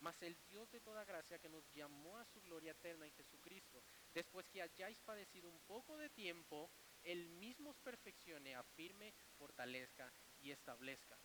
Mas 0.00 0.20
el 0.22 0.36
Dios 0.48 0.68
de 0.72 0.80
toda 0.80 1.04
gracia 1.04 1.38
que 1.38 1.48
nos 1.48 1.64
llamó 1.72 2.18
a 2.18 2.24
su 2.24 2.40
gloria 2.40 2.72
eterna 2.72 3.06
en 3.06 3.12
Jesucristo, 3.12 3.80
después 4.12 4.48
que 4.48 4.60
hayáis 4.60 5.00
padecido 5.02 5.48
un 5.48 5.60
poco 5.60 5.96
de 5.96 6.10
tiempo, 6.10 6.68
Él 7.04 7.28
mismo 7.28 7.70
os 7.70 7.78
perfeccione, 7.78 8.56
afirme, 8.56 9.14
fortalezca 9.38 10.12
y 10.40 10.50
establezca. 10.50 11.16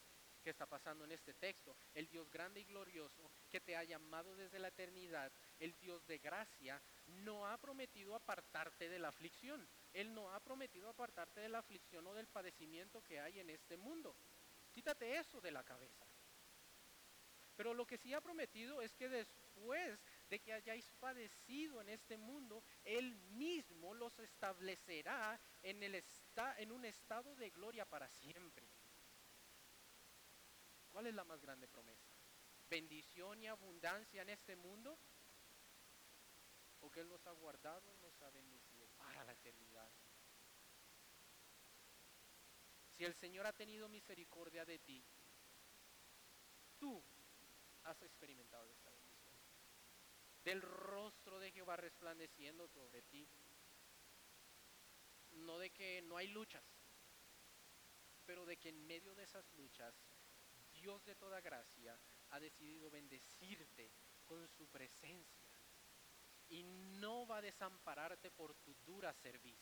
¿Qué 0.43 0.51
está 0.51 0.67
pasando 0.67 1.03
en 1.03 1.13
este 1.13 1.33
texto? 1.33 1.75
El 1.95 2.07
Dios 2.09 2.29
grande 2.29 2.59
y 2.59 2.65
glorioso 2.65 3.31
que 3.49 3.59
te 3.59 3.75
ha 3.75 3.83
llamado 3.83 4.35
desde 4.35 4.59
la 4.59 4.67
eternidad, 4.67 5.31
el 5.57 5.73
Dios 5.79 6.05
de 6.05 6.19
gracia, 6.19 6.79
no 7.07 7.47
ha 7.47 7.57
prometido 7.57 8.13
apartarte 8.13 8.87
de 8.87 8.99
la 8.99 9.07
aflicción. 9.07 9.67
Él 9.93 10.13
no 10.13 10.31
ha 10.31 10.39
prometido 10.39 10.89
apartarte 10.89 11.39
de 11.39 11.49
la 11.49 11.57
aflicción 11.57 12.05
o 12.05 12.13
del 12.13 12.27
padecimiento 12.27 13.01
que 13.01 13.19
hay 13.19 13.39
en 13.39 13.49
este 13.49 13.77
mundo. 13.77 14.15
Quítate 14.71 15.17
eso 15.17 15.41
de 15.41 15.51
la 15.51 15.63
cabeza. 15.63 16.10
Pero 17.61 17.75
lo 17.75 17.85
que 17.85 17.99
sí 17.99 18.11
ha 18.11 18.19
prometido 18.19 18.81
es 18.81 18.95
que 18.95 19.07
después 19.07 19.99
de 20.31 20.39
que 20.39 20.51
hayáis 20.51 20.89
padecido 20.93 21.79
en 21.79 21.89
este 21.89 22.17
mundo, 22.17 22.63
Él 22.83 23.15
mismo 23.33 23.93
los 23.93 24.17
establecerá 24.17 25.39
en, 25.61 26.71
un 26.71 26.85
estado 26.85 27.35
de 27.35 27.51
gloria 27.51 27.85
para 27.85 28.09
siempre. 28.09 28.67
¿Cuál 30.89 31.05
es 31.05 31.13
la 31.13 31.23
más 31.23 31.39
grande 31.39 31.67
promesa? 31.67 32.15
¿Bendición 32.67 33.43
y 33.43 33.47
abundancia 33.47 34.23
en 34.23 34.29
este 34.29 34.55
mundo? 34.55 34.97
¿O 36.79 36.89
que 36.89 37.01
Él 37.01 37.09
nos 37.09 37.27
ha 37.27 37.31
guardado 37.33 37.93
y 37.93 37.99
nos 37.99 38.19
ha 38.23 38.31
bendecido 38.31 38.87
para 38.97 39.23
la 39.23 39.33
eternidad? 39.33 39.91
Si 42.97 43.05
el 43.05 43.13
Señor 43.13 43.45
ha 43.45 43.53
tenido 43.53 43.87
misericordia 43.87 44.65
de 44.65 44.79
ti, 44.79 45.05
tú 46.79 47.03
has 47.83 48.01
experimentado 48.01 48.69
esta 48.71 48.89
bendición. 48.89 49.35
Del 50.43 50.61
rostro 50.61 51.39
de 51.39 51.51
Jehová 51.51 51.75
resplandeciendo 51.75 52.67
sobre 52.67 53.01
ti. 53.03 53.27
No 55.31 55.57
de 55.59 55.69
que 55.71 56.01
no 56.01 56.17
hay 56.17 56.27
luchas, 56.27 56.63
pero 58.25 58.45
de 58.45 58.57
que 58.57 58.69
en 58.69 58.85
medio 58.87 59.13
de 59.15 59.23
esas 59.23 59.51
luchas, 59.53 59.93
Dios 60.73 61.03
de 61.05 61.15
toda 61.15 61.41
gracia 61.41 61.97
ha 62.29 62.39
decidido 62.39 62.89
bendecirte 62.89 63.91
con 64.25 64.47
su 64.47 64.67
presencia. 64.67 65.51
Y 66.49 66.63
no 66.63 67.25
va 67.25 67.37
a 67.37 67.41
desampararte 67.41 68.29
por 68.31 68.55
tu 68.55 68.73
dura 68.85 69.13
cerviz, 69.13 69.59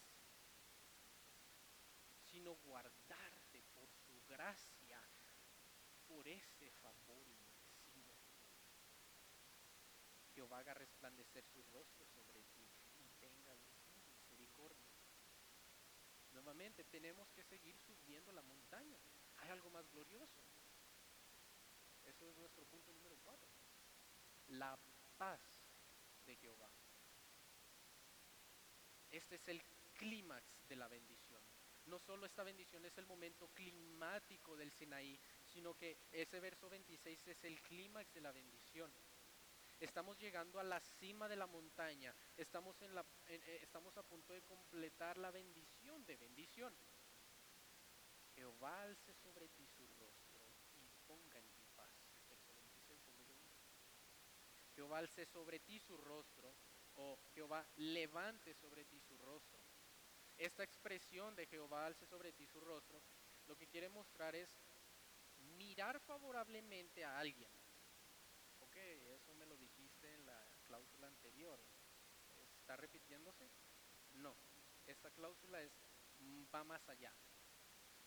sino 2.24 2.56
guardarte 2.56 3.64
por 3.74 3.92
su 3.92 4.22
gracia, 4.28 5.00
por 6.08 6.28
ese 6.28 6.72
favor 6.72 7.28
inmerecido. 7.28 8.16
Jehová 10.34 10.60
haga 10.60 10.74
su 11.42 11.62
rostro 11.64 12.06
sobre 12.08 12.44
ti 12.56 12.70
y 12.98 13.10
tenga 13.20 13.56
misericordia. 14.06 14.88
Nuevamente 16.32 16.84
tenemos 16.86 17.32
que 17.32 17.44
seguir 17.44 17.78
subiendo 17.80 18.32
la 18.32 18.42
montaña. 18.42 18.98
Hay 19.38 19.50
algo 19.50 19.70
más 19.70 19.90
glorioso. 19.90 20.44
eso 22.04 22.30
es 22.30 22.38
nuestro 22.38 22.66
punto 22.66 22.92
número 22.94 23.18
cuatro. 23.24 23.50
La 24.48 24.78
paz 25.18 25.42
de 26.26 26.36
Jehová. 26.36 26.72
Este 29.10 29.36
es 29.36 29.48
el 29.48 29.62
clímax 29.98 30.68
de 30.68 30.76
la 30.76 30.88
bendición. 30.88 31.44
No 31.86 31.98
solo 32.00 32.26
esta 32.26 32.44
bendición 32.44 32.86
es 32.86 32.98
el 32.98 33.08
momento 33.08 33.48
climático 33.50 34.56
del 34.56 34.72
Sinaí, 34.72 35.20
sino 35.44 35.74
que 35.74 35.98
ese 36.12 36.40
verso 36.40 36.70
26 36.70 37.28
es 37.28 37.44
el 37.44 37.60
clímax 37.62 38.14
de 38.14 38.22
la 38.22 38.32
bendición. 38.32 38.94
Estamos 39.80 40.18
llegando 40.20 40.60
a 40.60 40.64
la 40.64 40.80
cima 40.82 41.30
de 41.30 41.38
la 41.38 41.48
montaña, 41.48 42.14
estamos, 42.36 42.82
en 42.82 42.94
la, 42.94 43.06
eh, 43.28 43.60
estamos 43.62 43.96
a 43.96 44.04
punto 44.04 44.34
de 44.34 44.42
completar 44.42 45.18
la 45.18 45.32
bendición 45.32 46.06
de 46.06 46.18
bendición. 46.18 46.76
Jehová 48.36 48.82
alce 48.84 49.14
sobre 49.14 49.48
ti 49.50 49.66
su 49.68 49.88
rostro 49.88 50.40
y 50.76 50.90
ponga 51.08 51.40
en 51.40 51.50
ti 51.54 51.66
paz. 51.76 51.92
Verso 52.30 52.54
26 52.54 53.08
es 53.08 53.16
lo 53.16 53.26
que 53.26 53.34
dice. 53.34 53.58
Jehová 54.76 55.00
alce 55.00 55.26
sobre 55.26 55.60
ti 55.60 55.80
su 55.80 55.96
rostro 55.98 56.54
o 56.96 57.18
Jehová 57.34 57.66
levante 57.78 58.54
sobre 58.54 58.84
ti 58.86 59.00
su 59.00 59.18
rostro. 59.18 59.60
Esta 60.38 60.64
expresión 60.64 61.36
de 61.36 61.48
Jehová 61.48 61.86
alce 61.86 62.06
sobre 62.06 62.34
ti 62.34 62.46
su 62.48 62.60
rostro, 62.60 63.02
lo 63.46 63.56
que 63.56 63.68
quiere 63.68 63.90
mostrar 63.90 64.36
es 64.36 64.50
mirar 65.58 66.00
favorablemente 66.02 67.04
a 67.04 67.20
alguien. 67.20 67.52
Ok, 68.62 68.76
eso 68.76 69.34
me 69.36 69.46
lo 69.46 69.58
dijiste 69.58 70.14
en 70.14 70.26
la 70.26 70.54
cláusula 70.64 71.08
¿Está 72.60 72.76
repitiéndose? 72.76 73.50
No, 74.16 74.36
esta 74.86 75.10
cláusula 75.12 75.62
es 75.62 75.72
mm, 76.20 76.44
va 76.54 76.64
más 76.64 76.88
allá. 76.90 77.14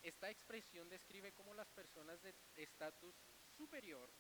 Esta 0.03 0.31
expresión 0.31 0.89
describe 0.89 1.33
cómo 1.33 1.55
las 1.55 1.69
personas 1.69 2.21
de 2.23 2.35
estatus 2.57 3.15
superior 3.57 4.13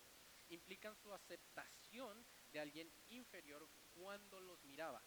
implican 0.48 0.96
su 0.96 1.12
aceptación 1.12 2.24
de 2.50 2.60
alguien 2.60 2.92
inferior 3.08 3.68
cuando 3.94 4.40
los 4.40 4.62
miraba. 4.64 5.02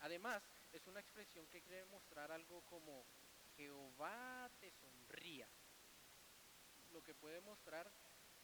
Además, 0.00 0.42
es 0.72 0.86
una 0.86 1.00
expresión 1.00 1.46
que 1.46 1.62
quiere 1.62 1.84
mostrar 1.86 2.32
algo 2.32 2.62
como 2.62 3.06
Jehová 3.56 4.50
te 4.58 4.70
sonría, 4.72 5.48
lo 6.90 7.02
que 7.02 7.14
puede 7.14 7.40
mostrar 7.40 7.92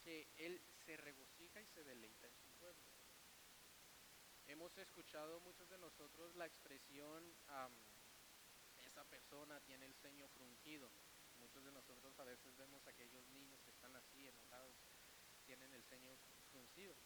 que 0.01 0.29
Él 0.37 0.63
se 0.85 0.97
regocija 0.97 1.61
y 1.61 1.67
se 1.67 1.83
deleita 1.83 2.27
en 2.29 2.37
su. 2.37 2.48
Hemos 4.49 4.77
escuchado 4.79 5.41
muchos 5.41 5.69
de 5.69 5.79
nosotros 5.79 6.35
la 6.35 6.47
expresión, 6.47 7.23
esa 8.85 9.05
persona 9.05 9.61
tiene 9.61 9.87
el 9.87 9.95
ceño 9.95 10.27
fruncido. 10.29 10.91
Muchos 11.39 11.63
de 11.65 11.71
nosotros 11.71 12.19
a 12.19 12.25
veces 12.25 12.57
vemos 12.57 12.85
a 12.87 12.91
aquellos 12.91 13.25
niños 13.29 13.63
que 13.63 13.71
están 13.71 13.95
así 13.95 14.27
enojados, 14.27 14.75
tienen 15.47 15.73
el 15.73 15.85
ceño 15.85 16.17
fruncido 16.51 16.97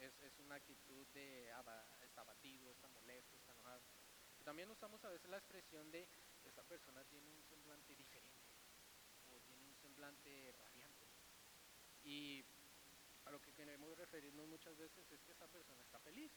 es, 0.00 0.38
una 0.38 0.54
actitud 0.54 1.06
de 1.08 1.52
está 2.02 2.22
abatido, 2.22 2.70
está 2.70 2.88
molesto, 2.88 3.36
está 3.36 3.52
enojado. 3.52 3.82
también 4.44 4.70
usamos 4.70 5.04
a 5.04 5.10
veces 5.10 5.28
la 5.28 5.36
expresión 5.36 5.90
de 5.90 6.08
esa 6.44 6.62
persona 6.64 7.04
tiene 7.04 7.30
un 7.30 7.44
semblante 7.44 7.94
diferente 7.94 8.40
o 9.28 9.40
tiene 9.42 9.66
un 9.66 9.76
semblante 9.76 10.52
radiante. 10.52 11.06
Y 12.02 12.42
a 13.26 13.30
lo 13.30 13.40
que 13.40 13.52
queremos 13.52 13.96
referirnos 13.98 14.48
muchas 14.48 14.76
veces 14.76 15.10
es 15.12 15.22
que 15.22 15.32
esa 15.32 15.46
persona 15.48 15.82
está 15.82 16.00
feliz, 16.00 16.32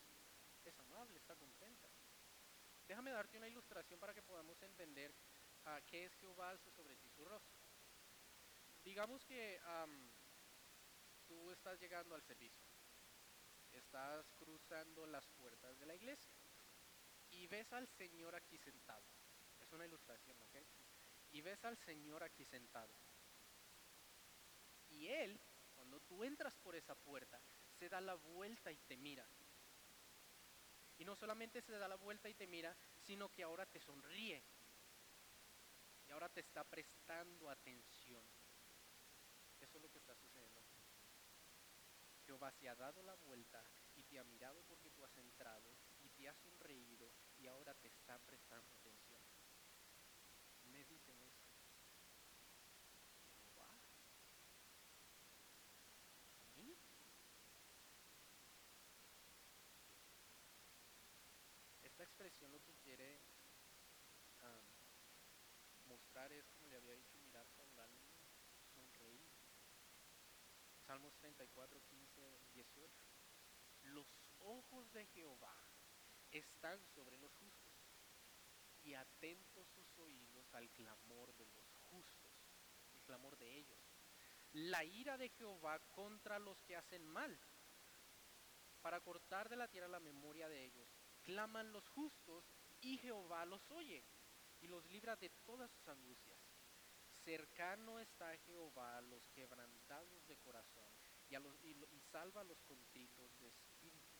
es 0.69 0.79
amable, 0.79 1.17
está 1.17 1.35
contenta. 1.35 1.89
Déjame 2.87 3.11
darte 3.11 3.37
una 3.37 3.47
ilustración 3.47 3.99
para 3.99 4.13
que 4.13 4.21
podamos 4.21 4.61
entender 4.61 5.13
a 5.65 5.81
qué 5.81 6.05
es 6.05 6.13
Jehová 6.15 6.57
sobre 6.75 6.95
ti 6.97 7.09
su 7.09 7.23
rostro. 7.23 7.61
Digamos 8.83 9.23
que 9.25 9.59
tú 11.25 11.51
estás 11.51 11.79
llegando 11.79 12.15
al 12.15 12.23
servicio 12.23 12.73
estás 13.73 14.31
cruzando 14.37 15.05
las 15.07 15.27
puertas 15.29 15.77
de 15.79 15.85
la 15.85 15.95
iglesia 15.95 16.31
y 17.31 17.47
ves 17.47 17.71
al 17.73 17.87
Señor 17.87 18.35
aquí 18.35 18.57
sentado. 18.57 19.03
Es 19.59 19.71
una 19.71 19.85
ilustración, 19.85 20.39
¿ok? 20.41 20.55
Y 21.31 21.41
ves 21.41 21.63
al 21.65 21.77
Señor 21.77 22.23
aquí 22.23 22.45
sentado. 22.45 22.93
Y 24.89 25.07
Él, 25.07 25.39
cuando 25.75 25.99
tú 26.01 26.23
entras 26.23 26.55
por 26.57 26.75
esa 26.75 26.95
puerta, 26.95 27.41
se 27.79 27.89
da 27.89 27.99
la 27.99 28.15
vuelta 28.15 28.71
y 28.71 28.77
te 28.77 28.97
mira. 28.97 29.27
Y 30.97 31.05
no 31.05 31.15
solamente 31.15 31.61
se 31.61 31.77
da 31.77 31.87
la 31.87 31.95
vuelta 31.95 32.29
y 32.29 32.33
te 32.33 32.47
mira, 32.47 32.75
sino 33.01 33.29
que 33.29 33.43
ahora 33.43 33.65
te 33.65 33.79
sonríe. 33.79 34.43
Y 36.07 36.11
ahora 36.11 36.29
te 36.29 36.41
está 36.41 36.63
prestando 36.63 37.49
atención. 37.49 38.23
Eso 39.59 39.77
es 39.77 39.81
lo 39.81 39.89
que 39.89 39.97
está 39.97 40.15
sucediendo. 40.15 40.61
Jehová 42.25 42.51
se 42.51 42.69
ha 42.69 42.75
dado 42.75 43.03
la 43.03 43.15
vuelta 43.15 43.63
y 43.95 44.03
te 44.03 44.19
ha 44.19 44.23
mirado 44.23 44.63
porque 44.63 44.89
tú 44.91 45.03
has 45.03 45.17
entrado 45.17 45.75
y 46.01 46.09
te 46.09 46.27
ha 46.27 46.33
sonreído 46.35 47.13
y 47.37 47.47
ahora 47.47 47.73
te 47.73 47.87
está 47.87 48.17
prestando 48.19 48.73
atención. 48.73 49.21
Me 50.71 50.83
dicen 50.85 51.21
esto. 51.21 51.51
Jehová. 53.39 53.69
¿A 56.41 56.47
mí? 56.55 56.77
Esta 61.83 62.03
expresión 62.03 62.51
lo 62.51 62.61
que 62.63 62.73
quiere 62.75 63.21
mostrar 65.85 66.31
es, 66.31 66.49
como 66.53 66.69
le 66.69 66.77
había 66.77 66.95
dicho, 66.95 67.17
mirar 67.19 67.45
favorablemente, 67.55 68.25
sonreír. 68.73 69.29
Salmos 70.93 71.15
34, 71.15 71.81
15, 71.85 72.21
18. 72.53 73.03
Los 73.81 74.07
ojos 74.37 74.91
de 74.91 75.07
Jehová 75.07 75.57
están 76.29 76.85
sobre 76.85 77.17
los 77.17 77.33
justos 77.33 77.73
y 78.83 78.93
atentos 78.93 79.67
sus 79.69 79.97
oídos 79.97 80.53
al 80.53 80.69
clamor 80.69 81.33
de 81.33 81.47
los 81.47 81.65
justos, 81.89 82.31
el 82.91 83.01
clamor 83.01 83.35
de 83.39 83.57
ellos. 83.57 83.79
La 84.51 84.83
ira 84.83 85.17
de 85.17 85.29
Jehová 85.29 85.79
contra 85.89 86.37
los 86.37 86.61
que 86.61 86.75
hacen 86.75 87.07
mal, 87.07 87.39
para 88.83 89.01
cortar 89.01 89.49
de 89.49 89.55
la 89.55 89.67
tierra 89.67 89.87
la 89.87 89.99
memoria 89.99 90.47
de 90.47 90.63
ellos. 90.63 90.87
Claman 91.23 91.73
los 91.73 91.87
justos 91.89 92.45
y 92.81 92.99
Jehová 92.99 93.45
los 93.45 93.71
oye 93.71 94.05
y 94.61 94.67
los 94.67 94.85
libra 94.85 95.15
de 95.15 95.31
todas 95.43 95.71
sus 95.71 95.87
angustias. 95.87 96.32
Cercano 97.23 97.99
está 97.99 98.35
Jehová 98.45 98.97
a 98.97 99.01
los 99.01 99.29
quebrantados 99.29 100.27
de 100.27 100.37
corazón 100.37 100.93
y, 101.29 102.01
salva 102.01 102.41
a 102.41 102.43
los 102.43 102.61
contritos 102.63 103.39
de 103.39 103.47
espíritu. 103.47 104.19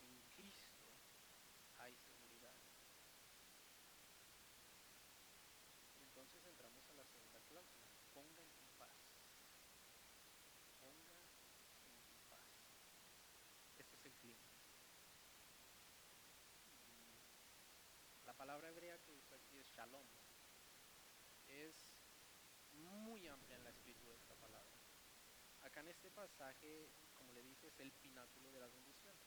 En 0.00 0.22
Cristo 0.30 0.94
hay 1.78 1.96
seguridad. 1.96 2.54
Y 5.98 6.04
entonces 6.04 6.44
entramos 6.46 6.88
a 6.88 6.94
la 6.94 7.04
segunda 7.04 7.40
cláusula. 7.40 7.90
Ponga 8.14 8.42
en 8.42 8.52
ti 8.52 8.68
paz. 8.78 8.96
Ponga 10.80 11.14
en 11.84 12.00
ti 12.06 12.18
paz. 12.28 12.48
Este 13.76 13.96
es 13.96 14.04
el 14.06 14.14
clímax. 14.14 14.62
La 18.24 18.34
palabra 18.34 18.70
hebrea 18.70 18.98
que 18.98 19.12
usa 19.12 19.36
aquí 19.36 19.58
es 19.58 19.66
shalom. 19.68 20.06
Es 21.46 22.02
muy 22.72 23.26
amplia 23.28 23.56
en 23.56 23.64
la 23.64 23.70
escritura 23.70 24.14
esta 24.14 24.34
palabra. 24.36 24.76
En 25.82 25.88
este 25.88 26.12
pasaje, 26.12 26.92
como 27.12 27.32
le 27.32 27.42
dije, 27.42 27.66
es 27.66 27.80
el 27.80 27.90
pináculo 27.90 28.52
de 28.52 28.60
las 28.60 28.72
bendiciones. 28.72 29.26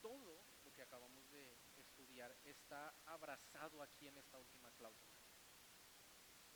Todo 0.00 0.42
lo 0.64 0.72
que 0.72 0.80
acabamos 0.80 1.30
de 1.30 1.54
estudiar 1.76 2.34
está 2.42 2.94
abrazado 3.04 3.82
aquí 3.82 4.08
en 4.08 4.16
esta 4.16 4.38
última 4.38 4.72
cláusula. 4.72 5.18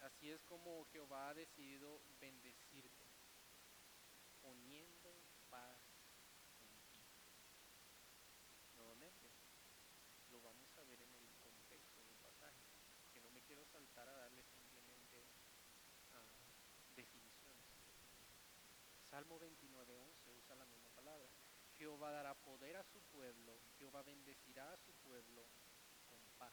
Así 0.01 0.31
es 0.31 0.43
como 0.45 0.87
Jehová 0.87 1.29
ha 1.29 1.35
decidido 1.35 2.01
bendecirte, 2.19 3.05
poniendo 4.41 5.23
paz 5.51 5.79
en 6.63 6.79
ti. 6.93 7.05
Nuevamente, 8.75 9.33
lo 10.31 10.41
vamos 10.41 10.75
a 10.79 10.85
ver 10.85 11.03
en 11.03 11.13
el 11.13 11.29
contexto 11.43 12.03
del 12.05 12.17
pasaje, 12.17 12.65
que 13.13 13.21
no 13.21 13.31
me 13.33 13.43
quiero 13.43 13.67
saltar 13.67 14.09
a 14.09 14.17
darle 14.17 14.43
simplemente 14.45 15.27
definiciones. 16.97 17.37
Salmo 19.17 19.41
29.11 19.41 20.31
usa 20.37 20.55
la 20.57 20.67
misma 20.67 20.91
palabra. 20.91 21.27
Jehová 21.79 22.11
dará 22.11 22.35
poder 22.35 22.77
a 22.77 22.85
su 22.85 23.01
pueblo, 23.01 23.63
Jehová 23.79 24.03
bendecirá 24.03 24.71
a 24.71 24.77
su 24.77 24.93
pueblo 24.93 25.49
con 26.05 26.21
paz. 26.37 26.53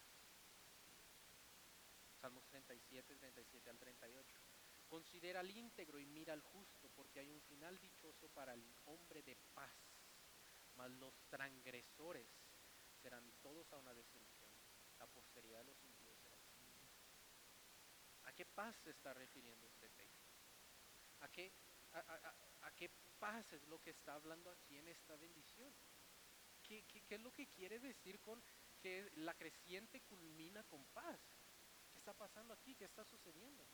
Salmos 2.22 2.46
37, 2.46 3.18
37 3.18 3.70
al 3.70 3.78
38. 3.78 4.40
Considera 4.88 5.42
al 5.42 5.52
íntegro 5.52 6.00
y 6.00 6.06
mira 6.06 6.32
al 6.32 6.40
justo, 6.40 6.88
porque 6.96 7.20
hay 7.20 7.28
un 7.28 7.42
final 7.42 7.78
dichoso 7.82 8.30
para 8.30 8.54
el 8.54 8.66
hombre 8.86 9.24
de 9.24 9.36
paz, 9.54 9.76
mas 10.76 10.90
los 10.92 11.14
transgresores 11.28 12.30
serán 13.02 13.30
todos 13.42 13.74
a 13.74 13.78
una 13.78 13.94
destrucción. 13.94 14.50
La 15.00 15.08
posteridad 15.08 15.58
de 15.60 15.66
los 15.66 15.84
impíos 15.84 16.18
será. 16.20 16.38
¿A 18.24 18.32
qué 18.32 18.46
paz 18.46 18.74
se 18.86 18.92
está 18.92 19.14
refiriendo 19.14 19.68
este 19.68 19.90
texto? 19.90 20.32
¿A 21.20 21.28
qué, 21.28 21.52
a, 22.00 22.72
qué 22.76 22.90
paz 23.20 23.52
es 23.54 23.64
lo 23.68 23.80
que 23.82 23.92
está 23.92 24.16
hablando 24.16 24.50
aquí 24.52 24.78
en 24.78 24.88
esta 24.88 25.16
bendición? 25.16 25.74
¿Qué, 26.64 26.84
qué- 26.86 27.02
qué 27.02 27.16
es 27.16 27.22
lo 27.22 27.32
que 27.32 27.48
quiere 27.48 27.80
decir 27.80 28.20
con 28.22 28.42
que 28.82 29.10
la 29.16 29.34
creciente 29.34 30.02
culmina 30.02 30.64
con 30.64 30.86
paz? 30.88 31.20
¿Qué 31.92 32.00
está 32.00 32.14
pasando 32.14 32.54
aquí? 32.54 32.76
¿Qué 32.76 32.86
está 32.86 33.04
sucediendo? 33.06 33.66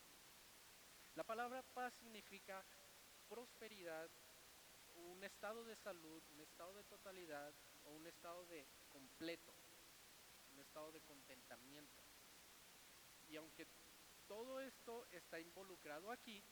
La 1.14 1.24
palabra 1.24 1.62
paz 1.62 1.94
significa 1.94 2.64
prosperidad, 3.28 4.10
un 4.94 5.22
estado 5.24 5.64
de 5.64 5.76
salud, 5.76 6.22
un 6.30 6.40
estado 6.40 6.74
de 6.74 6.84
totalidad 6.84 7.54
o 7.84 7.90
un 7.90 8.06
estado 8.06 8.46
de 8.46 8.66
completo, 8.88 9.54
un 10.50 10.58
estado 10.60 10.92
de 10.92 11.00
contentamiento. 11.00 12.02
Y 13.28 13.36
aunque 13.36 13.66
todo 14.26 14.60
esto 14.60 15.06
está 15.10 15.40
involucrado 15.40 16.10
aquí, 16.10 16.42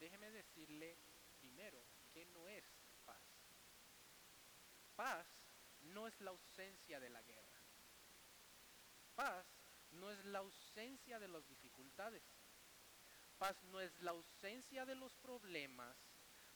déjeme 0.00 0.30
decirle 0.30 0.98
primero 1.38 1.84
que 2.12 2.24
no 2.26 2.48
es 2.48 2.64
paz. 3.04 3.22
Paz 4.96 5.26
no 5.82 6.08
es 6.08 6.20
la 6.20 6.30
ausencia 6.30 6.98
de 6.98 7.10
la 7.10 7.22
guerra. 7.22 7.60
Paz 9.14 9.46
no 9.92 10.10
es 10.10 10.24
la 10.24 10.40
ausencia 10.40 11.18
de 11.18 11.28
las 11.28 11.46
dificultades. 11.46 12.22
Paz 13.38 13.62
no 13.64 13.80
es 13.80 13.98
la 14.00 14.10
ausencia 14.10 14.84
de 14.84 14.94
los 14.94 15.14
problemas. 15.16 15.96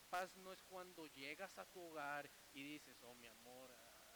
Paz 0.09 0.37
no 0.37 0.53
es 0.53 0.63
cuando 0.63 1.07
llegas 1.09 1.57
a 1.59 1.67
tu 1.67 1.81
hogar 1.81 2.31
y 2.53 2.63
dices, 2.63 3.03
oh 3.03 3.15
mi 3.15 3.27
amor, 3.27 3.75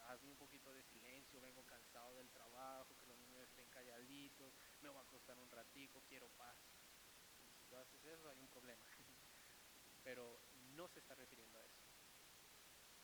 hazme 0.09 0.31
un 0.31 0.37
poquito 0.37 0.73
de 0.73 0.83
silencio, 0.85 1.41
vengo 1.41 1.65
cansado 1.65 2.17
del 2.17 2.31
trabajo, 2.31 2.97
que 2.97 3.07
los 3.07 3.19
niños 3.19 3.43
estén 3.43 3.69
calladitos, 3.69 4.55
me 4.81 4.89
voy 4.89 4.99
a 4.99 5.03
acostar 5.03 5.39
un 5.39 5.51
ratico, 5.51 6.03
quiero 6.07 6.29
paz. 6.31 6.57
Si 7.35 7.51
tú 7.69 7.77
haces 7.77 8.05
eso, 8.05 8.29
hay 8.29 8.39
un 8.39 8.49
problema. 8.49 8.88
Pero 10.09 10.41
no 10.75 10.89
se 10.89 11.01
está 11.01 11.15
refiriendo 11.15 11.59
a 11.59 11.63
eso. 11.63 11.85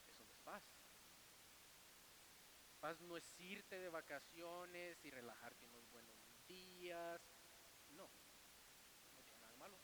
Eso 0.07 0.25
no 0.25 0.33
es 0.33 0.41
paz. 0.41 0.65
Paz 2.81 2.99
no 3.03 3.19
es 3.19 3.39
irte 3.39 3.79
de 3.79 3.91
vacaciones 3.91 5.05
y 5.05 5.11
relajarte 5.11 5.67
unos 5.67 5.87
buenos 5.91 6.17
días. 6.49 7.21
No, 7.91 8.09
no 9.17 9.23
tiene 9.23 9.43
nada 9.43 9.55
malo. 9.59 9.79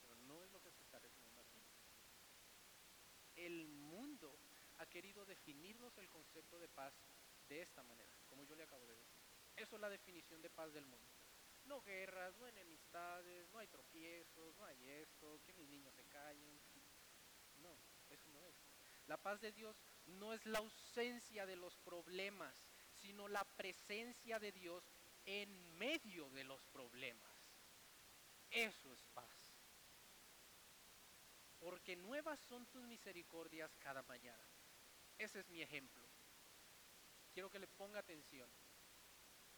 Pero 0.00 0.16
no 0.16 0.42
es 0.42 0.50
lo 0.50 0.62
que 0.62 0.72
se 0.72 0.80
está 0.80 0.98
refiriendo 0.98 1.38
aquí. 1.42 1.62
El 3.36 3.68
mundo 3.68 4.40
ha 4.78 4.86
querido 4.86 5.26
definirnos 5.26 5.98
el 5.98 6.08
concepto 6.08 6.58
de 6.58 6.68
paz 6.70 6.94
de 7.46 7.60
esta 7.60 7.82
manera, 7.82 8.16
como 8.24 8.46
yo 8.46 8.54
le 8.54 8.62
acabo 8.62 8.86
de 8.86 8.96
decir. 8.96 9.20
Eso 9.54 9.76
es 9.76 9.82
la 9.82 9.90
definición 9.90 10.40
de 10.40 10.48
paz 10.48 10.72
del 10.72 10.86
mundo. 10.86 11.17
No 11.68 11.82
guerras, 11.82 12.34
no 12.38 12.46
enemistades, 12.46 13.50
no 13.50 13.58
hay 13.58 13.68
tropiezos, 13.68 14.56
no 14.56 14.64
hay 14.64 14.88
esto, 14.88 15.38
que 15.44 15.52
mis 15.52 15.68
niños 15.68 15.94
se 15.94 16.04
callen. 16.04 16.60
No, 17.58 17.76
eso 18.08 18.26
no 18.30 18.42
es. 18.46 18.56
La 19.06 19.18
paz 19.18 19.40
de 19.42 19.52
Dios 19.52 19.76
no 20.06 20.32
es 20.32 20.44
la 20.46 20.60
ausencia 20.60 21.44
de 21.44 21.56
los 21.56 21.76
problemas, 21.78 22.66
sino 22.94 23.28
la 23.28 23.44
presencia 23.44 24.38
de 24.38 24.50
Dios 24.52 24.82
en 25.26 25.76
medio 25.76 26.30
de 26.30 26.44
los 26.44 26.64
problemas. 26.68 27.36
Eso 28.50 28.92
es 28.94 29.04
paz. 29.12 29.54
Porque 31.58 31.96
nuevas 31.96 32.40
son 32.40 32.64
tus 32.66 32.82
misericordias 32.84 33.76
cada 33.76 34.02
mañana. 34.04 34.44
Ese 35.18 35.40
es 35.40 35.48
mi 35.50 35.60
ejemplo. 35.60 36.08
Quiero 37.32 37.50
que 37.50 37.58
le 37.58 37.68
ponga 37.68 37.98
atención. 37.98 38.50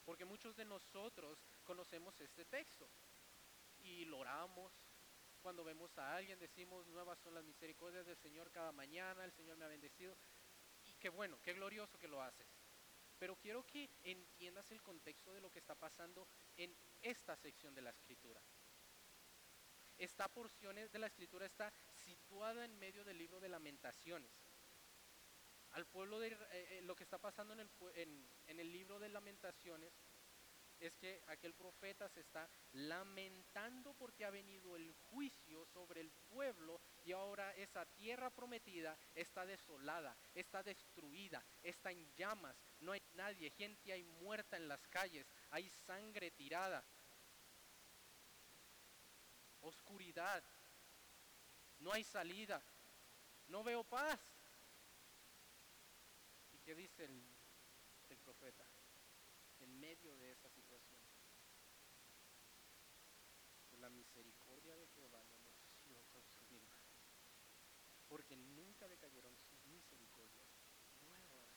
Porque 0.04 0.24
muchos 0.24 0.56
de 0.56 0.64
nosotros 0.64 1.44
conocemos 1.64 2.20
este 2.20 2.44
texto 2.44 2.88
y 3.78 4.04
lo 4.04 4.18
oramos. 4.18 4.72
Cuando 5.42 5.64
vemos 5.64 5.96
a 5.98 6.16
alguien 6.16 6.38
decimos, 6.38 6.86
nuevas 6.88 7.18
son 7.20 7.34
las 7.34 7.44
misericordias 7.44 8.06
del 8.06 8.16
Señor 8.16 8.50
cada 8.50 8.72
mañana, 8.72 9.24
el 9.24 9.32
Señor 9.32 9.56
me 9.56 9.64
ha 9.64 9.68
bendecido. 9.68 10.16
Y 10.84 10.92
qué 10.94 11.08
bueno, 11.08 11.38
qué 11.42 11.54
glorioso 11.54 11.98
que 11.98 12.08
lo 12.08 12.22
haces. 12.22 12.46
Pero 13.18 13.36
quiero 13.36 13.66
que 13.66 13.90
entiendas 14.02 14.70
el 14.70 14.82
contexto 14.82 15.32
de 15.32 15.40
lo 15.40 15.50
que 15.50 15.58
está 15.58 15.74
pasando 15.74 16.26
en 16.56 16.74
esta 17.02 17.36
sección 17.36 17.74
de 17.74 17.82
la 17.82 17.90
escritura. 17.90 18.40
Esta 19.98 20.28
porción 20.28 20.76
de 20.76 20.98
la 20.98 21.08
escritura 21.08 21.44
está 21.44 21.70
situada 21.92 22.64
en 22.64 22.78
medio 22.78 23.04
del 23.04 23.18
libro 23.18 23.38
de 23.38 23.50
lamentaciones. 23.50 24.30
Al 25.72 25.86
pueblo 25.86 26.18
de 26.18 26.28
eh, 26.28 26.38
eh, 26.52 26.80
lo 26.82 26.96
que 26.96 27.04
está 27.04 27.18
pasando 27.18 27.54
en 27.54 28.60
el 28.60 28.72
libro 28.72 28.98
de 28.98 29.08
lamentaciones 29.08 29.92
es 30.80 30.96
que 30.96 31.22
aquel 31.26 31.54
profeta 31.54 32.08
se 32.08 32.20
está 32.20 32.48
lamentando 32.72 33.92
porque 33.94 34.24
ha 34.24 34.30
venido 34.30 34.76
el 34.76 34.92
juicio 34.92 35.66
sobre 35.66 36.00
el 36.00 36.10
pueblo 36.10 36.80
y 37.04 37.12
ahora 37.12 37.54
esa 37.54 37.84
tierra 37.84 38.30
prometida 38.30 38.98
está 39.14 39.44
desolada, 39.44 40.16
está 40.34 40.62
destruida, 40.62 41.44
está 41.62 41.90
en 41.90 42.10
llamas, 42.14 42.56
no 42.80 42.92
hay 42.92 43.02
nadie, 43.12 43.50
gente 43.50 43.92
hay 43.92 44.04
muerta 44.04 44.56
en 44.56 44.68
las 44.68 44.86
calles, 44.88 45.26
hay 45.50 45.68
sangre 45.68 46.30
tirada, 46.30 46.82
oscuridad, 49.60 50.42
no 51.78 51.92
hay 51.92 52.04
salida, 52.04 52.62
no 53.48 53.62
veo 53.62 53.84
paz. 53.84 54.18
¿Y 56.60 56.62
qué 56.62 56.74
dice 56.74 57.04
el, 57.04 58.18
profeta? 58.18 58.66
En 59.60 59.80
medio 59.80 60.14
de 60.18 60.32
esa 60.32 60.50
situación. 60.50 61.00
La 63.78 63.88
misericordia 63.88 64.76
de 64.76 64.86
Jehová 64.88 65.24
no 65.24 65.36
hemos 65.36 65.56
sido 65.82 66.04
consumidos. 66.12 66.70
Porque 68.08 68.36
nunca 68.36 68.86
decayeron 68.88 69.34
sus 69.38 69.64
misericordias. 69.64 70.48
Nuevas 71.00 71.48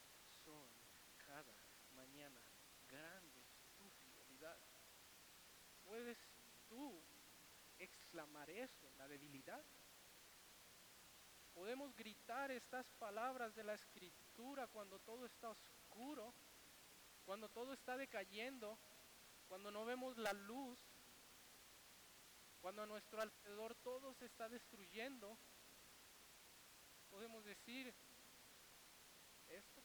son 0.46 0.70
cada 1.18 1.54
mañana. 1.92 2.42
Grande 2.88 3.42
es 3.42 3.76
tu 3.76 3.90
fidelidad. 4.06 4.58
¿Puedes 5.84 6.18
tú 6.70 7.04
exclamar 7.78 8.50
eso 8.50 8.90
la 8.96 9.10
debilidad? 9.10 9.66
Podemos 11.54 11.96
gritar 11.96 12.52
estas 12.52 12.86
palabras 12.94 13.54
de 13.56 13.64
la 13.64 13.74
escritura 13.76 14.68
cuando 14.68 15.00
todo 15.00 15.26
está 15.26 15.50
oscuro, 15.50 16.34
cuando 17.26 17.48
todo 17.50 17.74
está 17.74 17.96
decayendo, 17.96 18.78
cuando 19.48 19.72
no 19.72 19.86
vemos 19.86 20.18
la 20.18 20.34
luz, 20.34 20.80
cuando 22.62 22.82
a 22.82 22.86
nuestro 22.86 23.22
alrededor 23.22 23.76
todo 23.76 24.14
se 24.14 24.26
está 24.26 24.50
destruyendo. 24.50 25.38
Podemos 27.10 27.44
decir 27.46 27.94
esto. 29.48 29.84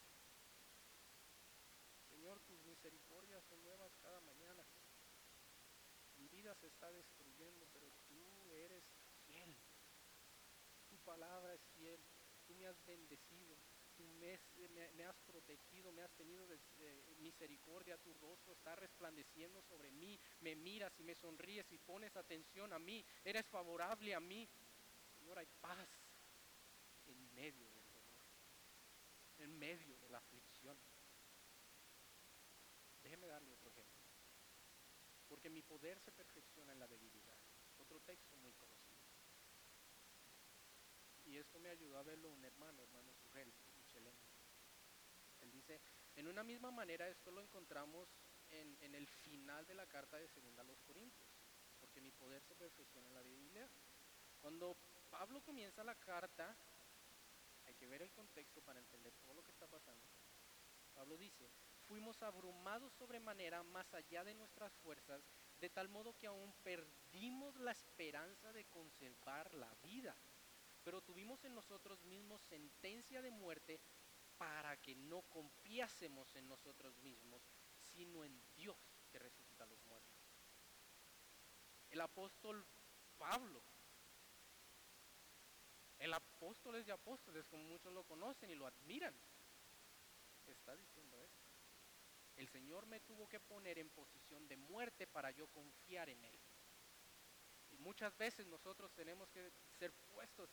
Señor, 2.08 2.40
tus 2.40 2.60
misericordias 2.64 3.44
son 3.44 3.62
nuevas 3.62 3.92
cada 4.00 4.20
mañana. 4.20 4.64
Mi 6.16 6.28
vida 6.28 6.54
se 6.54 6.68
está 6.68 6.90
destruyendo, 6.92 7.66
tú 8.08 8.52
eres 8.54 8.84
fiel. 9.26 9.56
Tu 10.88 10.97
palabra 11.12 11.54
es 11.54 11.64
fiel. 11.74 12.00
Tú 12.46 12.54
me 12.54 12.66
has 12.66 12.78
bendecido. 12.84 13.56
Tú 13.96 14.04
has- 14.30 14.70
me- 14.76 14.92
me 14.92 15.04
has 15.04 15.16
protegido, 15.30 15.90
me 15.90 16.02
has 16.02 16.12
tenido 16.14 16.46
des- 16.46 16.60
eh, 16.78 17.14
misericordia. 17.18 17.96
Tu 17.98 18.12
rostro 18.14 18.52
está 18.52 18.76
resplandeciendo 18.76 19.62
sobre 19.62 19.90
mí. 19.90 20.20
Me 20.40 20.54
miras 20.54 20.92
y 21.00 21.02
me 21.02 21.14
sonríes 21.14 21.66
y 21.72 21.78
pones 21.78 22.14
atención 22.16 22.72
a 22.72 22.78
mí. 22.78 23.04
Eres 23.24 23.46
favorable 23.46 24.14
a 24.14 24.20
mí. 24.20 24.48
Señor, 25.18 25.38
hay 25.38 25.48
paz 25.60 25.88
en 27.06 27.34
medio 27.34 27.68
del 27.72 27.90
dolor, 27.90 28.20
en 29.38 29.58
medio 29.58 29.98
de 29.98 30.08
la 30.10 30.18
aflicción. 30.18 30.78
Déjeme 33.02 33.26
darle 33.26 33.52
otro 33.54 33.70
ejemplo. 33.70 33.98
Porque 35.26 35.50
mi 35.50 35.62
poder 35.62 35.98
se 36.00 36.12
perfecciona 36.12 36.72
en 36.72 36.78
la 36.78 36.86
debilidad. 36.86 37.40
Otro 37.78 37.98
texto 38.00 38.36
muy 38.36 38.52
conocido. 38.54 38.87
Y 41.28 41.36
esto 41.36 41.58
me 41.60 41.68
ayudó 41.68 41.98
a 41.98 42.02
verlo 42.02 42.30
un 42.30 42.42
hermano, 42.42 42.82
hermano 42.82 43.12
Sugel, 43.12 43.52
chileno. 43.86 44.18
Él 45.40 45.50
dice, 45.52 45.78
en 46.16 46.26
una 46.26 46.42
misma 46.42 46.70
manera 46.70 47.06
esto 47.06 47.30
lo 47.30 47.42
encontramos 47.42 48.08
en, 48.48 48.94
el 48.94 49.06
final 49.06 49.66
de 49.66 49.74
la 49.74 49.86
carta 49.86 50.16
de 50.16 50.26
segunda 50.28 50.62
a 50.62 50.64
los 50.64 50.80
Corintios. 50.80 51.28
Porque 51.80 52.00
mi 52.00 52.10
poder 52.12 52.42
se 52.42 52.56
perfecciona 52.56 53.08
en 53.08 53.14
la 53.14 53.22
debilidad. 53.22 53.70
Cuando 54.40 54.74
Pablo 55.10 55.42
comienza 55.42 55.84
la 55.84 55.94
carta, 55.96 56.56
hay 57.66 57.74
que 57.74 57.86
ver 57.86 58.00
el 58.00 58.10
contexto 58.10 58.62
para 58.62 58.80
entender 58.80 59.12
todo 59.22 59.34
lo 59.34 59.42
que 59.42 59.52
está 59.52 59.66
pasando. 59.66 60.08
Pablo 60.94 61.18
dice, 61.18 61.50
fuimos 61.86 62.22
abrumados 62.22 62.94
sobremanera 62.94 63.62
más 63.64 63.92
allá 63.92 64.24
de 64.24 64.34
nuestras 64.34 64.72
fuerzas, 64.78 65.22
de 65.60 65.68
tal 65.68 65.88
modo 65.88 66.16
que 66.16 66.26
aún 66.26 66.54
perdimos 66.64 67.54
la 67.56 67.72
esperanza 67.72 68.50
de 68.52 68.64
conservar 68.64 69.52
la 69.54 69.72
vida. 69.82 70.16
Pero 70.88 71.02
tuvimos 71.02 71.44
en 71.44 71.54
nosotros 71.54 72.02
mismos 72.04 72.40
sentencia 72.40 73.20
de 73.20 73.30
muerte 73.30 73.78
para 74.38 74.74
que 74.78 74.94
no 74.94 75.20
confiásemos 75.20 76.34
en 76.34 76.48
nosotros 76.48 76.96
mismos, 77.00 77.42
sino 77.76 78.24
en 78.24 78.42
Dios 78.56 78.78
que 79.10 79.18
resucita 79.18 79.64
a 79.64 79.66
los 79.66 79.84
muertos. 79.84 80.16
El 81.90 82.00
apóstol 82.00 82.66
Pablo. 83.18 83.62
El 85.98 86.14
apóstol 86.14 86.76
es 86.76 86.86
de 86.86 86.92
apóstoles, 86.92 87.46
como 87.48 87.64
muchos 87.64 87.92
lo 87.92 88.04
conocen 88.04 88.48
y 88.48 88.54
lo 88.54 88.66
admiran. 88.66 89.14
Está 90.46 90.74
diciendo 90.74 91.22
esto. 91.22 91.50
El 92.34 92.48
Señor 92.48 92.86
me 92.86 93.00
tuvo 93.00 93.28
que 93.28 93.40
poner 93.40 93.78
en 93.78 93.90
posición 93.90 94.48
de 94.48 94.56
muerte 94.56 95.06
para 95.06 95.32
yo 95.32 95.48
confiar 95.48 96.08
en 96.08 96.24
Él. 96.24 96.40
Y 97.70 97.76
muchas 97.76 98.16
veces 98.16 98.46
nosotros 98.46 98.90
tenemos 98.94 99.30
que 99.30 99.50
ser 99.78 99.92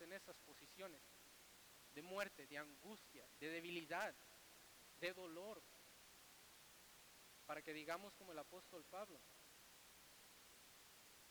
en 0.01 0.13
esas 0.13 0.35
posiciones 0.39 1.01
de 1.93 2.01
muerte, 2.01 2.47
de 2.47 2.57
angustia, 2.57 3.27
de 3.39 3.49
debilidad, 3.49 4.15
de 4.99 5.13
dolor, 5.13 5.61
para 7.45 7.61
que 7.61 7.73
digamos 7.73 8.13
como 8.15 8.31
el 8.31 8.39
apóstol 8.39 8.83
Pablo, 8.85 9.21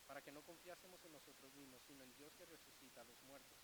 para 0.07 0.21
que 0.21 0.31
no 0.31 0.41
confiásemos 0.43 1.03
en 1.03 1.11
nosotros 1.11 1.53
mismos, 1.53 1.83
sino 1.83 2.03
en 2.03 2.15
Dios 2.15 2.33
que 2.35 2.45
resucita 2.45 3.01
a 3.01 3.05
los 3.05 3.21
muertos. 3.23 3.57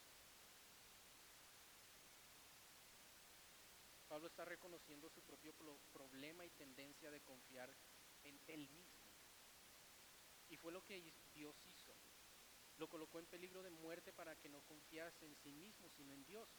Pablo 4.07 4.27
está 4.27 4.43
reconociendo 4.43 5.09
su 5.09 5.21
propio 5.21 5.53
problema 5.93 6.45
y 6.45 6.49
tendencia 6.49 7.09
de 7.09 7.21
confiar 7.21 7.73
en 8.23 8.41
él 8.47 8.67
mismo. 8.69 9.09
Y 10.49 10.57
fue 10.57 10.73
lo 10.73 10.83
que 10.83 11.13
Dios 11.33 11.55
hizo. 11.63 11.80
Lo 12.81 12.89
colocó 12.89 13.19
en 13.19 13.27
peligro 13.27 13.61
de 13.61 13.69
muerte 13.69 14.11
para 14.11 14.35
que 14.35 14.49
no 14.49 14.63
confiase 14.63 15.23
en 15.27 15.35
sí 15.35 15.51
mismo, 15.51 15.87
sino 15.91 16.15
en 16.15 16.25
Dios. 16.25 16.49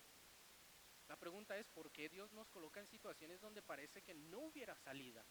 La 1.09 1.17
pregunta 1.17 1.59
es, 1.59 1.67
¿por 1.67 1.91
qué 1.91 2.09
Dios 2.09 2.33
nos 2.33 2.49
coloca 2.49 2.79
en 2.79 2.87
situaciones 2.87 3.41
donde 3.41 3.61
parece 3.61 4.03
que 4.03 4.15
no 4.15 4.39
hubiera 4.39 4.77
salida? 4.77 5.27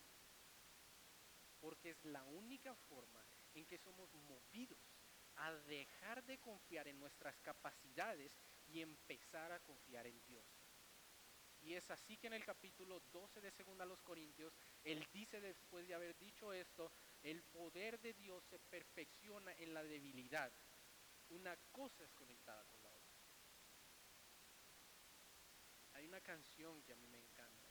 Porque 1.61 1.91
es 1.91 2.03
la 2.03 2.25
única 2.25 2.75
forma 2.75 3.25
en 3.53 3.65
que 3.65 3.77
somos 3.77 4.13
movidos 4.13 4.77
a 5.37 5.53
dejar 5.53 6.25
de 6.25 6.37
confiar 6.39 6.89
en 6.89 6.99
nuestras 6.99 7.39
capacidades 7.39 8.37
y 8.67 8.81
empezar 8.81 9.53
a 9.53 9.61
confiar 9.61 10.07
en 10.07 10.21
Dios. 10.25 10.45
Y 11.61 11.75
es 11.75 11.89
así 11.89 12.17
que 12.17 12.27
en 12.27 12.33
el 12.33 12.43
capítulo 12.43 12.99
12 13.13 13.39
de 13.39 13.51
Segunda 13.51 13.85
a 13.85 13.87
los 13.87 14.01
Corintios, 14.01 14.53
él 14.83 15.07
dice 15.13 15.39
después 15.39 15.87
de 15.87 15.93
haber 15.93 16.17
dicho 16.17 16.51
esto, 16.51 16.91
el 17.23 17.43
poder 17.43 17.97
de 18.01 18.13
Dios 18.13 18.43
se 18.43 18.59
perfecciona 18.59 19.53
en 19.53 19.73
la 19.73 19.83
debilidad. 19.83 20.51
Una 21.31 21.55
cosa 21.71 22.03
es 22.03 22.13
conectada 22.13 22.65
con 22.65 22.83
la 22.83 22.89
otra. 22.91 23.15
Hay 25.93 26.05
una 26.05 26.19
canción 26.19 26.83
que 26.83 26.91
a 26.91 26.97
mí 26.97 27.07
me 27.07 27.19
encanta, 27.19 27.69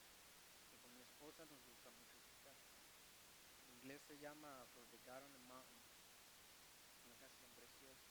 que 0.71 0.79
con 0.79 0.95
mi 0.95 1.03
esposa 1.03 1.45
nos 1.45 1.63
gusta 1.65 1.91
mucho 1.91 2.17
escuchar. 2.17 2.57
En 3.67 3.75
inglés 3.75 4.03
se 4.03 4.19
llama 4.19 4.67
For 4.73 4.87
the 4.89 4.99
God 4.99 5.25
on 5.25 5.33
the 5.33 5.39
Mountain. 5.39 5.83
Una 7.05 7.17
canción 7.17 7.55
preciosa. 7.55 8.11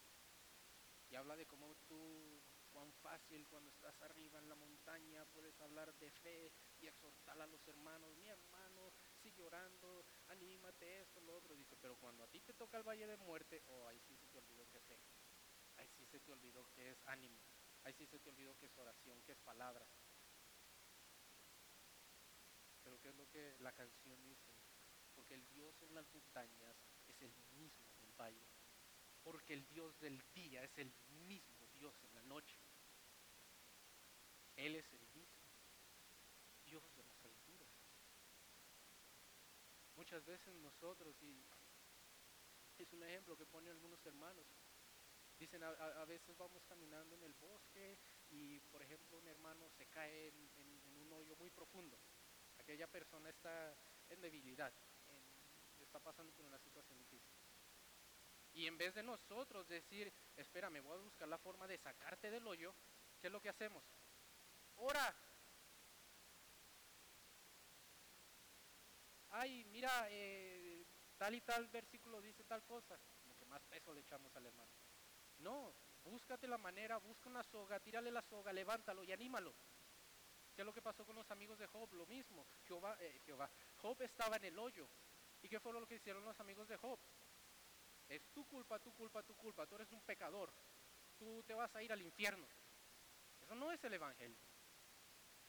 Y 1.10 1.16
habla 1.16 1.36
de 1.36 1.48
cómo 1.48 1.76
tú 1.88 2.44
cuán 2.72 2.94
fácil 3.02 3.48
cuando 3.48 3.72
estás 3.72 4.00
arriba 4.04 4.38
en 4.38 4.48
la 4.48 4.56
montaña 4.56 5.26
puedes 5.34 5.60
hablar 5.60 5.94
de 5.96 6.12
fe 6.12 6.52
y 6.78 6.86
exhortar 6.86 7.42
a 7.42 7.48
los 7.48 7.68
hermanos, 7.68 8.16
mi 8.18 8.28
hermano, 8.28 8.94
sigue 9.22 9.42
orando, 9.42 10.06
anímate 10.28 11.02
esto, 11.02 11.20
lo 11.22 11.34
otro. 11.34 11.56
Dice, 11.56 11.76
pero 11.78 11.98
cuando 11.98 12.24
a 12.24 12.28
ti 12.28 12.40
te 12.42 12.54
toca 12.54 12.78
el 12.78 12.88
valle 12.88 13.08
de 13.08 13.18
muerte, 13.18 13.64
oh, 13.66 13.88
ahí 13.88 14.00
sí 14.02 14.16
se 14.18 14.28
te 14.28 14.38
olvidó 14.38 14.68
que 14.70 14.80
fe. 14.82 15.00
Ahí 15.80 15.88
sí 15.98 16.06
se 16.06 16.20
te 16.20 16.32
olvidó 16.34 16.70
que 16.76 16.92
es 16.92 17.08
ánimo. 17.08 17.40
Ahí 17.84 17.94
sí 17.94 18.06
se 18.06 18.20
te 18.20 18.30
olvidó 18.30 18.56
que 18.58 18.66
es 18.66 18.78
oración, 18.78 19.22
que 19.24 19.32
es 19.32 19.40
palabra. 19.40 19.88
Pero 22.84 23.00
¿qué 23.00 23.10
es 23.10 23.16
lo 23.16 23.30
que 23.30 23.56
la 23.60 23.72
canción 23.72 24.22
dice? 24.24 24.54
Porque 25.16 25.36
el 25.36 25.48
Dios 25.50 25.82
en 25.82 25.94
las 25.94 26.06
montañas 26.14 26.76
es 27.08 27.22
el 27.22 27.34
mismo 27.52 27.86
en 28.02 28.18
valle. 28.18 28.46
Porque 29.24 29.54
el 29.54 29.66
Dios 29.68 29.98
del 30.00 30.22
día 30.34 30.64
es 30.64 30.78
el 30.78 30.94
mismo 31.26 31.68
Dios 31.74 31.96
en 32.04 32.16
la 32.16 32.24
noche. 32.24 32.58
Él 34.58 34.76
es 34.76 34.92
el 34.92 35.08
mismo 35.14 35.50
Dios 36.66 36.84
de 36.96 37.04
las 37.04 37.24
alturas. 37.24 37.70
Muchas 39.96 40.26
veces 40.26 40.54
nosotros, 40.56 41.16
y 41.22 41.46
es 42.78 42.92
un 42.92 43.04
ejemplo 43.04 43.38
que 43.38 43.46
ponen 43.46 43.72
algunos 43.72 44.06
hermanos, 44.06 44.46
dicen 45.40 45.64
a, 45.64 46.06
veces 46.06 46.38
vamos 46.38 46.64
caminando 46.66 47.16
en 47.16 47.24
el 47.24 47.34
bosque 47.34 47.98
y 48.30 48.60
por 48.60 48.84
ejemplo 48.84 49.18
un 49.18 49.28
hermano 49.28 49.70
se 49.70 49.88
cae 49.88 50.28
en, 50.28 50.98
un 51.02 51.14
hoyo 51.14 51.36
muy 51.38 51.50
profundo. 51.50 51.98
Aquella 52.58 52.88
persona 52.88 53.30
está 53.30 53.74
en 54.10 54.22
debilidad, 54.22 54.74
está 55.80 56.00
pasando 56.00 56.34
por 56.34 56.46
una 56.46 56.60
situación 56.60 56.98
difícil. 57.00 57.34
Y 58.52 58.68
en 58.68 58.78
vez 58.78 58.94
de 58.96 59.04
nosotros 59.04 59.68
decir, 59.68 60.12
espera, 60.36 60.70
me 60.70 60.82
voy 60.82 60.98
a 60.98 61.02
buscar 61.02 61.28
la 61.28 61.38
forma 61.38 61.68
de 61.68 61.78
sacarte 61.78 62.30
del 62.30 62.46
hoyo, 62.46 62.76
¿qué 63.22 63.28
es 63.28 63.34
lo 63.34 63.42
que 63.42 63.50
hacemos? 63.50 63.84
Ora. 64.76 65.16
Ay, 69.30 69.64
mira, 69.66 70.08
eh, 70.10 70.86
tal 71.18 71.36
y 71.36 71.42
tal 71.42 71.68
versículo 71.68 72.22
dice 72.22 72.44
tal 72.44 72.64
cosa. 72.66 73.00
Como 73.22 73.38
que 73.38 73.46
más 73.46 73.64
peso 73.64 73.94
le 73.94 74.02
echamos 74.02 74.36
al 74.36 74.48
hermano. 74.48 74.79
No, 75.40 75.74
búscate 76.04 76.48
la 76.48 76.58
manera, 76.58 76.98
busca 76.98 77.30
una 77.30 77.44
soga, 77.44 77.80
tírale 77.80 78.12
la 78.12 78.22
soga, 78.22 78.54
levántalo 78.54 79.04
y 79.04 79.12
anímalo. 79.12 79.54
¿Qué 80.54 80.62
es 80.62 80.66
lo 80.66 80.74
que 80.74 80.82
pasó 80.82 81.06
con 81.06 81.16
los 81.16 81.30
amigos 81.32 81.58
de 81.58 81.68
Job? 81.68 81.94
Lo 81.94 82.06
mismo. 82.06 82.46
Jehová, 82.68 82.98
eh, 83.00 83.22
Jehová. 83.26 83.50
Job 83.78 84.02
estaba 84.02 84.36
en 84.36 84.44
el 84.44 84.60
hoyo. 84.60 84.90
¿Y 85.42 85.48
qué 85.48 85.60
fue 85.60 85.72
lo 85.72 85.88
que 85.88 85.96
hicieron 85.96 86.26
los 86.26 86.38
amigos 86.40 86.68
de 86.68 86.76
Job? 86.76 87.00
Es 88.10 88.22
tu 88.34 88.46
culpa, 88.46 88.78
tu 88.80 88.94
culpa, 88.94 89.24
tu 89.24 89.36
culpa. 89.36 89.66
Tú 89.66 89.76
eres 89.76 89.90
un 89.94 90.02
pecador. 90.02 90.52
Tú 91.18 91.44
te 91.44 91.54
vas 91.54 91.74
a 91.76 91.82
ir 91.82 91.94
al 91.94 92.02
infierno. 92.02 92.46
Eso 93.42 93.56
no 93.56 93.72
es 93.72 93.82
el 93.86 93.94
Evangelio. 93.94 94.38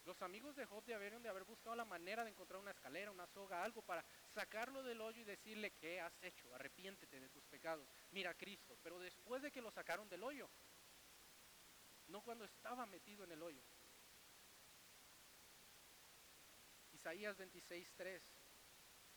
Los 0.04 0.22
amigos 0.22 0.54
de 0.56 0.64
Job 0.64 0.84
debieron 0.84 1.22
de 1.22 1.28
haber 1.28 1.44
buscado 1.44 1.74
la 1.74 1.84
manera 1.84 2.24
de 2.24 2.30
encontrar 2.30 2.60
una 2.60 2.70
escalera, 2.70 3.10
una 3.10 3.26
soga, 3.26 3.62
algo 3.64 3.82
para 3.82 4.04
sacarlo 4.30 4.82
del 4.82 5.00
hoyo 5.00 5.20
y 5.20 5.24
decirle, 5.24 5.72
¿qué 5.72 6.00
has 6.00 6.22
hecho? 6.22 6.54
Arrepiéntete 6.54 7.20
de 7.20 7.28
tus 7.28 7.44
pecados. 7.46 7.88
Mira 8.10 8.34
Cristo. 8.34 8.78
Pero 8.82 8.98
después 8.98 9.42
de 9.42 9.50
que 9.50 9.60
lo 9.60 9.70
sacaron 9.70 10.08
del 10.08 10.22
hoyo, 10.22 10.48
no 12.08 12.22
cuando 12.22 12.44
estaba 12.44 12.86
metido 12.86 13.24
en 13.24 13.32
el 13.32 13.42
hoyo. 13.42 13.62
Isaías 16.92 17.38
26.3 17.38 18.20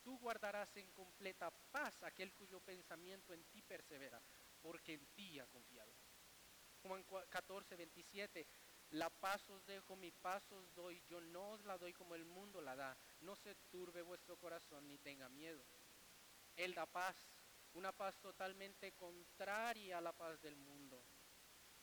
Tú 0.04 0.18
guardarás 0.18 0.76
en 0.76 0.90
completa 0.90 1.50
paz 1.50 2.02
aquel 2.02 2.34
cuyo 2.34 2.60
pensamiento 2.60 3.32
en 3.32 3.42
ti 3.44 3.62
persevera, 3.62 4.22
porque 4.60 4.92
en 4.92 5.06
ti 5.14 5.38
ha 5.38 5.46
confiado. 5.46 5.94
Juan 6.82 7.02
14, 7.30 7.74
27. 7.74 8.46
La 8.94 9.10
paz 9.10 9.50
os 9.50 9.64
dejo, 9.66 9.96
mi 9.96 10.12
paz 10.12 10.52
os 10.52 10.72
doy, 10.72 11.02
yo 11.08 11.20
no 11.20 11.50
os 11.50 11.64
la 11.64 11.76
doy 11.78 11.92
como 11.92 12.14
el 12.14 12.24
mundo 12.24 12.60
la 12.60 12.76
da. 12.76 12.96
No 13.22 13.34
se 13.34 13.56
turbe 13.72 14.02
vuestro 14.02 14.36
corazón 14.36 14.86
ni 14.86 14.98
tenga 14.98 15.28
miedo. 15.28 15.64
Él 16.54 16.74
da 16.74 16.86
paz, 16.86 17.16
una 17.72 17.90
paz 17.90 18.16
totalmente 18.20 18.92
contraria 18.92 19.98
a 19.98 20.00
la 20.00 20.12
paz 20.12 20.40
del 20.40 20.54
mundo. 20.54 21.04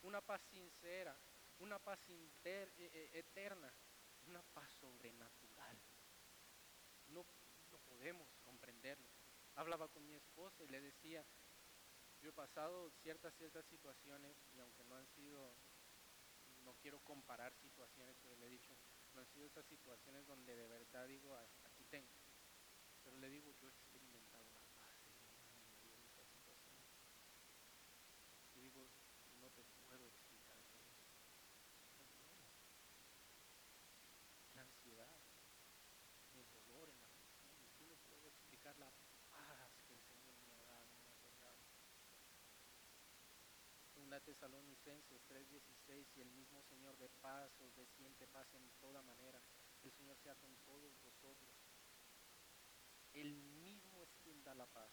Una 0.03 0.22
paz 0.22 0.41
sincera, 0.43 1.20
una 1.59 1.80
paz 1.80 1.99
e, 2.07 2.32
e, 2.78 3.09
eterna, 3.12 3.74
una 4.28 4.41
paz 4.41 4.72
sobrenatural. 4.80 5.78
No 7.07 7.26
podemos 7.89 8.30
comprenderlo. 8.41 9.09
Hablaba 9.55 9.89
con 9.89 10.07
mi 10.07 10.16
esposa 10.16 10.64
y 10.64 10.70
le 10.70 10.80
decía, 10.80 11.26
yo 12.22 12.30
he 12.30 12.34
pasado 12.34 12.89
ciertas, 13.01 13.36
ciertas 13.36 13.66
situaciones 13.66 14.38
y 14.53 14.59
aunque 14.59 14.86
no 14.86 14.95
han 14.95 15.07
sido, 15.07 15.57
no 16.72 16.78
quiero 16.80 17.01
comparar 17.03 17.53
situaciones, 17.55 18.15
pero 18.22 18.38
le 18.38 18.47
he 18.47 18.49
dicho, 18.49 18.78
no 19.13 19.19
han 19.19 19.28
sido 19.28 19.45
esas 19.45 19.65
situaciones 19.65 20.26
donde 20.26 20.55
de 20.55 20.67
verdad 20.69 21.05
digo, 21.05 21.36
aquí 21.65 21.84
tengo. 21.84 22.15
Pero 23.03 23.17
le 23.17 23.30
digo, 23.30 23.51
yo 23.51 23.67
he 23.67 23.72
experimentado 23.72 24.49
la 24.51 24.63
paz 24.80 24.95
de 25.03 25.11
Dios 25.11 25.36
en 25.43 25.65
medio 25.65 25.91
de 25.91 26.05
esas 26.05 26.26
situaciones. 26.30 26.88
Y 28.55 28.61
digo, 28.61 28.89
no 29.41 29.51
te 29.51 29.65
puedo 29.65 30.07
explicar 30.07 30.63
qué 30.72 30.80
es. 30.80 30.95
No 31.97 32.05
puedo. 32.05 32.47
La 34.55 34.61
ansiedad, 34.61 35.19
el 36.36 36.49
dolor 36.53 36.89
en 36.89 37.01
la 37.01 37.09
la 38.78 38.93
paz 39.30 39.84
que 39.88 39.93
el 39.93 40.01
Señor 40.03 40.39
me 40.47 40.53
ha 40.53 40.63
dado, 40.63 40.95
me 41.03 41.09
ha 41.09 41.13
otorgado. 41.15 41.59
Segunda 43.91 44.22
Tesalonicenses 44.82 45.21
3:16, 45.27 46.17
y 46.17 46.21
el 46.21 46.32
mismo 46.32 46.63
Señor 46.63 46.97
de 46.97 47.07
paz 47.09 47.51
os 47.61 47.75
dé 47.75 47.86
siempre 47.86 48.27
paz 48.27 48.51
en 48.55 48.67
toda 48.79 49.03
manera. 49.03 49.39
El 49.84 49.91
Señor 49.91 50.17
sea 50.17 50.36
con 50.36 50.55
todos 50.65 50.99
vosotros. 51.01 51.55
El 53.13 53.36
mismo 53.36 54.01
es 54.01 54.09
quien 54.23 54.43
da 54.43 54.55
la 54.55 54.65
paz. 54.65 54.91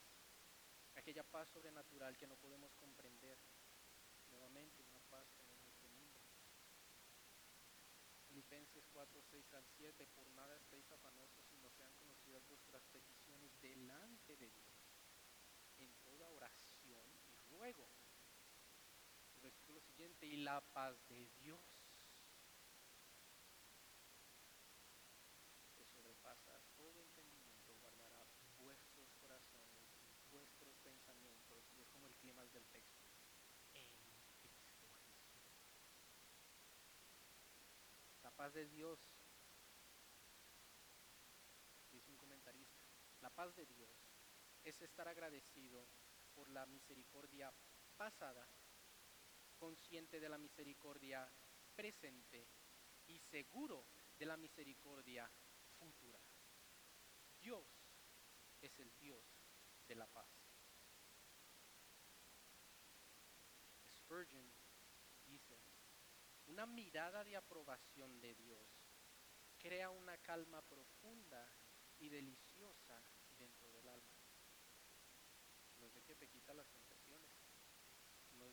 Aquella 0.94 1.24
paz 1.24 1.48
sobrenatural 1.48 2.18
que 2.18 2.26
no 2.26 2.36
podemos 2.36 2.74
comprender. 2.74 3.38
Nuevamente, 4.26 4.82
una 4.82 5.00
paz 5.08 5.32
que 5.32 5.42
no 5.42 5.54
es 5.54 5.64
este 5.64 5.88
mundo. 5.88 6.20
Filipenses 8.26 8.86
4, 8.92 9.22
6 9.22 9.54
al 9.54 9.66
7, 9.78 10.06
por 10.08 10.30
nada 10.32 10.54
estéis 10.58 10.90
afanosos, 10.92 11.46
sino 11.46 11.70
sean 11.70 11.94
conocidas 11.94 12.46
vuestras 12.46 12.84
peticiones 12.88 13.58
delante 13.62 14.36
de 14.36 14.50
Dios, 14.50 14.76
en 15.78 15.94
toda 16.02 16.28
oración 16.28 16.58
el 17.48 17.64
versículo 17.64 17.97
y 20.20 20.36
la 20.36 20.60
paz 20.60 20.96
de 21.08 21.26
Dios, 21.40 21.58
que 25.74 25.84
sobrepasa 25.86 26.60
todo 26.76 27.02
entendimiento, 27.02 27.74
guardará 27.80 28.24
vuestros 28.58 29.12
corazones 29.14 29.82
y 30.20 30.28
vuestros 30.30 30.78
pensamientos, 30.78 31.64
y 31.72 31.80
es 31.80 31.88
como 31.88 32.06
el 32.06 32.14
clima 32.16 32.44
del 32.46 32.64
texto, 32.68 33.02
en 33.74 33.90
Cristo 34.40 34.88
Jesús. 35.02 35.34
La 38.22 38.30
paz 38.30 38.54
de 38.54 38.66
Dios, 38.66 39.00
dice 41.90 42.08
un 42.12 42.16
comentarista, 42.16 42.78
la 43.20 43.30
paz 43.30 43.52
de 43.56 43.66
Dios 43.66 43.90
es 44.62 44.80
estar 44.80 45.08
agradecido 45.08 45.88
por 46.34 46.48
la 46.50 46.66
misericordia 46.66 47.52
pasada, 47.96 48.48
consciente 49.58 50.20
de 50.20 50.28
la 50.28 50.38
misericordia 50.38 51.30
presente 51.74 52.48
y 53.06 53.18
seguro 53.18 53.86
de 54.16 54.26
la 54.26 54.36
misericordia 54.36 55.30
futura. 55.78 56.20
Dios 57.38 57.66
es 58.60 58.78
el 58.78 58.96
Dios 58.98 59.24
de 59.86 59.94
la 59.94 60.06
paz. 60.06 60.28
Spurgeon 63.96 64.50
dice, 65.26 65.60
una 66.46 66.66
mirada 66.66 67.24
de 67.24 67.36
aprobación 67.36 68.20
de 68.20 68.34
Dios 68.34 68.68
crea 69.58 69.90
una 69.90 70.16
calma 70.18 70.62
profunda 70.62 71.46
y 71.98 72.08
deliciosa 72.08 73.02
dentro 73.36 73.70
del 73.72 73.88
alma. 73.88 74.18
No 75.76 75.86
es 75.86 75.94
de 75.94 76.02
que 76.02 76.16
te 76.16 76.28
quita 76.28 76.54
las 76.54 76.68
tentaciones, 76.70 76.97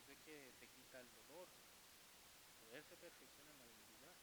de 0.06 0.18
que 0.18 0.53
te 0.60 0.70
quita 0.70 0.99
el 0.99 1.12
dolor, 1.14 1.49
poder 2.60 2.84
se 2.84 2.97
perfecciona 2.97 3.51
en 3.51 3.60
la 3.60 3.66
debilidad, 3.66 4.16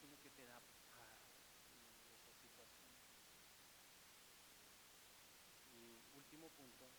sino 0.00 0.18
que 0.18 0.30
te 0.30 0.44
da 0.44 0.60
paz 0.88 1.24
en 1.72 2.12
esa 2.12 2.32
situación. 2.34 2.94
Y 5.72 6.02
último 6.12 6.50
punto, 6.50 6.90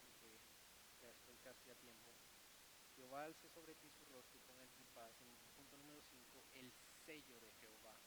porque 0.00 0.40
ya 1.00 1.10
estoy 1.10 1.38
casi 1.38 1.70
a 1.70 1.74
tiempo. 1.76 2.14
Jehová 2.94 3.24
alce 3.24 3.48
sobre 3.50 3.74
ti 3.74 3.90
su 3.90 4.06
rostro 4.06 4.38
y 4.38 4.40
ponga 4.40 4.64
en 4.64 4.70
ti 4.70 4.86
paz. 4.86 5.20
En 5.20 5.36
punto 5.54 5.76
número 5.76 6.00
5, 6.02 6.46
el 6.54 6.72
sello 7.04 7.38
de 7.40 7.52
Jehová. 7.52 8.00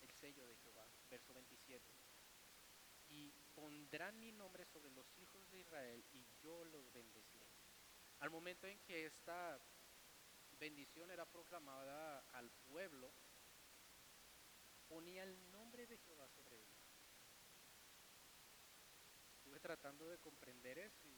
El 0.00 0.10
sello 0.12 0.46
de 0.46 0.56
Jehová. 0.56 0.88
Verso 1.10 1.34
27. 1.34 1.94
Y 3.08 3.32
pondrán 3.54 4.18
mi 4.18 4.32
nombre 4.32 4.64
sobre 4.64 4.90
los 4.90 5.06
hijos 5.18 5.50
de 5.50 5.58
Israel 5.58 6.04
y 6.12 6.24
yo 6.40 6.64
los 6.64 6.90
bendeciré. 6.92 7.39
Al 8.20 8.30
momento 8.30 8.66
en 8.66 8.78
que 8.80 9.06
esta 9.06 9.58
bendición 10.58 11.10
era 11.10 11.24
proclamada 11.24 12.20
al 12.32 12.50
pueblo, 12.68 13.10
ponía 14.88 15.22
el 15.22 15.50
nombre 15.50 15.86
de 15.86 15.96
Jehová 15.98 16.28
sobre 16.28 16.56
ellos. 16.56 16.76
Estuve 19.38 19.58
tratando 19.60 20.06
de 20.08 20.18
comprender 20.18 20.78
eso 20.78 21.08
y 21.08 21.16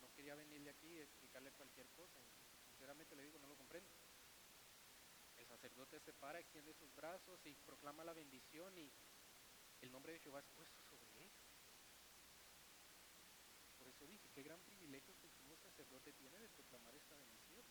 no 0.00 0.10
quería 0.14 0.34
venirle 0.34 0.70
aquí 0.70 0.88
y 0.88 1.00
explicarle 1.00 1.52
cualquier 1.52 1.90
cosa. 1.90 2.18
Sinceramente 2.70 3.14
le 3.14 3.24
digo, 3.24 3.38
no 3.38 3.46
lo 3.46 3.56
comprendo. 3.56 3.90
El 5.36 5.46
sacerdote 5.46 6.00
se 6.00 6.14
para, 6.14 6.40
extiende 6.40 6.72
sus 6.72 6.94
brazos 6.94 7.44
y 7.44 7.54
proclama 7.56 8.04
la 8.04 8.14
bendición 8.14 8.76
y 8.78 8.90
el 9.82 9.92
nombre 9.92 10.14
de 10.14 10.20
Jehová 10.20 10.40
es 10.40 10.48
puesto 10.48 10.82
sobre 10.84 11.10
ellos. 11.24 11.50
Por 13.78 13.88
eso 13.88 14.06
dije, 14.06 14.29
qué 14.40 14.44
gran 14.44 14.62
privilegio 14.62 15.14
que 15.18 15.26
el 15.26 15.32
sumo 15.32 15.54
sacerdote 15.58 16.14
tiene 16.14 16.38
de 16.38 16.48
proclamar 16.48 16.96
esta 16.96 17.14
bendición. 17.14 17.62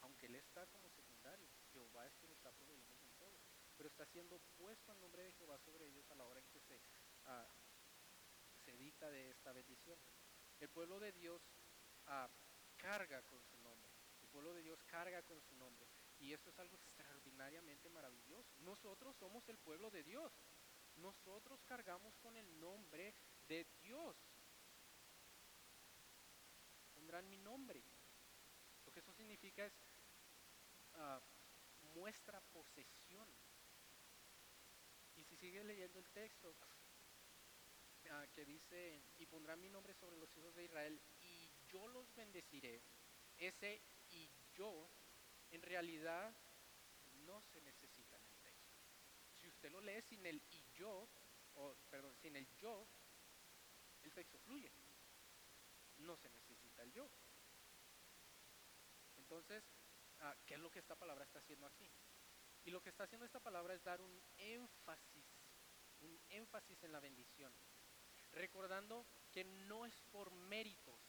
Aunque 0.00 0.26
él 0.26 0.36
está 0.36 0.66
como 0.68 0.88
secundario, 0.88 1.46
Jehová 1.72 2.06
es 2.06 2.16
quien 2.16 2.32
está 2.32 2.50
proveyendo 2.52 2.96
con 2.96 3.12
todo. 3.18 3.38
Pero 3.76 3.90
está 3.90 4.06
siendo 4.06 4.38
puesto 4.56 4.92
el 4.92 5.00
nombre 5.00 5.24
de 5.24 5.32
Jehová 5.32 5.58
sobre 5.58 5.86
ellos 5.86 6.10
a 6.10 6.14
la 6.14 6.24
hora 6.24 6.40
en 6.40 6.48
que 6.48 6.60
se, 6.62 6.80
uh, 7.26 7.44
de 9.10 9.30
esta 9.30 9.52
bendición. 9.52 9.98
El 10.58 10.70
pueblo 10.70 10.98
de 10.98 11.12
Dios 11.12 11.42
uh, 12.06 12.30
carga 12.78 13.22
con 13.24 13.42
su 13.42 13.58
nombre. 13.58 13.92
El 14.22 14.28
pueblo 14.28 14.54
de 14.54 14.62
Dios 14.62 14.82
carga 14.84 15.22
con 15.22 15.42
su 15.42 15.54
nombre. 15.54 15.86
Y 16.18 16.32
eso 16.32 16.48
es 16.48 16.58
algo 16.58 16.78
extraordinariamente 16.78 17.90
maravilloso. 17.90 18.54
Nosotros 18.60 19.14
somos 19.16 19.46
el 19.50 19.58
pueblo 19.58 19.90
de 19.90 20.02
Dios. 20.02 20.32
Nosotros 20.96 21.62
cargamos 21.64 22.16
con 22.20 22.38
el 22.38 22.58
nombre 22.58 23.14
de 23.48 23.66
Dios. 23.82 24.16
Mi 27.22 27.38
nombre. 27.38 27.80
Lo 28.84 28.92
que 28.92 28.98
eso 28.98 29.12
significa 29.12 29.64
es 29.64 29.72
uh, 30.94 31.20
muestra 31.94 32.40
posesión. 32.40 33.28
Y 35.14 35.22
si 35.22 35.36
sigue 35.36 35.62
leyendo 35.62 36.00
el 36.00 36.10
texto 36.10 36.50
uh, 36.50 38.32
que 38.32 38.44
dice, 38.44 39.04
y 39.18 39.26
pondrán 39.26 39.60
mi 39.60 39.68
nombre 39.68 39.94
sobre 39.94 40.16
los 40.16 40.36
hijos 40.36 40.54
de 40.56 40.64
Israel 40.64 41.00
y 41.20 41.48
yo 41.68 41.86
los 41.86 42.12
bendeciré, 42.16 42.82
ese 43.38 43.80
y 44.10 44.28
yo 44.52 44.90
en 45.52 45.62
realidad 45.62 46.36
no 47.26 47.40
se 47.42 47.60
necesita 47.60 48.16
en 48.16 48.24
el 48.24 48.36
texto. 48.38 48.74
Si 49.34 49.48
usted 49.48 49.70
lo 49.70 49.80
lee 49.80 50.02
sin 50.02 50.26
el 50.26 50.42
y 50.50 50.64
yo, 50.72 51.08
o 51.54 51.76
perdón, 51.88 52.16
sin 52.16 52.34
el 52.34 52.48
yo, 52.56 52.88
el 54.02 54.12
texto 54.12 54.36
fluye. 54.40 54.72
No 55.98 56.16
se 56.16 56.28
necesita 56.28 56.43
yo. 56.92 57.08
Entonces, 59.16 59.64
uh, 60.20 60.34
¿qué 60.46 60.54
es 60.54 60.60
lo 60.60 60.70
que 60.70 60.78
esta 60.78 60.96
palabra 60.96 61.24
está 61.24 61.38
haciendo 61.38 61.66
aquí? 61.66 61.90
Y 62.64 62.70
lo 62.70 62.80
que 62.80 62.88
está 62.88 63.04
haciendo 63.04 63.26
esta 63.26 63.40
palabra 63.40 63.74
es 63.74 63.82
dar 63.82 64.00
un 64.00 64.22
énfasis, 64.36 65.26
un 66.00 66.20
énfasis 66.28 66.82
en 66.82 66.92
la 66.92 67.00
bendición. 67.00 67.54
Recordando 68.32 69.06
que 69.30 69.44
no 69.44 69.86
es 69.86 70.02
por 70.10 70.32
méritos, 70.32 71.00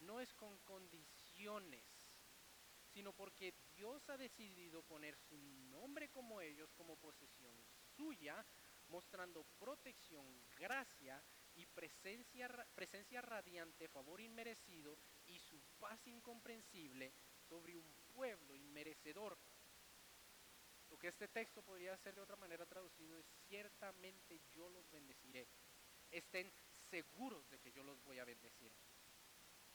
no 0.00 0.20
es 0.20 0.34
con 0.34 0.58
condiciones, 0.60 1.84
sino 2.92 3.12
porque 3.12 3.54
Dios 3.74 4.08
ha 4.10 4.16
decidido 4.16 4.82
poner 4.82 5.16
su 5.16 5.36
nombre 5.38 6.08
como 6.10 6.40
ellos, 6.40 6.72
como 6.74 6.96
posesión 6.96 7.54
suya, 7.96 8.44
mostrando 8.88 9.44
protección, 9.58 10.26
gracia 10.56 11.22
y 11.60 11.66
presencia, 11.66 12.48
presencia 12.74 13.20
radiante, 13.20 13.86
favor 13.88 14.20
inmerecido 14.20 14.96
y 15.26 15.38
su 15.38 15.60
paz 15.78 16.06
incomprensible 16.06 17.12
sobre 17.48 17.76
un 17.76 17.94
pueblo 18.14 18.54
inmerecedor. 18.54 19.36
Lo 20.88 20.98
que 20.98 21.08
este 21.08 21.28
texto 21.28 21.62
podría 21.62 21.96
ser 21.98 22.14
de 22.14 22.22
otra 22.22 22.36
manera 22.36 22.64
traducido 22.64 23.18
es, 23.18 23.26
ciertamente 23.46 24.40
yo 24.52 24.70
los 24.70 24.90
bendeciré. 24.90 25.46
Estén 26.10 26.50
seguros 26.88 27.48
de 27.50 27.58
que 27.58 27.72
yo 27.72 27.82
los 27.82 28.02
voy 28.02 28.18
a 28.18 28.24
bendecir. 28.24 28.72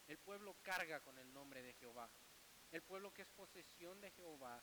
El 0.07 0.18
pueblo 0.18 0.56
carga 0.64 0.99
con 1.02 1.18
el 1.20 1.32
nombre 1.32 1.62
de 1.62 1.74
Jehová. 1.74 2.10
El 2.72 2.82
pueblo 2.82 3.14
que 3.14 3.22
es 3.22 3.30
posesión 3.30 4.02
de 4.02 4.10
Jehová, 4.12 4.62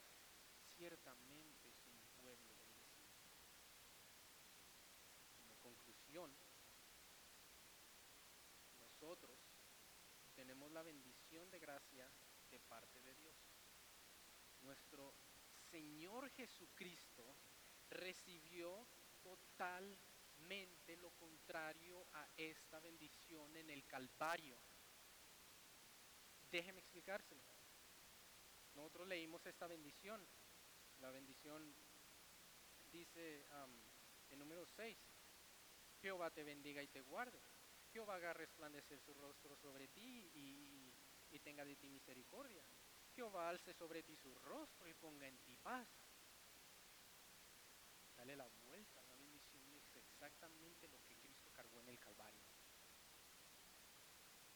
ciertamente 0.77 1.69
es 1.69 1.87
un 1.87 1.99
pueblo 2.21 2.55
bendecido. 2.57 3.07
Como 5.37 5.57
conclusión, 5.61 6.33
nosotros 9.03 9.37
tenemos 10.37 10.71
la 10.71 10.83
bendición 10.83 11.43
de 11.43 11.51
gracia 11.63 12.11
de 12.51 12.59
parte 12.59 13.01
de 13.01 13.15
Dios. 13.15 13.37
Nuestro 14.63 15.15
Señor 15.71 16.29
Jesucristo 16.31 17.37
recibió 17.89 18.85
totalmente 19.23 20.97
lo 20.97 21.13
contrario 21.13 22.05
a 22.15 22.29
esta 22.37 22.81
bendición 22.81 23.57
en 23.57 23.71
el 23.71 23.87
Calvario. 23.87 24.59
Déjeme 26.51 26.81
explicárselo. 26.81 27.45
Nosotros 28.75 29.07
leímos 29.07 29.47
esta 29.47 29.69
bendición. 29.69 30.27
La 30.99 31.11
bendición 31.13 31.75
dice 32.91 33.47
en 34.31 34.39
número 34.39 34.67
6, 34.67 34.99
Jehová 36.01 36.31
te 36.31 36.43
bendiga 36.43 36.83
y 36.83 36.89
te 36.89 37.03
guarde. 37.03 37.41
Jehová 37.93 38.17
haga 38.17 38.33
resplandecer 38.33 38.99
su 39.01 39.13
rostro 39.15 39.55
sobre 39.57 39.87
ti 39.89 40.31
y, 40.35 40.82
y, 41.33 41.41
tenga 41.41 41.65
de 41.65 41.77
ti 41.77 41.89
misericordia. 41.89 42.63
Jehová 43.15 43.49
alce 43.49 43.75
sobre 43.75 44.03
ti 44.03 44.17
su 44.17 44.35
rostro 44.35 44.89
y 44.89 44.95
ponga 44.95 45.27
en 45.27 45.39
ti 45.39 45.57
paz. 45.57 45.89
Dale 48.17 48.37
la 48.37 48.47
vuelta, 48.47 49.03
la 49.03 49.17
bendición 49.17 49.75
es 49.75 49.97
exactamente 49.97 50.89
lo 50.89 51.03
que 51.03 51.17
Cristo 51.17 51.51
cargó 51.51 51.81
en 51.81 51.89
el 51.89 51.99
Calvario. 51.99 52.43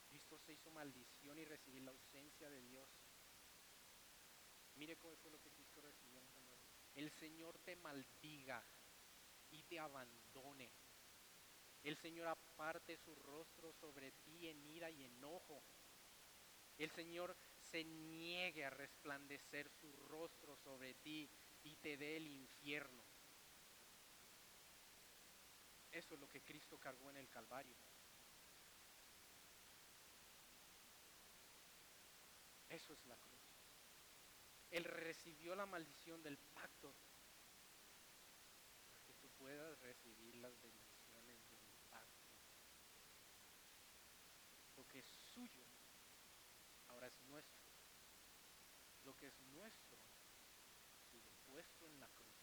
Cristo 0.09 0.39
se 0.39 0.53
hizo 0.53 0.71
maldición 0.71 1.39
y 1.39 1.45
recibir 1.45 1.83
la 1.83 1.91
ausencia 1.91 2.49
de 2.49 2.63
Dios. 2.63 2.89
Mire 4.77 4.97
cómo 4.97 5.17
fue 5.17 5.31
lo 5.31 5.41
que 5.41 5.51
Cristo 5.51 5.81
recibió 5.81 6.19
en 6.19 6.27
Calvario. 6.29 6.67
El 6.95 7.11
Señor 7.11 7.59
te 7.59 7.77
maldiga 7.77 8.65
y 9.51 9.63
te 9.65 9.79
abandone. 9.79 10.73
El 11.83 11.97
Señor 11.97 12.29
aparte 12.29 12.97
su 12.97 13.15
rostro 13.15 13.73
sobre 13.73 14.13
ti 14.13 14.49
en 14.49 14.65
ira 14.65 14.91
y 14.91 15.05
enojo. 15.05 15.63
El 16.79 16.91
Señor 16.91 17.37
se 17.59 17.85
niegue 17.85 18.65
a 18.65 18.71
resplandecer 18.71 19.69
su 19.71 19.91
rostro 19.93 20.57
sobre 20.57 20.95
ti 20.95 21.31
y 21.63 21.77
te 21.77 21.97
dé 21.97 22.17
el 22.17 22.27
infierno. 22.27 23.03
Eso 25.91 26.15
es 26.15 26.21
lo 26.21 26.29
que 26.29 26.43
Cristo 26.43 26.79
cargó 26.79 27.09
en 27.11 27.17
el 27.17 27.31
Calvario. 27.31 27.77
Eso 32.69 32.93
es 32.93 33.07
la 33.07 33.17
cruz. 33.17 33.41
Él 34.71 34.85
recibió 34.85 35.55
la 35.57 35.65
maldición 35.65 36.23
del 36.23 36.37
pacto 36.37 36.95
para 38.89 39.01
que 39.01 39.15
tú 39.15 39.31
puedas 39.31 39.79
recibir 39.81 40.35
las 40.37 40.61
bendiciones 40.61 41.49
del 41.49 41.67
pacto. 41.89 42.27
Lo 44.77 44.87
que 44.87 44.99
es 44.99 45.07
suyo 45.07 45.66
ahora 47.07 47.15
es 47.15 47.23
nuestro. 47.23 47.73
Lo 49.05 49.15
que 49.17 49.29
es 49.29 49.41
nuestro 49.41 49.99
puesto 51.47 51.87
en 51.87 52.01
la 52.01 52.09
cruz. 52.09 52.35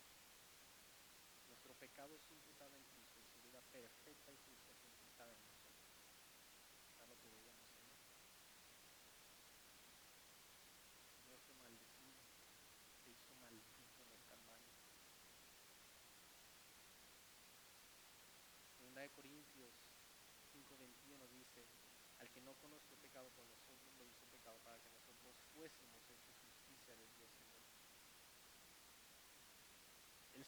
Nuestro 1.48 1.76
pecado 1.76 2.16
es 2.16 2.32
imputado 2.32 2.78
en 2.78 2.86
Cristo 2.86 3.20
y 3.20 3.26
su 3.26 3.42
vida 3.42 3.62
perfecta 3.62 4.32
y 4.32 4.38
justa 4.38 4.72
es 4.72 4.86
imputada 4.86 5.34
en 5.34 5.44
nosotros. 5.44 5.76
¿Sabes 6.96 7.10
lo 7.10 7.20
que 7.20 7.30
veíamos 7.30 7.64
Señor 11.20 11.40
fue 11.42 11.56
maldecido, 11.56 12.24
se 13.04 13.12
hizo 13.12 13.36
maldito 13.36 14.02
en 14.04 14.12
el 14.12 14.24
Calvario. 14.24 14.72
Segunda 18.78 19.02
de 19.02 19.12
Corintios 19.12 19.76
5:21 20.54 21.28
dice, 21.28 21.68
al 22.20 22.32
que 22.32 22.42
no 22.42 22.56
conoció 22.56 22.98
pecado 22.98 23.30
hizo 23.32 23.63
para 24.62 24.80
que 24.80 24.90
nosotros 24.90 25.36
fuésemos 25.54 26.08
hechos 26.10 26.36
justicia 26.40 26.96
de 26.96 27.08
Dios 27.10 27.32
en 27.40 27.54
él. 27.54 27.64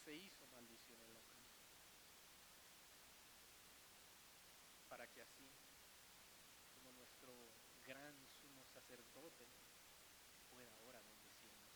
Se 0.06 0.14
hizo 0.14 0.48
maldición 0.50 1.02
en 1.02 1.16
la 1.16 1.22
cruz. 1.24 1.48
Para 4.88 5.08
que 5.08 5.22
así, 5.22 5.52
como 6.76 6.92
nuestro 6.92 7.58
gran 7.84 8.28
sumo 8.28 8.68
sacerdote, 8.68 9.48
pueda 10.48 10.76
ahora 10.76 11.02
bendecirnos. 11.02 11.74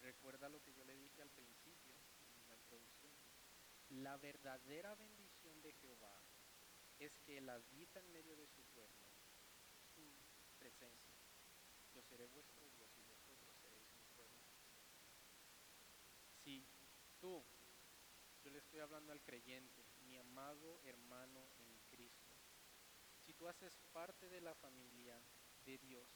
Recuerda 0.00 0.50
lo 0.50 0.60
que 0.60 0.74
yo 0.74 0.84
le 0.84 0.98
dije 0.98 1.22
al 1.22 1.30
principio, 1.30 1.94
en 2.36 2.48
la 2.48 2.56
introducción. 2.56 3.14
La 3.88 4.18
verdadera 4.18 4.94
bendición 4.94 5.62
de 5.62 5.72
Jehová 5.72 6.22
es 6.98 7.18
que 7.20 7.38
Él 7.38 7.48
habita 7.48 8.00
en 8.00 8.12
medio 8.12 8.36
de 8.36 8.46
su 8.48 8.62
pueblo, 8.64 9.13
presencia. 10.64 11.12
Yo 11.92 12.00
seré 12.00 12.26
vuestro 12.26 12.66
Dios 12.70 12.88
y 12.96 13.02
vosotros 13.02 13.54
seréis 13.60 13.84
mi 13.98 14.06
pueblo. 14.16 14.40
Si 16.42 16.66
tú, 17.20 17.44
yo 18.42 18.50
le 18.50 18.60
estoy 18.60 18.80
hablando 18.80 19.12
al 19.12 19.20
creyente, 19.20 19.84
mi 20.06 20.16
amado 20.16 20.80
hermano 20.84 21.50
en 21.58 21.78
Cristo, 21.90 22.34
si 23.20 23.34
tú 23.34 23.46
haces 23.46 23.78
parte 23.92 24.30
de 24.30 24.40
la 24.40 24.54
familia 24.54 25.20
de 25.66 25.76
Dios, 25.76 26.08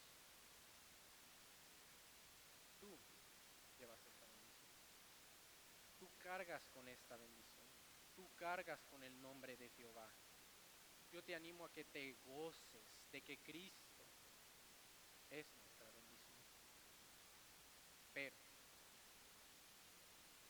tú 2.79 2.99
llevas 3.77 4.03
esta 4.07 4.27
bendición. 4.29 4.73
Tú 5.99 6.11
cargas 6.16 6.66
con 6.69 6.89
esta 6.89 7.19
bendición. 7.19 7.69
Tú 8.15 8.35
cargas 8.35 8.83
con 8.87 9.03
el 9.03 9.20
nombre 9.20 9.59
de 9.59 9.69
Jehová. 9.69 10.11
Yo 11.11 11.23
te 11.23 11.35
animo 11.35 11.66
a 11.66 11.73
que 11.73 11.85
te 11.85 12.15
goces 12.25 13.11
de 13.11 13.23
que 13.23 13.43
Cristo 13.43 13.88
es 15.30 15.55
nuestra 15.56 15.90
bendición. 15.90 16.42
Pero 18.12 18.36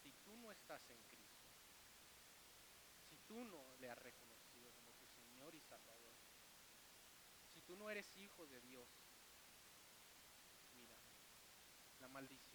si 0.02 0.12
tú 0.24 0.36
no 0.36 0.50
estás 0.50 0.88
en 0.90 1.02
Cristo, 1.04 1.48
si 3.08 3.18
tú 3.18 3.44
no 3.44 3.76
le 3.76 3.90
has 3.90 3.98
reconocido 3.98 4.72
como 4.74 4.94
tu 4.94 5.06
Señor 5.08 5.54
y 5.54 5.60
Salvador, 5.60 6.14
si 7.52 7.60
tú 7.62 7.76
no 7.76 7.90
eres 7.90 8.16
hijo 8.16 8.46
de 8.46 8.60
Dios, 8.60 8.88
mira, 10.74 10.98
la 11.98 12.08
maldición 12.08 12.47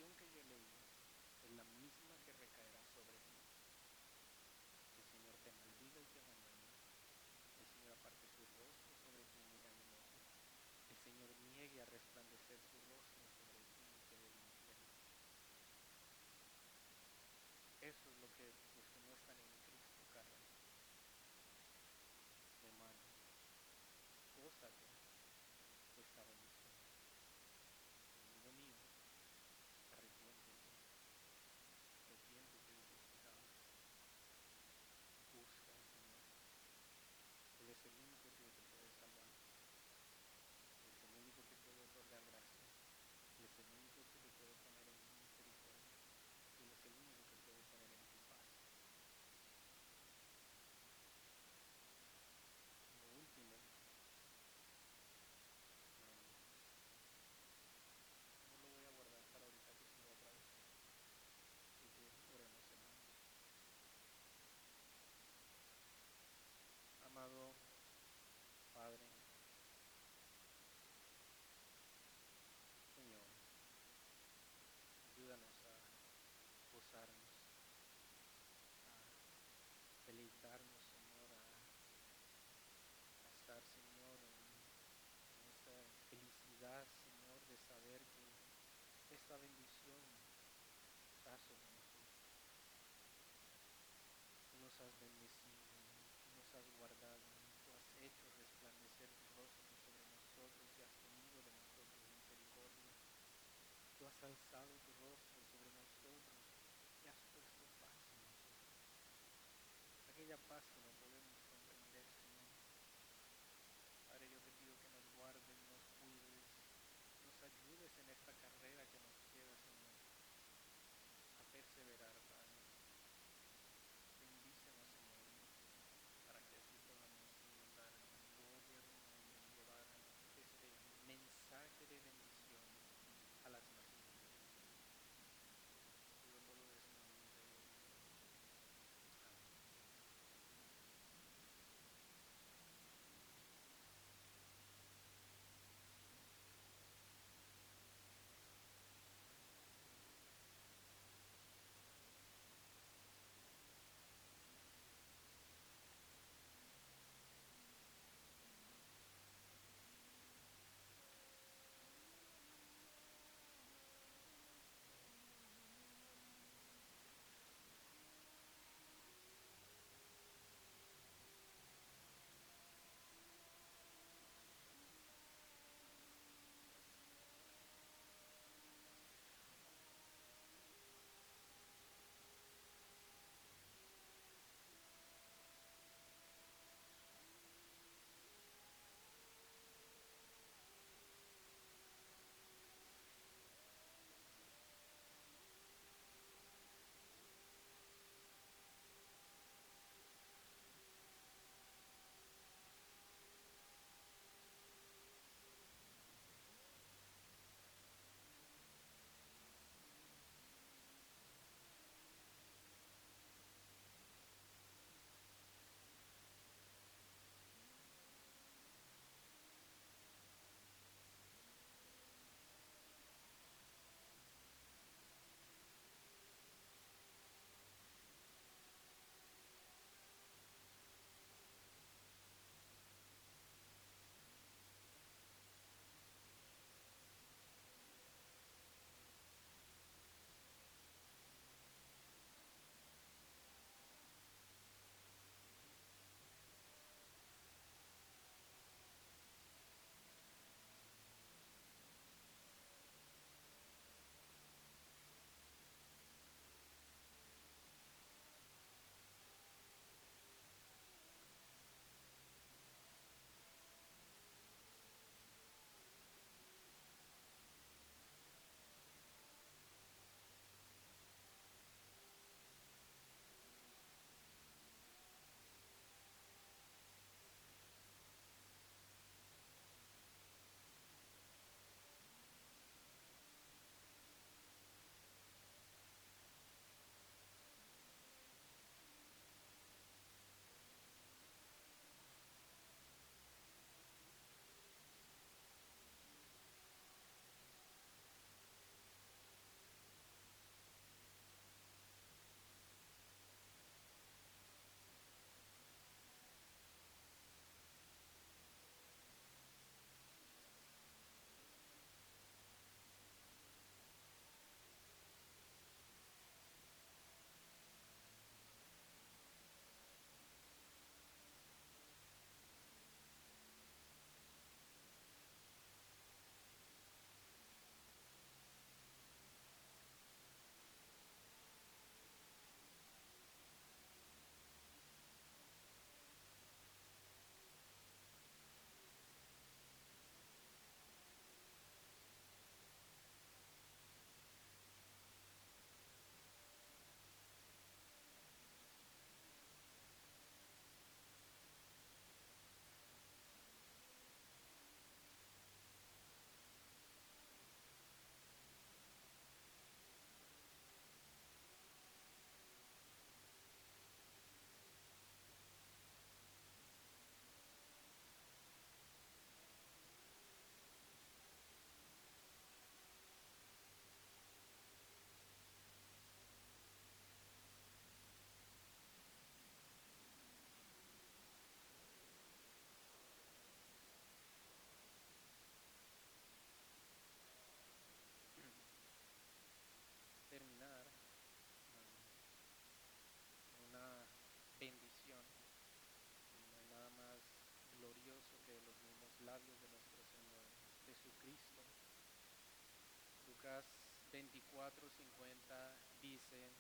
24, 404.63 404.89
50 404.89 405.77
dice, 405.99 406.55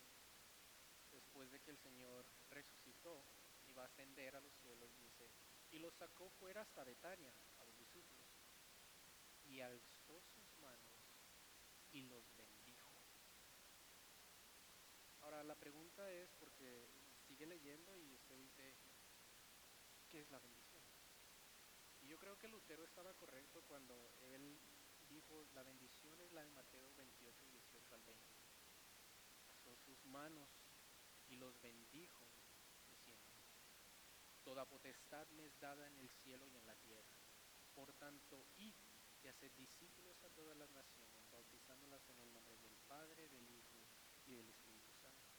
después 1.09 1.49
de 1.51 1.61
que 1.61 1.71
el 1.71 1.77
Señor 1.77 2.25
resucitó 2.49 3.25
y 3.61 3.71
va 3.71 3.83
a 3.83 3.85
ascender 3.85 4.35
a 4.35 4.41
los 4.41 4.53
cielos, 4.55 4.93
dice, 4.97 5.31
y 5.71 5.79
los 5.79 5.93
sacó 5.95 6.29
fuera 6.31 6.61
hasta 6.63 6.83
Betania, 6.83 7.33
a 7.59 7.65
los 7.65 7.77
discípulos, 7.77 8.27
y 9.45 9.61
alzó 9.61 10.21
sus 10.35 10.57
manos 10.57 10.99
y 11.93 12.01
los 12.01 12.35
bendijo. 12.35 13.01
Ahora 15.21 15.41
la 15.43 15.55
pregunta 15.55 16.11
es, 16.11 16.29
porque 16.33 16.89
sigue 17.25 17.45
leyendo 17.45 17.95
y 17.95 18.13
usted 18.15 18.35
dice, 18.35 18.75
¿qué 20.09 20.19
es 20.19 20.29
la 20.29 20.39
bendición? 20.39 20.83
Y 22.01 22.07
yo 22.07 22.17
creo 22.19 22.37
que 22.37 22.49
Lutero 22.49 22.83
estaba 22.83 23.13
correcto 23.13 23.61
cuando 23.63 24.13
él 24.19 24.59
dijo, 25.13 25.45
la 25.53 25.63
bendición 25.63 26.19
es 26.21 26.31
la 26.31 26.43
de 26.43 26.49
Mateo 26.49 26.93
28, 26.95 27.47
18 27.47 27.95
al 27.95 28.03
20. 28.03 28.23
Alzó 29.45 29.75
sus 29.77 30.03
manos 30.05 30.49
y 31.27 31.35
los 31.35 31.59
bendijo, 31.61 32.27
diciendo, 32.89 33.31
Toda 34.43 34.65
potestad 34.65 35.27
me 35.29 35.45
es 35.45 35.57
dada 35.59 35.87
en 35.87 35.97
el 35.99 36.09
cielo 36.09 36.47
y 36.47 36.55
en 36.57 36.65
la 36.65 36.75
tierra. 36.75 37.17
Por 37.73 37.93
tanto, 37.93 38.45
id 38.57 38.75
y 39.21 39.27
haced 39.27 39.51
discípulos 39.53 40.21
a 40.23 40.29
todas 40.31 40.57
las 40.57 40.69
naciones, 40.71 41.29
bautizándolas 41.29 42.07
en 42.09 42.19
el 42.19 42.33
nombre 42.33 42.57
del 42.57 42.75
Padre, 42.87 43.29
del 43.29 43.49
Hijo 43.49 43.87
y 44.25 44.33
del 44.33 44.49
Espíritu 44.49 44.93
Santo, 44.95 45.31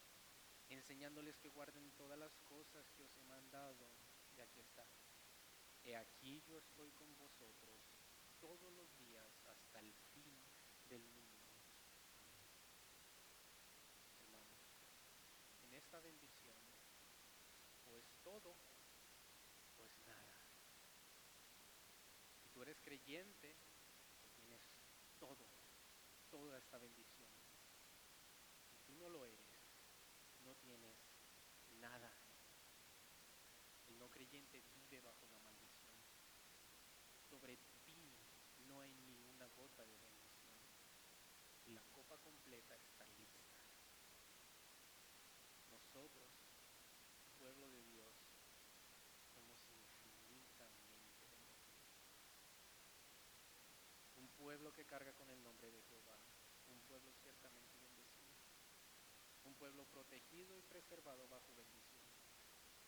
enseñándoles 0.68 1.36
que 1.36 1.50
guarden 1.50 1.92
todas 1.92 2.18
las 2.18 2.34
cosas 2.38 2.90
que 2.92 3.02
os 3.02 3.16
he 3.18 3.22
mandado, 3.24 3.90
y 4.34 4.40
aquí 4.40 4.60
está. 4.60 4.86
He 5.82 5.96
aquí 5.96 6.42
yo 6.46 6.56
estoy 6.56 6.92
con 6.92 7.14
vosotros 7.18 7.82
todos 8.40 8.72
los 8.72 8.94
días 8.96 9.03
hasta 9.74 9.80
el 9.80 9.94
fin 10.12 10.38
del 10.88 11.02
mundo. 11.02 11.48
Amén. 14.20 14.46
En 15.62 15.74
esta 15.74 15.98
bendición, 16.00 16.56
o 17.86 17.96
es 17.96 18.06
todo, 18.22 18.56
o 19.76 19.84
es 19.84 20.00
nada. 20.02 20.46
Si 22.40 22.48
tú 22.50 22.62
eres 22.62 22.78
creyente, 22.82 23.56
tienes 24.36 24.62
todo, 25.18 25.50
toda 26.30 26.56
esta 26.58 26.78
bendición. 26.78 27.32
Si 28.70 28.78
tú 28.78 28.94
no 28.94 29.08
lo 29.08 29.26
eres, 29.26 29.58
no 30.42 30.54
tienes 30.54 30.98
nada. 31.70 32.16
El 33.88 33.98
no 33.98 34.08
creyente 34.08 34.62
vive 34.72 35.00
bajo 35.00 35.24
una 35.24 35.40
maldición. 35.40 35.96
Sobre 37.28 37.56
ti 37.56 37.74
no 38.66 38.80
hay 38.80 39.03
de. 39.82 41.72
La 41.72 41.82
copa 41.90 42.16
completa 42.18 42.76
está. 42.76 43.04
Nosotros, 45.94 46.28
pueblo 47.38 47.70
de 47.70 47.84
Dios, 47.84 48.14
somos 49.32 49.58
infinitamente 50.02 51.24
bendecidos. 51.26 51.94
Un 54.16 54.28
pueblo 54.30 54.72
que 54.72 54.84
carga 54.84 55.12
con 55.12 55.30
el 55.30 55.40
nombre 55.40 55.70
de 55.70 55.82
Jehová, 55.82 56.18
un 56.66 56.80
pueblo 56.80 57.12
ciertamente 57.22 57.78
bendecido, 57.78 58.34
un 59.44 59.54
pueblo 59.54 59.84
protegido 59.86 60.58
y 60.58 60.62
preservado 60.62 61.28
bajo 61.28 61.54
bendición, 61.54 62.08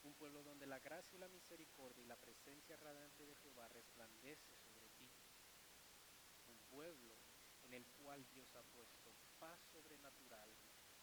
un 0.03 0.15
pueblo 0.15 0.43
donde 0.43 0.67
la 0.67 0.81
gracia 0.81 1.17
y 1.17 1.21
la 1.21 1.29
misericordia 1.29 2.03
y 2.03 2.07
la 2.07 2.17
presencia 2.17 2.77
radiante 2.77 3.25
de 3.25 3.37
Jehová 3.37 3.69
resplandece 3.69 4.57
pueblo 6.77 7.17
en 7.63 7.73
el 7.73 7.87
cual 7.87 8.29
Dios 8.29 8.55
ha 8.55 8.63
puesto 8.63 9.15
paz 9.39 9.59
sobrenatural, 9.73 10.51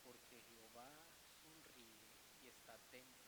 porque 0.03 0.39
Jehová 0.43 1.07
sonríe 1.41 2.07
y 2.41 2.47
está 2.47 2.75
atento 2.75 3.22